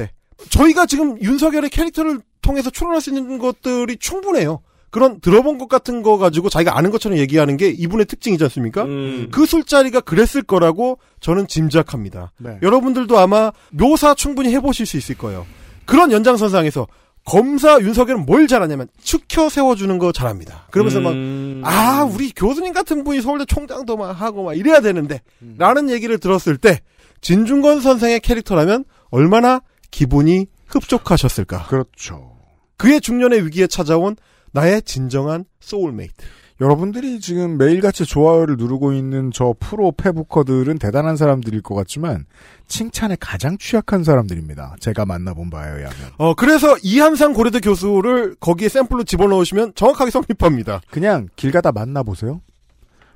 [0.49, 4.61] 저희가 지금 윤석열의 캐릭터를 통해서 추론할 수 있는 것들이 충분해요.
[4.91, 8.85] 그런 들어본 것 같은 거 가지고 자기가 아는 것처럼 얘기하는 게 이분의 특징이지 않습니까?
[9.31, 12.31] 그 술자리가 그랬을 거라고 저는 짐작합니다.
[12.37, 12.57] 네.
[12.61, 15.45] 여러분들도 아마 묘사 충분히 해보실 수 있을 거예요.
[15.85, 16.87] 그런 연장선상에서
[17.25, 20.67] 검사 윤석열은 뭘 잘하냐면 축혀 세워주는 거 잘합니다.
[20.71, 21.61] 그러면서 음.
[21.63, 25.21] 막, 아, 우리 교수님 같은 분이 서울대 총장도 막 하고 막 이래야 되는데,
[25.57, 26.79] 라는 얘기를 들었을 때,
[27.21, 29.61] 진중권 선생의 캐릭터라면 얼마나
[29.91, 31.67] 기분이 흡족하셨을까.
[31.67, 32.37] 그렇죠.
[32.77, 34.15] 그의 중년의 위기에 찾아온
[34.51, 36.13] 나의 진정한 소울메이트.
[36.61, 42.25] 여러분들이 지금 매일같이 좋아요를 누르고 있는 저 프로 페부커들은 대단한 사람들일 것 같지만
[42.67, 44.75] 칭찬에 가장 취약한 사람들입니다.
[44.81, 45.95] 제가 만나본 바에 의하면.
[46.17, 50.81] 어, 그래서 이한상 고려대 교수를 거기에 샘플로 집어넣으시면 정확하게 성립합니다.
[50.91, 52.41] 그냥 길 가다 만나보세요.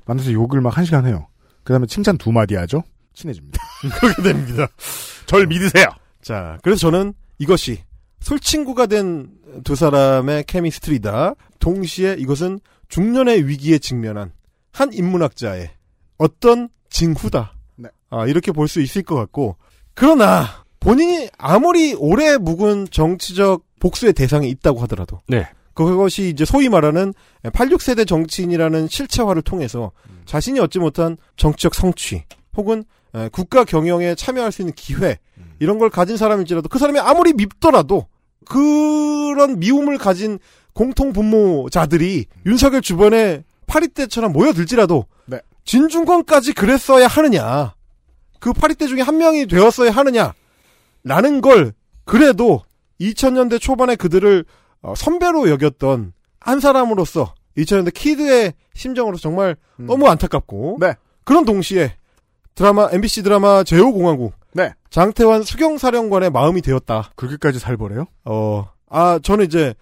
[0.05, 1.27] 만나서 욕을 막 한 시간 해요.
[1.65, 2.81] 그 다음에 칭찬 두 마디 하죠.
[3.13, 3.59] 친해집니다.
[3.99, 4.67] 그렇게 됩니다.
[5.25, 5.85] 절 믿으세요.
[6.21, 7.83] 자, 그래서 저는 이것이
[8.23, 11.35] 술친구가 된 두 사람의 케미스트리다.
[11.59, 12.59] 동시에 이것은
[12.89, 14.31] 중년의 위기에 직면한
[14.71, 15.69] 한 인문학자의
[16.17, 17.53] 어떤 징후다.
[17.75, 17.89] 네.
[18.09, 19.57] 아, 이렇게 볼 수 있을 것 같고.
[19.93, 20.45] 그러나
[20.79, 25.47] 본인이 아무리 오래 묵은 정치적 복수의 대상이 있다고 하더라도 네.
[25.75, 27.13] 그것이 이제 소위 말하는
[27.43, 29.91] 86세대 정치인이라는 실체화를 통해서
[30.25, 32.23] 자신이 얻지 못한 정치적 성취
[32.55, 32.83] 혹은
[33.15, 35.19] 에, 국가 경영에 참여할 수 있는 기회
[35.59, 38.07] 이런 걸 가진 사람일지라도 그 사람이 아무리 밉더라도
[38.43, 40.39] 그런 미움을 가진
[40.73, 45.39] 공통 분모자들이 윤석열 주변에 파리떼처럼 모여들지라도 네.
[45.65, 47.73] 진중권까지 그랬어야 하느냐
[48.39, 50.33] 그 파리떼 중에 한 명이 되었어야 하느냐
[51.03, 51.73] 라는 걸
[52.05, 52.63] 그래도
[52.99, 54.45] 2000년대 초반에 그들을
[54.81, 60.95] 어, 선배로 여겼던 한 사람으로서 2000년대 kid의 심정으로 정말 너무 안타깝고 네.
[61.23, 61.95] 그런 동시에
[62.55, 64.73] 드라마 MBC 드라마 제오공화국 네.
[64.89, 67.11] 장태완 수경사령관의 마음이 되었다.
[67.15, 68.05] 그렇게까지 살벌해요?
[68.25, 69.73] 어, 아 저는 이제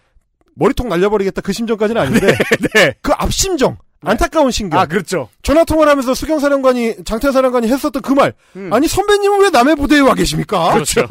[0.56, 2.36] 머리통 날려버리겠다 그 심정까지는 아닌데
[2.76, 2.94] 네.
[3.02, 4.80] 그 앞 심정 안타까운 심경.
[4.80, 5.30] 아, 그렇죠.
[5.44, 8.34] 전화 통화를 하면서 수경 사령관이 장태완 사령관이 했었던 그 말.
[8.72, 10.70] 아니 선배님은 왜 남의 부대에 와 계십니까?
[10.70, 10.74] 음.
[10.74, 11.02] 그렇죠.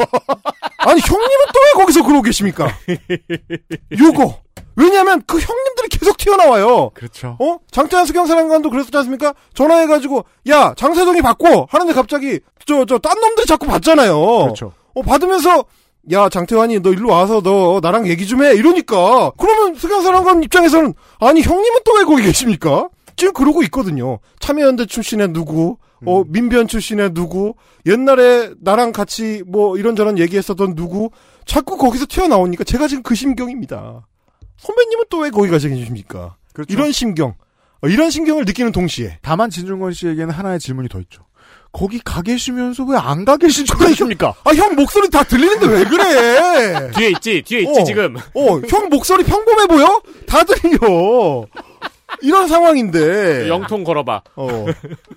[0.78, 2.66] 아니 형님은 또 왜 거기서 그러고 계십니까?
[3.98, 4.42] 요거.
[4.80, 6.90] 왜냐면 그 형님들이 계속 튀어나와요.
[6.94, 7.36] 그렇죠.
[7.38, 7.58] 어?
[7.70, 9.34] 장태환 수경사령관도 그랬었지 않습니까?
[9.54, 14.14] 전화해가지고, 야, 장세동이 받고, 하는데 갑자기, 저, 저, 딴 놈들이 자꾸 받잖아요.
[14.16, 14.72] 그렇죠.
[14.94, 15.64] 어, 받으면서,
[16.12, 18.54] 야, 장태환이 너 일로 와서 너 나랑 얘기 좀 해.
[18.54, 19.32] 이러니까.
[19.36, 22.88] 그러면 수경사령관 입장에서는, 아니, 형님은 또 왜 거기 계십니까?
[23.16, 24.18] 지금 그러고 있거든요.
[24.38, 25.76] 참여연대 출신의 누구,
[26.06, 27.52] 어, 민변 출신의 누구,
[27.84, 31.10] 옛날에 나랑 같이 뭐 이런저런 얘기했었던 누구,
[31.44, 34.06] 자꾸 거기서 튀어나오니까 제가 지금 그 심경입니다.
[34.60, 36.36] 선배님은 또 왜 거기 가시 계십니까?
[36.52, 36.72] 그렇죠.
[36.72, 37.34] 이런 심경.
[37.82, 39.18] 어, 이런 심경을 느끼는 동시에.
[39.22, 41.22] 다만 진중권 씨에게는 하나의 질문이 더 있죠.
[41.72, 44.34] 거기 가 계시면서 왜 안 가 계신 줄 아십니까?
[44.44, 46.90] 아, 형 목소리 다 들리는데 왜 그래?
[46.96, 47.84] 뒤에 있지, 뒤에 있지, 어.
[47.84, 48.16] 지금.
[48.16, 50.02] 어, 형 목소리 평범해 보여?
[50.26, 51.46] 다 들려.
[52.22, 53.48] 이런 상황인데.
[53.48, 54.22] 영통 걸어봐.
[54.36, 54.66] 어.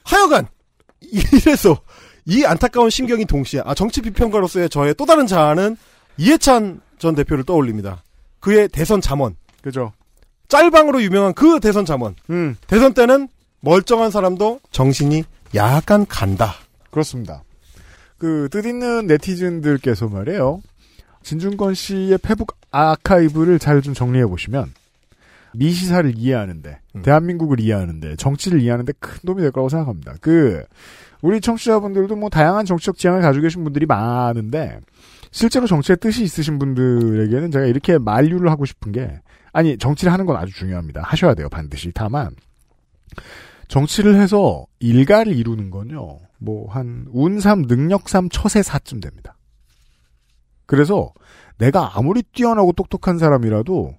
[0.04, 0.48] 하여간,
[1.02, 1.82] 이래서,
[2.26, 5.76] 이 안타까운 심경이 동시에, 아, 정치 비평가로서의 저의 또 다른 자아는
[6.18, 8.03] 이해찬 전 대표를 떠올립니다.
[8.44, 9.38] 그의 대선 잠원.
[9.62, 9.94] 그죠.
[10.50, 12.14] 짤방으로 유명한 그 대선 잠원.
[12.30, 12.58] 음.
[12.68, 13.30] 대선 때는
[13.62, 15.24] 멀쩡한 사람도 정신이
[15.56, 16.56] 약간 간다.
[16.92, 17.44] 그렇습니다.
[18.18, 20.62] 그 뜻있는 네티즌들께서 말이에요.
[21.24, 24.74] 진중권 씨의 페북 아카이브를 잘 좀 정리해 보시면
[25.54, 30.16] 미시사를 이해하는데 대한민국을 이해하는데 정치를 이해하는데 큰 도움이 될 거라고 생각합니다.
[30.20, 30.64] 그
[31.22, 34.80] 우리 청취자분들도 뭐 다양한 정치적 지향을 가지고 계신 분들이 많은데
[35.34, 39.20] 실제로 정치에 뜻이 있으신 분들에게는 제가 이렇게 만류를 하고 싶은 게
[39.52, 41.02] 아니 정치를 하는 건 아주 중요합니다.
[41.02, 41.92] 하셔야 돼요 반드시.
[41.94, 42.36] 다만
[43.68, 46.20] 정치를 해서 일가를 이루는 건요.
[46.38, 49.36] 뭐 한 운삼 능력삼 처세사쯤 됩니다.
[50.68, 51.12] 그래서
[51.58, 53.96] 내가 아무리 뛰어나고 똑똑한 사람이라도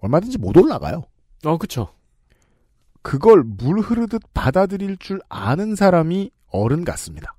[0.00, 1.04] 얼마든지 못 올라가요.
[1.44, 1.88] 어, 그쵸.
[3.02, 7.34] 그걸 물 흐르듯 받아들일 줄 아는 사람이 어른 같습니다.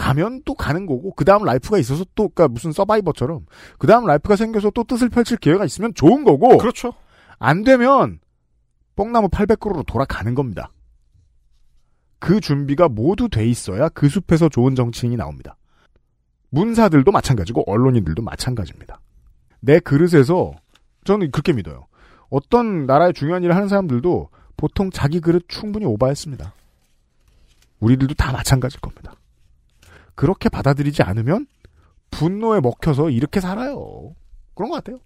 [0.00, 3.44] 가면 또 가는 거고 그 다음 life가 있어서 또 그러니까 무슨 survivor처럼
[3.78, 6.94] 그 다음 life가 생겨서 또 뜻을 펼칠 기회가 있으면 좋은 거고 그렇죠.
[7.38, 8.18] 안 되면
[8.96, 10.72] 뽕나무 800그루로 돌아가는 겁니다.
[12.18, 15.56] 그 준비가 모두 돼 있어야 그 숲에서 좋은 정치인이 나옵니다.
[16.48, 19.00] 문사들도 마찬가지고 언론인들도 마찬가지입니다.
[19.60, 20.52] 내 그릇에서
[21.04, 21.86] 저는 그렇게 믿어요.
[22.30, 26.54] 어떤 나라의 중요한 일을 하는 사람들도 보통 자기 그릇 충분히 오버했습니다.
[27.80, 29.14] 우리들도 다 마찬가지일 겁니다.
[30.20, 31.46] 그렇게 받아들이지 않으면
[32.10, 34.14] 분노에 먹혀서 이렇게 살아요.
[34.54, 34.98] 그런 것 같아요.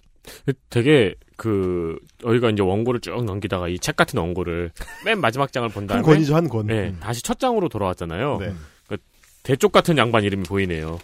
[0.71, 4.73] 되게 그 저희가 이제 원고를 쭉 넘기다가 이 책 같은 원고를
[5.05, 6.67] 맨 마지막 장을 본 다음에 한 권이죠, 한 권.
[6.67, 6.99] 네, 음.
[7.01, 8.39] 다시 첫 장으로 돌아왔잖아요.
[8.39, 8.55] 네.
[8.89, 8.97] 그
[9.45, 10.99] 대쪽 같은 양반 이름이 보이네요.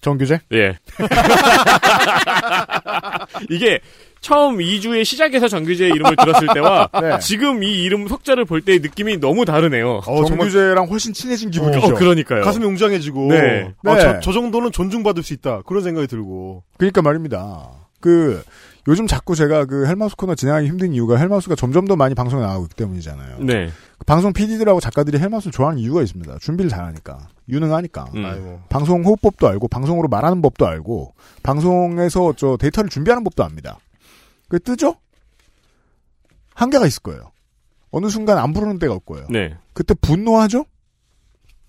[0.00, 0.40] 정규재?
[0.54, 0.78] 예.
[3.50, 3.78] 이게
[4.22, 7.18] 처음 2주의 시작에서 정규재의 이름을 들었을 때와 네.
[7.18, 10.00] 지금 이 이름 석자를 볼 때의 느낌이 너무 다르네요.
[10.06, 11.88] 어, 정규재랑 훨씬 친해진 기분이죠.
[11.88, 12.42] 어, 그러니까요.
[12.42, 13.74] 가슴이 웅장해지고 네.
[13.84, 14.00] 아, 네.
[14.00, 17.68] 저, 저 정도는 존중받을 수 있다 그런 생각이 들고 그러니까 말입니다.
[18.00, 18.42] 그
[18.88, 22.64] 요즘 자꾸 제가 그 헬마우스 코너 진행하기 힘든 이유가 헬마우스가 점점 더 많이 방송에 나가고
[22.64, 23.38] 있기 때문이잖아요.
[23.40, 23.68] 네.
[23.98, 26.38] 그 방송 PD들하고 작가들이 헬마우스를 좋아하는 이유가 있습니다.
[26.40, 27.28] 준비를 잘하니까.
[27.48, 28.06] 유능하니까.
[28.16, 28.24] 음.
[28.24, 28.60] 아이고.
[28.68, 33.78] 방송 호흡법도 알고, 방송으로 말하는 법도 알고, 방송에서 저 데이터를 준비하는 법도 압니다.
[34.52, 34.96] 그 뜨죠?
[36.54, 37.32] 한계가 있을 거예요.
[37.90, 39.26] 어느 순간 안 부르는 때가 올 거예요.
[39.30, 39.56] 네.
[39.72, 40.66] 그때 분노하죠?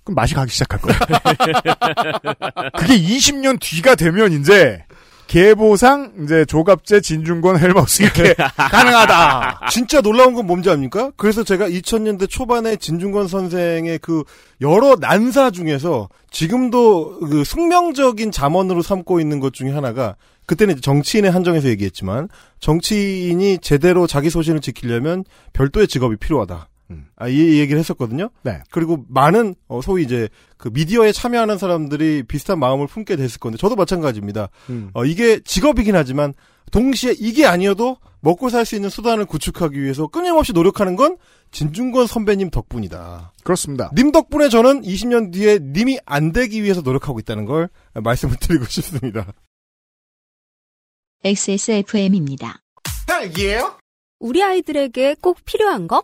[0.03, 0.99] 그럼 맛이 가기 시작할 거예요.
[2.77, 4.85] 그게 20년 뒤가 되면 이제
[5.33, 9.67] 계보상 이제 조갑제 진중권 헬마우스 이렇게 가능하다.
[9.71, 11.11] 진짜 놀라운 건 뭔지 압니까?
[11.17, 14.25] 그래서 제가 2000년대 초반에 진중권 선생의 그
[14.61, 21.67] 여러 난사 중에서 지금도 그 숙명적인 잠언으로 삼고 있는 것 중에 하나가 그때는 정치인의 한정에서
[21.69, 22.29] 얘기했지만
[22.59, 25.23] 정치인이 제대로 자기 소신을 지키려면
[25.53, 26.67] 별도의 직업이 필요하다.
[27.15, 28.29] 아, 이 얘기를 했었거든요.
[28.43, 28.61] 네.
[28.71, 33.75] 그리고 많은 어, 소위 이제 그 미디어에 참여하는 사람들이 비슷한 마음을 품게 됐을 건데 저도
[33.75, 34.49] 마찬가지입니다.
[34.69, 34.89] 음.
[34.93, 36.33] 어, 이게 직업이긴 하지만
[36.71, 41.17] 동시에 이게 아니어도 먹고 살 수 있는 수단을 구축하기 위해서 끊임없이 노력하는 건
[41.51, 43.33] 진중권 선배님 덕분이다.
[43.43, 43.91] 그렇습니다.
[43.95, 49.33] 님 덕분에 저는 20년 뒤에 님이 안 되기 위해서 노력하고 있다는 걸 말씀을 드리고 싶습니다.
[51.25, 52.61] XSFM입니다.
[53.07, 53.77] 딸기예요?
[54.19, 56.03] 우리 아이들에게 꼭 필요한 거?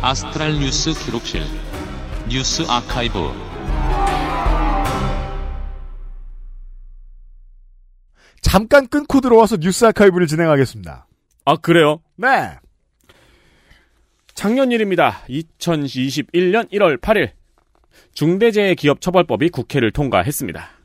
[0.00, 1.42] 아스트랄 뉴스 기록실
[2.28, 3.18] 뉴스 아카이브
[8.40, 11.06] 잠깐 끊고 들어와서 뉴스 아카이브를 진행하겠습니다.
[11.44, 12.00] 아, 그래요?
[12.16, 12.28] 네.
[14.34, 15.22] 작년 일입니다.
[15.28, 17.32] 2021년 1월 8일.
[18.14, 20.77] 중대재해기업처벌법이 국회를 통과했습니다.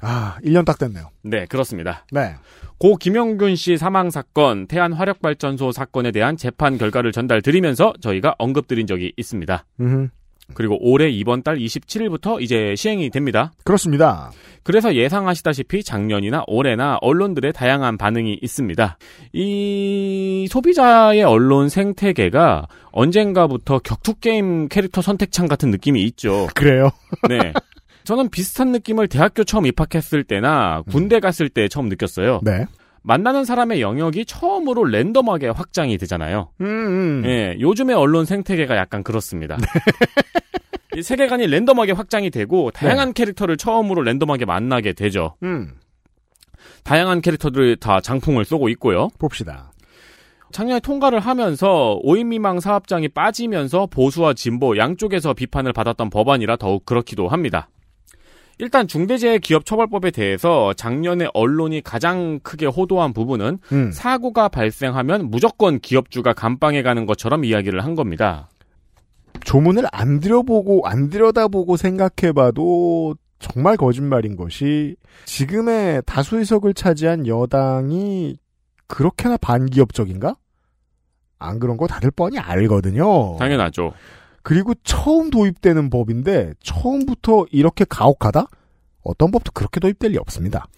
[0.00, 1.10] 아, 1년 딱 됐네요.
[1.22, 2.04] 네, 그렇습니다.
[2.12, 2.34] 네.
[2.78, 8.36] 고 김영균 씨 사망 사건, 태안 화력 발전소 사건에 대한 재판 결과를 전달 드리면서 저희가
[8.38, 9.64] 언급드린 적이 있습니다.
[9.80, 10.10] 음.
[10.54, 13.52] 그리고 올해 이번 달 27일부터 이제 시행이 됩니다.
[13.64, 14.30] 그렇습니다.
[14.62, 18.98] 그래서 예상하시다시피 작년이나 올해나 언론들의 다양한 반응이 있습니다.
[19.32, 26.48] 이 소비자의 언론 생태계가 언젠가부터 격투 게임 캐릭터 선택창 같은 느낌이 있죠.
[26.54, 26.90] 그래요?
[27.28, 27.52] 네.
[28.08, 32.40] 저는 비슷한 느낌을 대학교 처음 입학했을 때나 군대 갔을 때 처음 느꼈어요.
[32.42, 32.64] 네.
[33.02, 36.48] 만나는 사람의 영역이 처음으로 랜덤하게 확장이 되잖아요.
[36.62, 37.22] 음, 음.
[37.26, 39.58] 예, 요즘의 언론 생태계가 약간 그렇습니다.
[40.96, 45.36] 이 세계관이 랜덤하게 확장이 되고 다양한 캐릭터를 처음으로 랜덤하게 만나게 되죠.
[45.42, 45.74] 음.
[46.84, 49.08] 다양한 캐릭터들이 다 장풍을 쏘고 있고요.
[49.18, 49.70] 봅시다.
[50.50, 57.28] 작년에 통과를 하면서 5인 미망 사업장이 빠지면서 보수와 진보 양쪽에서 비판을 받았던 법안이라 더욱 그렇기도
[57.28, 57.68] 합니다.
[58.58, 63.92] 일단 중대재해기업처벌법에 대해서 작년에 언론이 가장 크게 호도한 부분은 음.
[63.92, 68.48] 사고가 발생하면 무조건 기업주가 감방에 가는 것처럼 이야기를 한 겁니다.
[69.44, 78.36] 조문을 안 들여보고 안 들여다보고 생각해봐도 정말 거짓말인 것이 지금의 다수의석을 차지한 여당이
[78.88, 80.34] 그렇게나 반기업적인가?
[81.38, 83.36] 안 그런 거 다들 뻔히 알거든요.
[83.38, 83.92] 당연하죠.
[84.48, 88.46] 그리고 처음 도입되는 법인데 처음부터 이렇게 가혹하다?
[89.04, 90.68] 어떤 법도 그렇게 도입될 리 없습니다.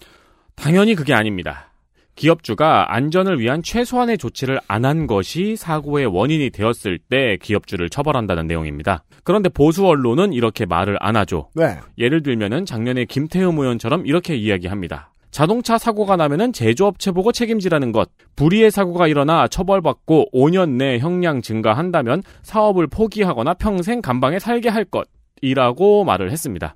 [0.55, 1.71] 당연히 그게 아닙니다.
[2.15, 9.05] 기업주가 안전을 위한 최소한의 조치를 안 한 것이 사고의 원인이 되었을 때 기업주를 처벌한다는 내용입니다.
[9.23, 11.49] 그런데 보수 언론은 이렇게 말을 안 하죠.
[11.55, 11.77] 네.
[11.97, 15.10] 예를 들면은 작년에 김태흠 의원처럼 이렇게 이야기합니다.
[15.31, 18.09] 자동차 사고가 나면은 제조업체 보고 책임지라는 것.
[18.35, 25.07] 불의의 사고가 일어나 처벌받고 5년 내 형량 증가한다면 사업을 포기하거나 평생 감방에 살게 할 것.
[25.41, 26.75] 이라고 말을 했습니다.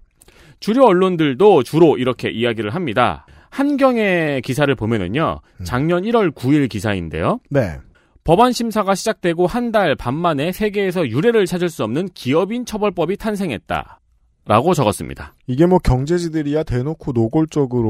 [0.61, 3.25] 주류 언론들도 주로 이렇게 이야기를 합니다.
[3.51, 7.39] 한경의 기사를 보면은요, 작년 1월 9일 기사인데요.
[7.49, 7.77] 네.
[8.23, 13.99] 법안 심사가 시작되고 한 달 반 만에 세계에서 유례를 찾을 수 없는 기업인 처벌법이 탄생했다.
[14.47, 15.33] 라고 적었습니다.
[15.47, 17.89] 이게 뭐 경제지들이야 대놓고 노골적으로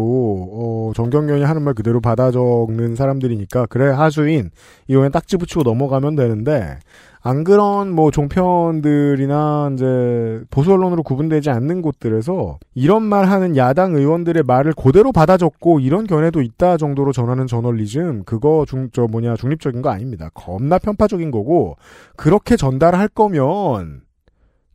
[0.54, 4.52] 어, 정경련이 하는 말 그대로 받아 적는 사람들이니까 그래 하수인
[4.88, 6.80] 이번엔 딱지 붙이고 넘어가면 되는데
[7.22, 14.44] 안 그런 뭐 종편들이나 이제 보수 언론으로 구분되지 않는 곳들에서 이런 말 하는 야당 의원들의
[14.44, 19.82] 말을 그대로 받아 적고 이런 견해도 있다 정도로 전하는 저널리즘 그거 중 저 뭐냐 중립적인
[19.82, 20.30] 거 아닙니다.
[20.34, 21.76] 겁나 편파적인 거고
[22.16, 24.05] 그렇게 전달할 거면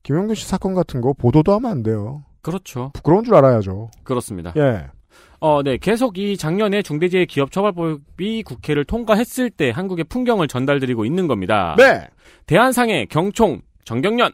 [0.02, 2.24] 김영균 씨 사건 같은 거 보도도 하면 안 돼요.
[2.42, 2.90] 그렇죠.
[2.94, 3.90] 부끄러운 줄 알아야죠.
[4.02, 4.52] 그렇습니다.
[4.56, 4.86] 예.
[5.40, 5.78] 어, 네.
[5.78, 11.74] 계속 이 작년에 중대재해기업처벌법이 국회를 통과했을 때 한국의 풍경을 전달드리고 있는 겁니다.
[11.78, 12.08] 네.
[12.46, 14.32] 대한상해, 경총, 정경련.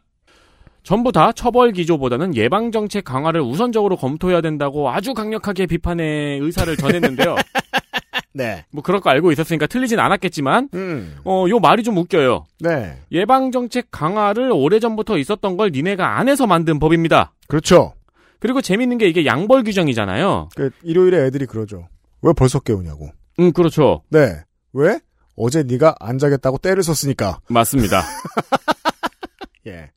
[0.82, 7.34] 전부 다 처벌 기조보다는 예방 정책 강화를 우선적으로 검토해야 된다고 아주 강력하게 비판의 의사를 전했는데요.
[8.36, 8.66] 네.
[8.70, 11.16] 뭐 그럴 거 알고 있었으니까 틀리진 않았겠지만 음.
[11.24, 12.44] 어, 요 말이 좀 웃겨요.
[12.60, 12.98] 네.
[13.10, 17.32] 예방 정책 강화를 오래전부터 있었던 걸 니네가 안 해서 만든 법입니다.
[17.48, 17.94] 그렇죠.
[18.38, 20.50] 그리고 재밌는 게 이게 양벌 규정이잖아요.
[20.54, 21.88] 그 일요일에 애들이 그러죠.
[22.20, 23.08] 왜 벌써 깨우냐고.
[23.40, 24.02] 음, 그렇죠.
[24.10, 24.42] 네.
[24.74, 24.98] 왜?
[25.34, 27.40] 어제 네가 안 자겠다고 때를 썼으니까.
[27.48, 28.02] 맞습니다.
[29.66, 29.90] 예.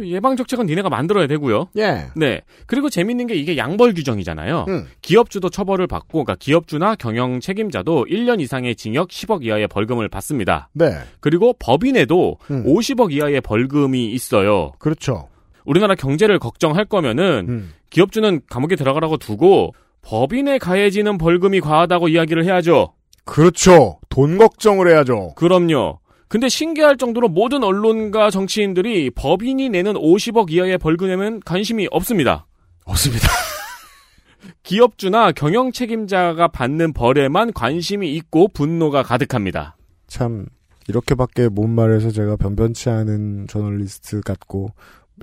[0.00, 1.68] 그 예방 정책은 니네가 만들어야 되고요.
[1.76, 2.06] 예.
[2.16, 2.40] 네.
[2.64, 4.64] 그리고 재밌는 게 이게 양벌 규정이잖아요.
[4.68, 4.86] 음.
[5.02, 10.70] 기업주도 처벌을 받고, 그러니까 기업주나 경영 책임자도 1년 이상의 징역 10억 이하의 벌금을 받습니다.
[10.72, 10.96] 네.
[11.20, 12.64] 그리고 법인에도 음.
[12.64, 14.72] 50억 이하의 벌금이 있어요.
[14.78, 15.28] 그렇죠.
[15.66, 17.72] 우리나라 경제를 걱정할 거면은 음.
[17.90, 22.94] 기업주는 감옥에 들어가라고 두고 법인에 가해지는 벌금이 과하다고 이야기를 해야죠.
[23.26, 23.98] 그렇죠.
[24.08, 25.34] 돈 걱정을 해야죠.
[25.34, 25.98] 그럼요.
[26.30, 32.46] 근데 신기할 정도로 모든 언론과 정치인들이 법인이 내는 50억 이하의 벌금에는 관심이 없습니다.
[32.84, 33.26] 없습니다.
[34.62, 39.76] 기업주나 경영 책임자가 받는 벌에만 관심이 있고 분노가 가득합니다.
[40.06, 40.46] 참
[40.86, 44.68] 이렇게밖에 못 말해서 제가 변변치 않은 저널리스트 같고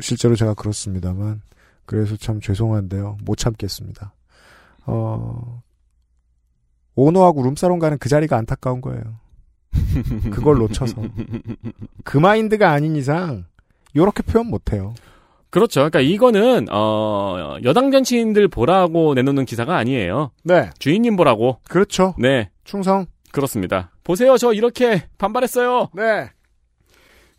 [0.01, 1.41] 실제로 제가 그렇습니다만
[1.85, 3.19] 그래서 참 죄송한데요.
[3.23, 4.13] 못 참겠습니다.
[4.87, 5.63] 어
[6.95, 9.25] 오너하고 룸사롱 가는 그 자리가 안타까운 거예요.
[10.31, 11.01] 그걸 놓쳐서
[12.03, 13.45] 그 마인드가 아닌 이상
[13.95, 14.93] 요렇게 표현 못해요.
[15.49, 15.81] 그렇죠.
[15.81, 20.31] 그러니까 이거는 어 여당 정치인들 보라고 내놓는 기사가 아니에요.
[20.43, 20.69] 네.
[20.79, 21.59] 주인님 보라고.
[21.67, 22.13] 그렇죠.
[22.17, 22.49] 네.
[22.63, 23.05] 충성.
[23.31, 23.91] 그렇습니다.
[24.03, 24.37] 보세요.
[24.37, 25.89] 저 이렇게 반발했어요.
[25.93, 26.29] 네.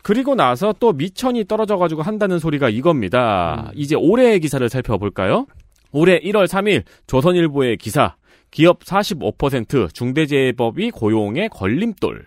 [0.01, 3.71] 그리고 나서 또 미천이 떨어져가지고 한다는 소리가 이겁니다.
[3.75, 5.45] 이제 올해의 기사를 살펴볼까요?
[5.91, 8.15] 올해 1월 3일 조선일보의 기사.
[8.51, 12.25] 기업 45% 중대재해법이 고용의 걸림돌.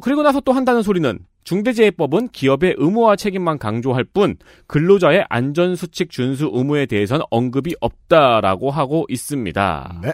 [0.00, 4.36] 그리고 나서 또 한다는 소리는 중대재해법은 기업의 의무와 책임만 강조할 뿐
[4.66, 10.00] 근로자의 안전수칙 준수 의무에 대해서는 언급이 없다라고 하고 있습니다.
[10.02, 10.12] 네.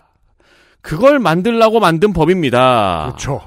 [0.81, 3.07] 그걸 만들라고 만든 법입니다.
[3.07, 3.41] 그렇죠.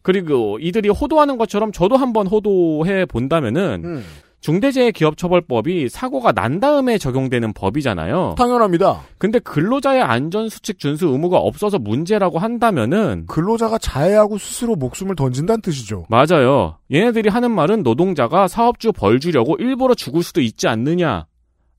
[0.00, 4.04] 그리고 이들이 호도하는 것처럼 저도 한번 호도해 본다면은 음.
[4.44, 8.34] 중대재해기업처벌법이 사고가 난 다음에 적용되는 법이잖아요.
[8.36, 9.00] 당연합니다.
[9.16, 16.04] 근데 근로자의 안전수칙 준수 의무가 없어서 문제라고 한다면은 근로자가 자해하고 스스로 목숨을 던진다는 뜻이죠.
[16.10, 16.76] 맞아요.
[16.92, 21.24] 얘네들이 하는 말은 노동자가 사업주 벌 주려고 일부러 죽을 수도 있지 않느냐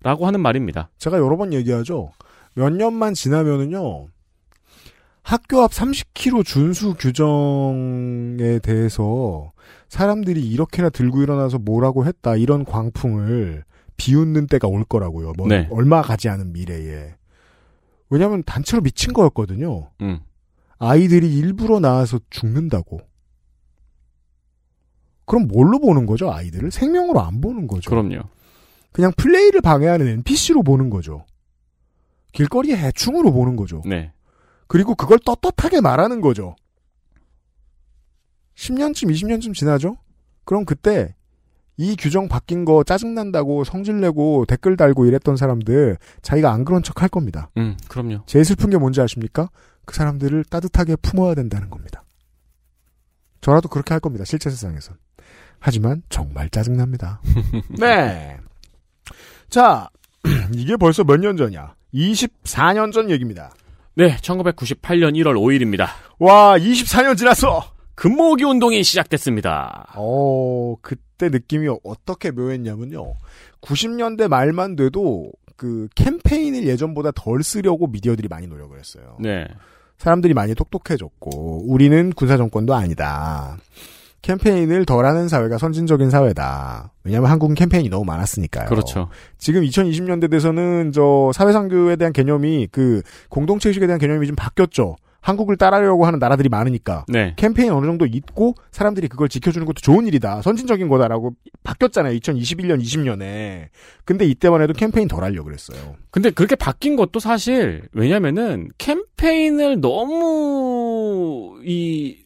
[0.02, 0.90] 라고 하는 말입니다.
[0.98, 2.14] 제가 여러 번 얘기하죠.
[2.56, 4.08] 몇 년만 지나면은요.
[5.22, 9.52] 학교 앞 30km 준수 규정에 대해서
[9.90, 13.64] 사람들이 이렇게나 들고 일어나서 뭐라고 했다 이런 광풍을
[13.98, 15.34] 비웃는 때가 올 거라고요.
[15.38, 15.68] 뭐 네.
[15.72, 17.16] 얼마 가지 않은 미래에.
[18.10, 19.90] 왜냐하면 단체로 미친 거였거든요.
[20.02, 20.20] 음.
[20.78, 23.00] 아이들이 일부러 나와서 죽는다고.
[25.26, 26.32] 그럼 뭘로 보는 거죠?
[26.32, 27.90] 아이들을 생명으로 안 보는 거죠.
[27.90, 28.24] 그럼요.
[28.92, 31.26] 그냥 플레이를 방해하는 NPC로 보는 거죠.
[32.34, 33.82] 길거리의 해충으로 보는 거죠.
[33.86, 34.12] 네.
[34.68, 36.56] 그리고 그걸 떳떳하게 말하는 거죠.
[38.56, 39.98] 10년쯤, 20년쯤 지나죠?
[40.46, 41.16] 그럼 그때
[41.78, 47.10] 이 규정 바뀐 거 짜증난다고 성질내고 댓글 달고 이랬던 사람들 자기가 안 그런 척 할
[47.10, 47.50] 겁니다.
[47.58, 48.24] 음, 그럼요.
[48.26, 49.50] 제일 슬픈 게 뭔지 아십니까?
[49.86, 52.04] 그 사람들을 따뜻하게 품어야 된다는 겁니다.
[53.42, 54.24] 저라도 그렇게 할 겁니다.
[54.26, 54.96] 실제 세상에선.
[55.60, 57.22] 하지만 정말 짜증납니다.
[57.78, 58.38] 네.
[59.50, 59.90] 자,
[60.56, 61.76] 이게 벌써 몇 년 전이야?
[61.94, 63.52] 24년 전 얘기입니다.
[63.96, 65.88] 네, 1998년 1월 5일입니다.
[66.20, 67.75] 와, 24년 지났어!
[67.96, 69.94] 금모으기 운동이 시작됐습니다.
[69.96, 73.16] 어, 그때 느낌이 어떻게 묘했냐면요.
[73.62, 79.18] 90년대 말만 돼도 그 캠페인을 예전보다 덜 쓰려고 미디어들이 많이 노력을 했어요.
[79.20, 79.48] 네.
[79.98, 83.58] 사람들이 많이 똑똑해졌고 우리는 군사 정권도 아니다.
[84.22, 86.92] 캠페인을 덜 하는 사회가 선진적인 사회다.
[87.04, 88.68] 왜냐하면 한국은 캠페인이 너무 많았으니까요.
[88.68, 89.08] 그렇죠.
[89.38, 94.96] 지금 2020년대 돼서는 저 사회상규에 대한 개념이 그 공동체 의식에 대한 개념이 좀 바뀌었죠.
[95.26, 97.34] 한국을 따르려고 하는 나라들이 많으니까 네.
[97.36, 100.44] 캠페인 어느 정도 있고 사람들이 그걸 지켜주는 것도 좋은 일이다.
[100.44, 101.34] 선진적인 거다라고
[101.64, 102.16] 바뀌었잖아요.
[102.20, 103.70] 2021년, 20년에.
[104.06, 105.96] 근데 이때만 해도 캠페인 덜 하려고 그랬어요.
[106.12, 112.18] 근데 그렇게 바뀐 것도 사실 왜냐면은 캠페인을 너무 이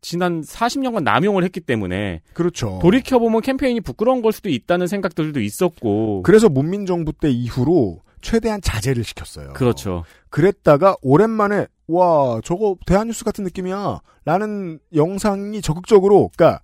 [0.00, 2.80] 지난 40년간 남용을 했기 때문에 그렇죠.
[2.82, 9.04] 돌이켜 보면 캠페인이 부끄러운 걸 수도 있다는 생각들도 있었고 그래서 문민정부 때 이후로 최대한 자제를
[9.04, 9.52] 시켰어요.
[9.52, 10.02] 그렇죠.
[10.30, 16.60] 그랬다가 오랜만에 와 저거 대한뉴스 같은 느낌이야 라는 영상이 적극적으로 그러니까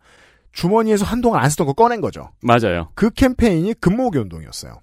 [0.53, 2.31] 주머니에서 한동안 안 쓰던 거 꺼낸 거죠.
[2.43, 2.91] 맞아요.
[2.95, 4.79] 그 캠페인이 금모으기 운동이었어요.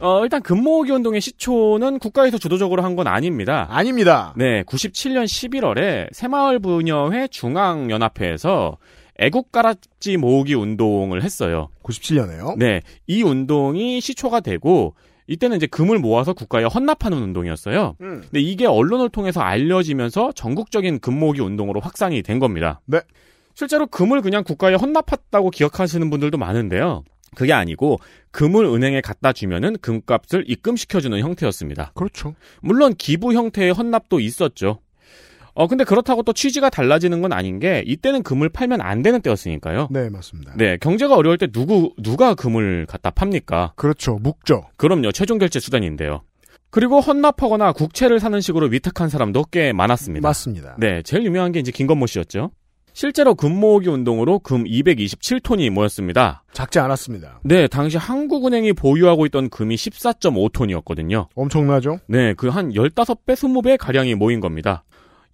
[0.00, 3.66] 어, 일단 금모으기 운동의 시초는 국가에서 주도적으로 한 건 아닙니다.
[3.70, 4.34] 아닙니다.
[4.36, 8.76] 네, 97년 11월에 새마을 부녀회 중앙연합회에서
[9.18, 11.68] 애국가락지 모으기 운동을 했어요.
[11.84, 12.56] 97년에요?
[12.58, 14.94] 네, 이 운동이 시초가 되고
[15.32, 17.96] 이때는 이제 금을 모아서 국가에 헌납하는 운동이었어요.
[18.00, 18.20] 음.
[18.20, 22.80] 근데 이게 언론을 통해서 알려지면서 전국적인 금 모으기 운동으로 확산이 된 겁니다.
[22.84, 23.00] 네.
[23.54, 27.04] 실제로 금을 그냥 국가에 헌납했다고 기억하시는 분들도 많은데요.
[27.34, 27.98] 그게 아니고
[28.30, 31.92] 금을 은행에 갖다 주면은 금값을 입금시켜주는 형태였습니다.
[31.94, 32.34] 그렇죠.
[32.60, 34.80] 물론 기부 형태의 헌납도 있었죠.
[35.54, 39.88] 어 근데 그렇다고 또 취지가 달라지는 건 아닌 게 이때는 금을 팔면 안 되는 때였으니까요.
[39.90, 40.54] 네, 맞습니다.
[40.56, 43.74] 네, 경제가 어려울 때 누구 누가 금을 갖다 팝니까?
[43.76, 44.14] 그렇죠.
[44.22, 44.64] 묵죠.
[44.76, 45.12] 그럼요.
[45.12, 46.22] 최종 결제 수단인데요.
[46.70, 50.26] 그리고 헌납하거나 국채를 사는 식으로 위탁한 사람도 꽤 많았습니다.
[50.26, 50.76] 맞습니다.
[50.78, 52.50] 네, 제일 유명한 게 이제 김건모 씨였죠.
[52.94, 56.44] 실제로 금 모으기 운동으로 금 227톤이 모였습니다.
[56.52, 57.40] 작지 않았습니다.
[57.42, 61.26] 네, 당시 한국은행이 보유하고 있던 금이 14.5톤이었거든요.
[61.34, 61.98] 엄청나죠?
[62.06, 64.84] 네, 그 한 15배, 20배 가량이 모인 겁니다.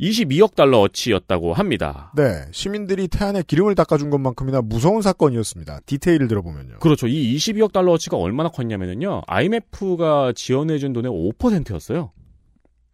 [0.00, 2.12] 22억 달러 어치였다고 합니다.
[2.16, 5.80] 네, 시민들이 태안에 기름을 닦아준 것만큼이나 무서운 사건이었습니다.
[5.86, 6.78] 디테일을 들어보면요.
[6.80, 7.06] 그렇죠.
[7.06, 9.22] 이 22억 달러 어치가 얼마나 컸냐면요.
[9.26, 12.12] IMF가 지원해준 돈의 5%였어요.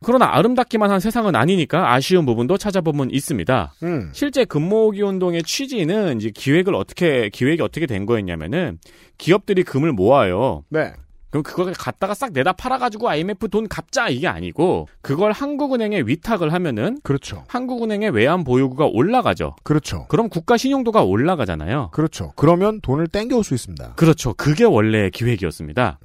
[0.05, 3.75] 그러나 아름답기만 한 세상은 아니니까 아쉬운 부분도 찾아보면 있습니다.
[3.83, 4.11] 음.
[4.13, 8.79] 실제 금모으기 운동의 취지는 이제 기획을 어떻게 기획이 어떻게 된 거였냐면은
[9.19, 10.65] 기업들이 금을 모아요.
[10.69, 10.93] 네.
[11.35, 17.01] 그럼 그걸 갖다가 싹 내다 팔아가지고 IMF 돈 갚자 이게 아니고 그걸 한국은행에 위탁을 하면은
[17.03, 17.43] 그렇죠.
[17.49, 19.57] 한국은행의 외환 보유고가 올라가죠.
[19.65, 20.07] 그렇죠.
[20.07, 21.91] 그럼 국가 신용도가 올라가잖아요.
[21.93, 22.33] 그렇죠.
[22.37, 23.95] 그러면 돈을 땡겨올 수 있습니다.
[23.97, 24.33] 그렇죠.
[24.35, 25.99] 그게 원래 기획이었습니다.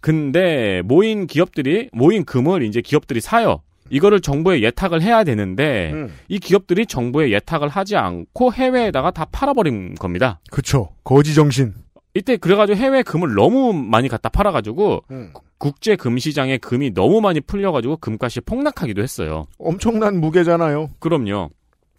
[0.00, 3.62] 근데 모인 기업들이 모인 금을 이제 기업들이 사요.
[3.90, 6.14] 이거를 정부에 예탁을 해야 되는데 음.
[6.28, 10.38] 이 기업들이 정부에 예탁을 하지 않고 해외에다가 다 팔아버린 겁니다.
[10.52, 10.90] 그렇죠.
[11.02, 11.74] 거지 정신.
[12.14, 15.32] 이때 그래가지고 해외 금을 너무 많이 갖다 팔아가지고 음.
[15.58, 19.46] 국제 금 시장에 금이 너무 많이 풀려가지고 금값이 폭락하기도 했어요.
[19.58, 20.90] 엄청난 무게잖아요.
[21.00, 21.50] 그럼요.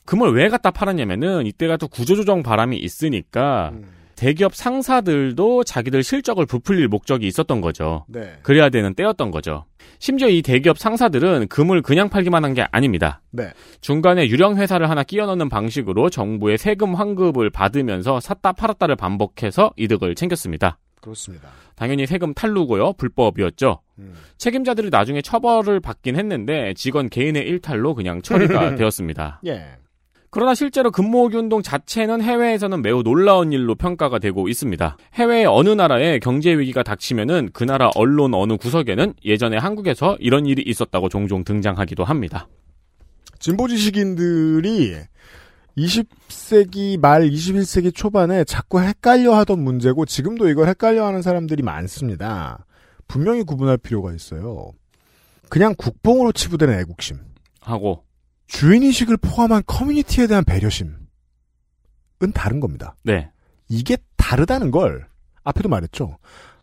[0.06, 3.99] 금을 왜 갖다 팔았냐면은 이때가 또 구조조정 바람이 있으니까 음.
[4.20, 8.06] 대기업 상사들도 자기들 실적을 부풀릴 목적이 있었던 거죠.
[8.10, 8.34] 네.
[8.44, 9.64] 그래야 되는 때였던 거죠.
[10.00, 13.22] 심지어 이 대기업 상사들은 금을 그냥 팔기만 한 게 아닙니다.
[13.32, 13.52] 네.
[13.80, 20.16] 중간에 유령 회사를 하나 끼워 넣는 방식으로 정부의 세금 환급을 받으면서 샀다 팔았다를 반복해서 이득을
[20.16, 20.78] 챙겼습니다.
[21.00, 21.50] 그렇습니다.
[21.76, 22.94] 당연히 세금 탈루고요.
[22.94, 23.80] 불법이었죠.
[24.00, 24.16] 음.
[24.38, 29.40] 책임자들이 나중에 처벌을 받긴 했는데 직원 개인의 일탈로 그냥 처리가 되었습니다.
[29.46, 29.78] 예.
[30.32, 34.98] 그러나 실제로 금모으기 운동 자체는 해외에서는 매우 놀라운 일로 평가가 되고 있습니다.
[35.16, 40.64] 해외의 어느 나라에 경제 위기가 닥치면은 그 나라 언론 어느 구석에는 예전에 한국에서 이런 일이
[40.66, 42.48] 있었다고 종종 등장하기도 합니다.
[43.40, 44.98] 진보 지식인들이
[45.78, 52.66] 20세기 말 21세기 초반에 자꾸 헷갈려 하던 문제고 지금도 이걸 헷갈려 하는 사람들이 많습니다.
[53.08, 54.72] 분명히 구분할 필요가 있어요.
[55.50, 57.18] 그냥 국뽕으로 치부되는 애국심.
[57.62, 58.04] 하고
[58.50, 60.98] 주인의식을 포함한 커뮤니티에 대한 배려심은
[62.34, 62.96] 다른 겁니다.
[63.04, 63.32] 네.
[63.70, 65.08] 이게 다르다는 걸
[65.44, 66.18] 앞에도 말했죠.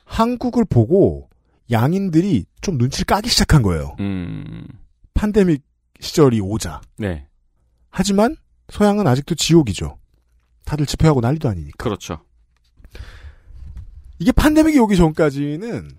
[0.04, 1.28] 한국을 보고
[1.70, 3.96] 양인들이 좀 눈치를 까기 시작한 거예요.
[4.00, 4.66] 음.
[5.14, 5.62] 팬데믹
[6.00, 6.82] 시절이 오자.
[6.98, 7.26] 네.
[7.90, 8.36] 하지만
[8.68, 9.98] 서양은 아직도 지옥이죠.
[10.64, 11.76] 다들 집회하고 난리도 아니니까.
[11.82, 12.20] 그렇죠.
[14.18, 15.90] 이게 팬데믹이 오기 전까지는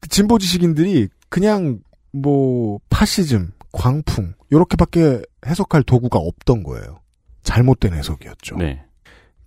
[0.00, 1.80] 그 진보 지식인들이 그냥
[2.12, 7.00] 뭐 파시즘, 광풍 요렇게밖에 해석할 도구가 없던 거예요.
[7.42, 8.56] 잘못된 해석이었죠.
[8.56, 8.84] 네.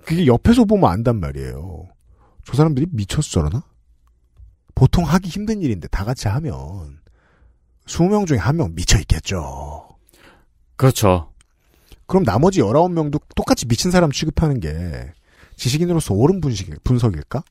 [0.04, 1.88] 그게 옆에서 보면 안단 말이에요.
[2.46, 3.64] 저 사람들이 미쳤어 저러나?
[4.76, 7.00] 보통 하기 힘든 일인데 다 같이 하면
[7.86, 9.88] 20명 중에 한 명 미쳐 있겠죠.
[10.76, 11.32] 그렇죠.
[12.08, 15.12] 그럼 나머지 19명도 똑같이 미친 사람 취급하는 게
[15.56, 17.44] 지식인으로서 옳은 분식, 분석일까?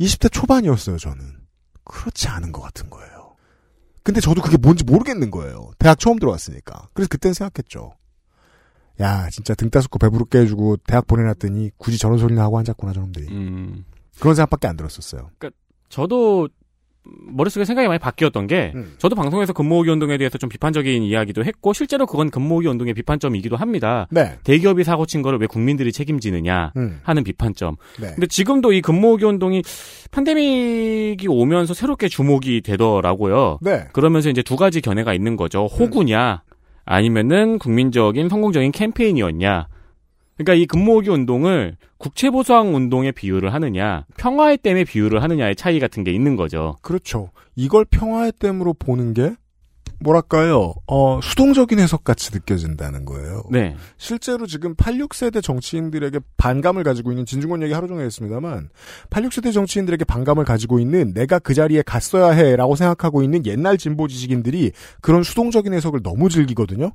[0.00, 1.36] 20대 초반이었어요, 저는.
[1.84, 3.15] 그렇지 않은 것 같은 거예요.
[4.06, 5.72] 근데 저도 그게 뭔지 모르겠는 거예요.
[5.80, 6.90] 대학 처음 들어왔으니까.
[6.94, 7.92] 그래서 그땐 생각했죠.
[9.00, 13.26] 야, 진짜 등 따숩고 배부르게 해주고 대학 보내놨더니 굳이 저런 소리나 하고 앉았구나, 저놈들이.
[13.32, 13.84] 음.
[14.20, 15.30] 그런 생각밖에 안 들었었어요.
[15.36, 16.48] 그러니까 저도
[17.28, 22.06] 머릿속에 생각이 많이 바뀌었던 게 저도 방송에서 근무호기 운동에 대해서 좀 비판적인 이야기도 했고 실제로
[22.06, 24.06] 그건 근무호기 운동의 비판점이기도 합니다.
[24.10, 24.38] 네.
[24.44, 27.00] 대기업이 사고 친 거를 왜 국민들이 책임지느냐 음.
[27.02, 27.76] 하는 비판점.
[28.00, 28.08] 네.
[28.14, 29.62] 근데 지금도 이 근무호기 운동이
[30.10, 33.58] 팬데믹이 오면서 새롭게 주목이 되더라고요.
[33.62, 33.84] 네.
[33.92, 35.66] 그러면서 이제 두 가지 견해가 있는 거죠.
[35.66, 36.42] 호구냐
[36.84, 39.68] 아니면은 국민적인 성공적인 캠페인이었냐.
[40.36, 46.12] 그러니까 이 근무호기 운동을 국채보상 운동에 비유를 하느냐, 평화의 댐에 비유를 하느냐의 차이 같은 게
[46.12, 46.76] 있는 거죠.
[46.82, 47.30] 그렇죠.
[47.54, 49.34] 이걸 평화의 댐으로 보는 게
[49.98, 50.74] 뭐랄까요?
[50.86, 53.44] 어, 수동적인 해석 같이 느껴진다는 거예요.
[53.50, 53.74] 네.
[53.96, 58.68] 실제로 지금 86세대 정치인들에게 반감을 가지고 있는 진중권 얘기 하루 종일 했습니다만
[59.08, 64.06] 86세대 정치인들에게 반감을 가지고 있는 내가 그 자리에 갔어야 해 라고 생각하고 있는 옛날 진보
[64.06, 66.92] 지식인들이 그런 수동적인 해석을 너무 즐기거든요.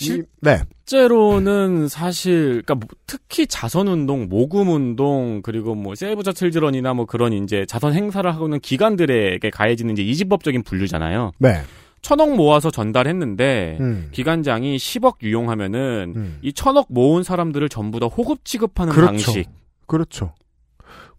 [0.00, 0.60] 이- 네.
[0.86, 7.04] 실제로는 사실 그러니까 뭐 특히 자선 운동, 모금 운동 그리고 뭐 세이브 더 칠드런이나 뭐
[7.06, 11.32] 그런 이제 자선 행사를 하고 있는 기관들에게 가해지는 이제 이지법적인 분류잖아요.
[11.38, 11.62] 네.
[12.00, 14.08] 천억 모아서 전달했는데 음.
[14.12, 19.10] 기관장이 10억 유용하면은 이 천억 모은 사람들을 전부 다 호급 취급하는 그렇죠.
[19.32, 19.48] 방식.
[19.86, 20.32] 그렇죠.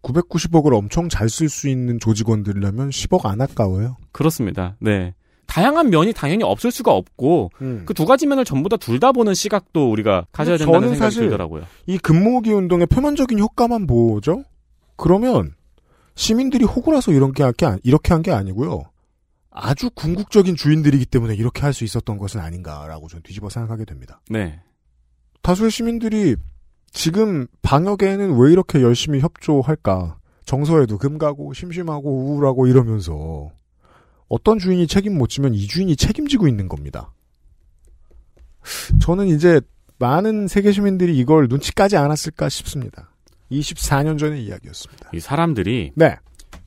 [0.01, 3.97] 990억을 엄청 잘 쓸 수 있는 조직원들이라면 10억 안 아까워요.
[4.13, 4.77] 그렇습니다.
[4.79, 5.13] 네.
[5.59, 7.83] 다양한 면이 당연히 없을 수가 없고 음.
[7.85, 11.23] 그두 가지 면을 전부 다 둘 다 보는 시각도 우리가 가져야 된다는 저는 생각이 사실
[11.23, 11.63] 들더라고요.
[11.85, 14.43] 이 근무기 운동의 표면적인 효과만 보죠.
[14.95, 15.53] 그러면
[16.15, 18.83] 시민들이 호구라서 이런 게, 한- 이렇게 한 게 아니고요.
[19.51, 24.21] 아주 궁극적인 주인들이기 때문에 이렇게 할 수 있었던 것은 아닌가라고 저는 뒤집어 생각하게 됩니다.
[24.29, 24.61] 네.
[25.41, 26.35] 다수의 시민들이
[26.91, 30.17] 지금 방역에는 왜 이렇게 열심히 협조할까?
[30.45, 33.49] 정서에도 금가고 심심하고 우울하고 이러면서
[34.29, 37.11] 어떤 주인이 책임 못 지면 이 주인이 책임지고 있는 겁니다.
[39.01, 39.59] 저는 이제
[39.97, 43.09] 많은 세계 시민들이 이걸 눈치 까지 않았을까 싶습니다.
[43.51, 45.09] 24년 전의 이야기였습니다.
[45.13, 46.15] 이 사람들이 네.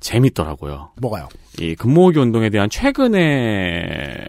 [0.01, 0.91] 재밌더라고요.
[1.01, 1.29] 뭐가요?
[1.61, 4.27] 이 근무호기 운동에 대한 최근의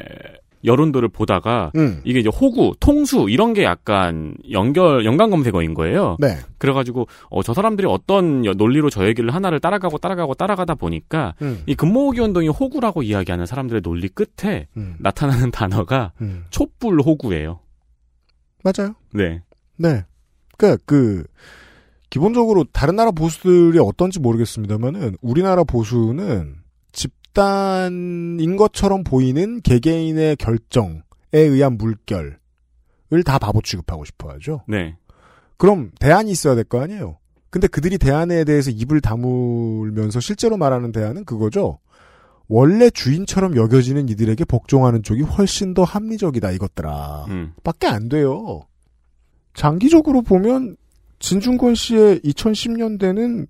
[0.65, 2.01] 여론들을 보다가 음.
[2.05, 6.15] 이게 이제 호구, 통수 이런 게 약간 연결 연관 검색어인 거예요.
[6.19, 6.37] 네.
[6.57, 11.63] 그래가지고 어, 저 사람들이 어떤 여- 논리로 저 얘기를 하나를 따라가고 따라가고 따라가다 보니까 음.
[11.65, 14.95] 이 근무호기 운동이 호구라고 이야기하는 사람들의 논리 끝에 음.
[14.99, 16.45] 나타나는 단어가 음.
[16.49, 17.59] 촛불 호구예요.
[18.63, 18.95] 맞아요.
[19.13, 19.41] 네.
[19.77, 20.03] 네.
[20.57, 21.23] 그러니까 그
[22.09, 26.55] 기본적으로 다른 나라 보수들이 어떤지 모르겠습니다만은 우리나라 보수는
[27.33, 31.01] 집단인 것처럼 보이는 개개인의 결정에
[31.33, 32.37] 의한 물결을
[33.25, 34.61] 다 바보 취급하고 싶어 하죠.
[34.67, 34.95] 네.
[35.57, 37.17] 그럼 대안이 있어야 될 거 아니에요.
[37.49, 41.79] 근데 그들이 대안에 대해서 입을 다물면서 실제로 말하는 대안은 그거죠.
[42.47, 47.25] 원래 주인처럼 여겨지는 이들에게 복종하는 쪽이 훨씬 더 합리적이다 이것들아.
[47.29, 47.53] 음.
[47.63, 48.61] 밖에 안 돼요.
[49.53, 50.75] 장기적으로 보면
[51.19, 53.47] 진중권 씨의 2010년대는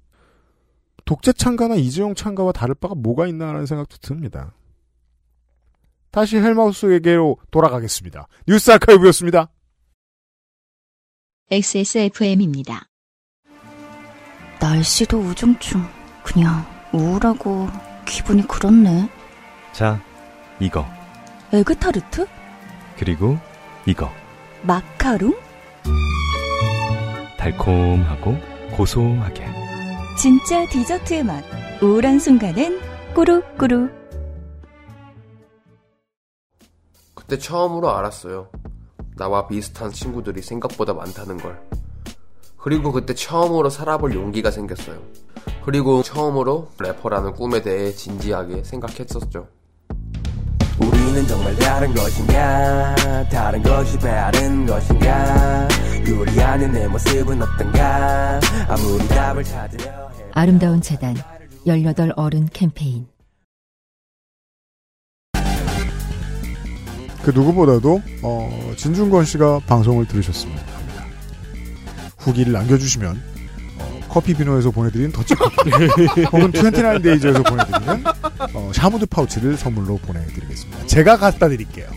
[1.05, 4.53] 독재 창가나 이재용 창가와 다를 바가 뭐가 있나라는 생각도 듭니다.
[6.11, 8.27] 다시 헬마우스에게로 돌아가겠습니다.
[8.47, 9.49] 뉴스 아카이브였습니다.
[11.51, 12.87] XSFM입니다.
[14.59, 15.83] 날씨도 우중충.
[16.23, 17.67] 그냥 우울하고
[18.05, 19.09] 기분이 그렇네.
[19.73, 20.01] 자,
[20.59, 20.85] 이거.
[21.51, 22.27] 에그타르트?
[22.97, 23.37] 그리고
[23.85, 24.09] 이거.
[24.61, 25.37] 마카롱?
[27.37, 28.37] 달콤하고
[28.77, 29.62] 고소하게.
[30.15, 31.43] 진짜 디저트의 맛.
[31.81, 32.79] 우울한 순간엔
[33.15, 33.91] 꾸룩꾸룩.
[37.15, 38.49] 그때 처음으로 알았어요.
[39.17, 41.59] 나와 비슷한 친구들이 생각보다 많다는 걸.
[42.57, 45.01] 그리고 그때 처음으로 살아볼 용기가 생겼어요.
[45.65, 49.47] 그리고 처음으로 래퍼라는 꿈에 대해 진지하게 생각했었죠.
[51.13, 52.95] 우리는 정말 다른 것인가?
[53.29, 55.67] 다른 것이 다른 것인가?
[56.09, 58.39] 요리하는 내 모습은 어떤가?
[58.67, 61.15] 아무리 답을 찾으려 해 아름다운 재단
[61.67, 63.05] 18 어른 캠페인.
[67.21, 70.63] 그 누구보다도 어, 진중권 씨가 방송을 들으셨습니다.
[72.17, 73.32] 후기를 남겨주시면 어,
[74.13, 75.71] 커피 비노에서 보내드린 더치 커피
[76.31, 78.03] 혹은 29데이즈에서 보내드리는
[78.53, 80.85] 어, 샤무드 파우치를 선물로 보내드리겠습니다.
[80.85, 81.87] 제가 갖다 드릴게요.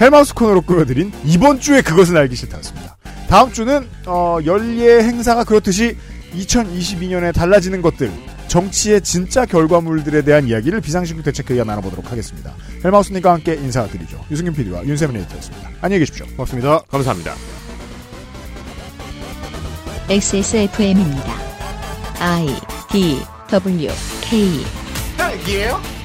[0.00, 2.96] 헬마우스 코너로 꾸며드린 이번 주에 그것은 알기 싫다였습니다.
[3.28, 5.96] 다음 주는 어, 연례 행사가 그렇듯이
[6.34, 8.10] 2022년에 달라지는 것들
[8.48, 12.52] 정치의 진짜 결과물들에 대한 이야기를 비상식국 대책회의와 나눠보도록 하겠습니다.
[12.84, 14.24] 헬마우스님과 함께 인사드리죠.
[14.32, 15.70] 유승균 PD와 윤세민 에디터였습니다.
[15.82, 16.26] 안녕히 계십시오.
[16.36, 16.80] 고맙습니다.
[16.90, 17.34] 감사합니다.
[20.08, 21.34] XSFM입니다.
[22.20, 22.46] I
[22.92, 23.20] D
[23.50, 23.90] W
[24.22, 24.64] K
[25.16, 25.95] 딸기예요?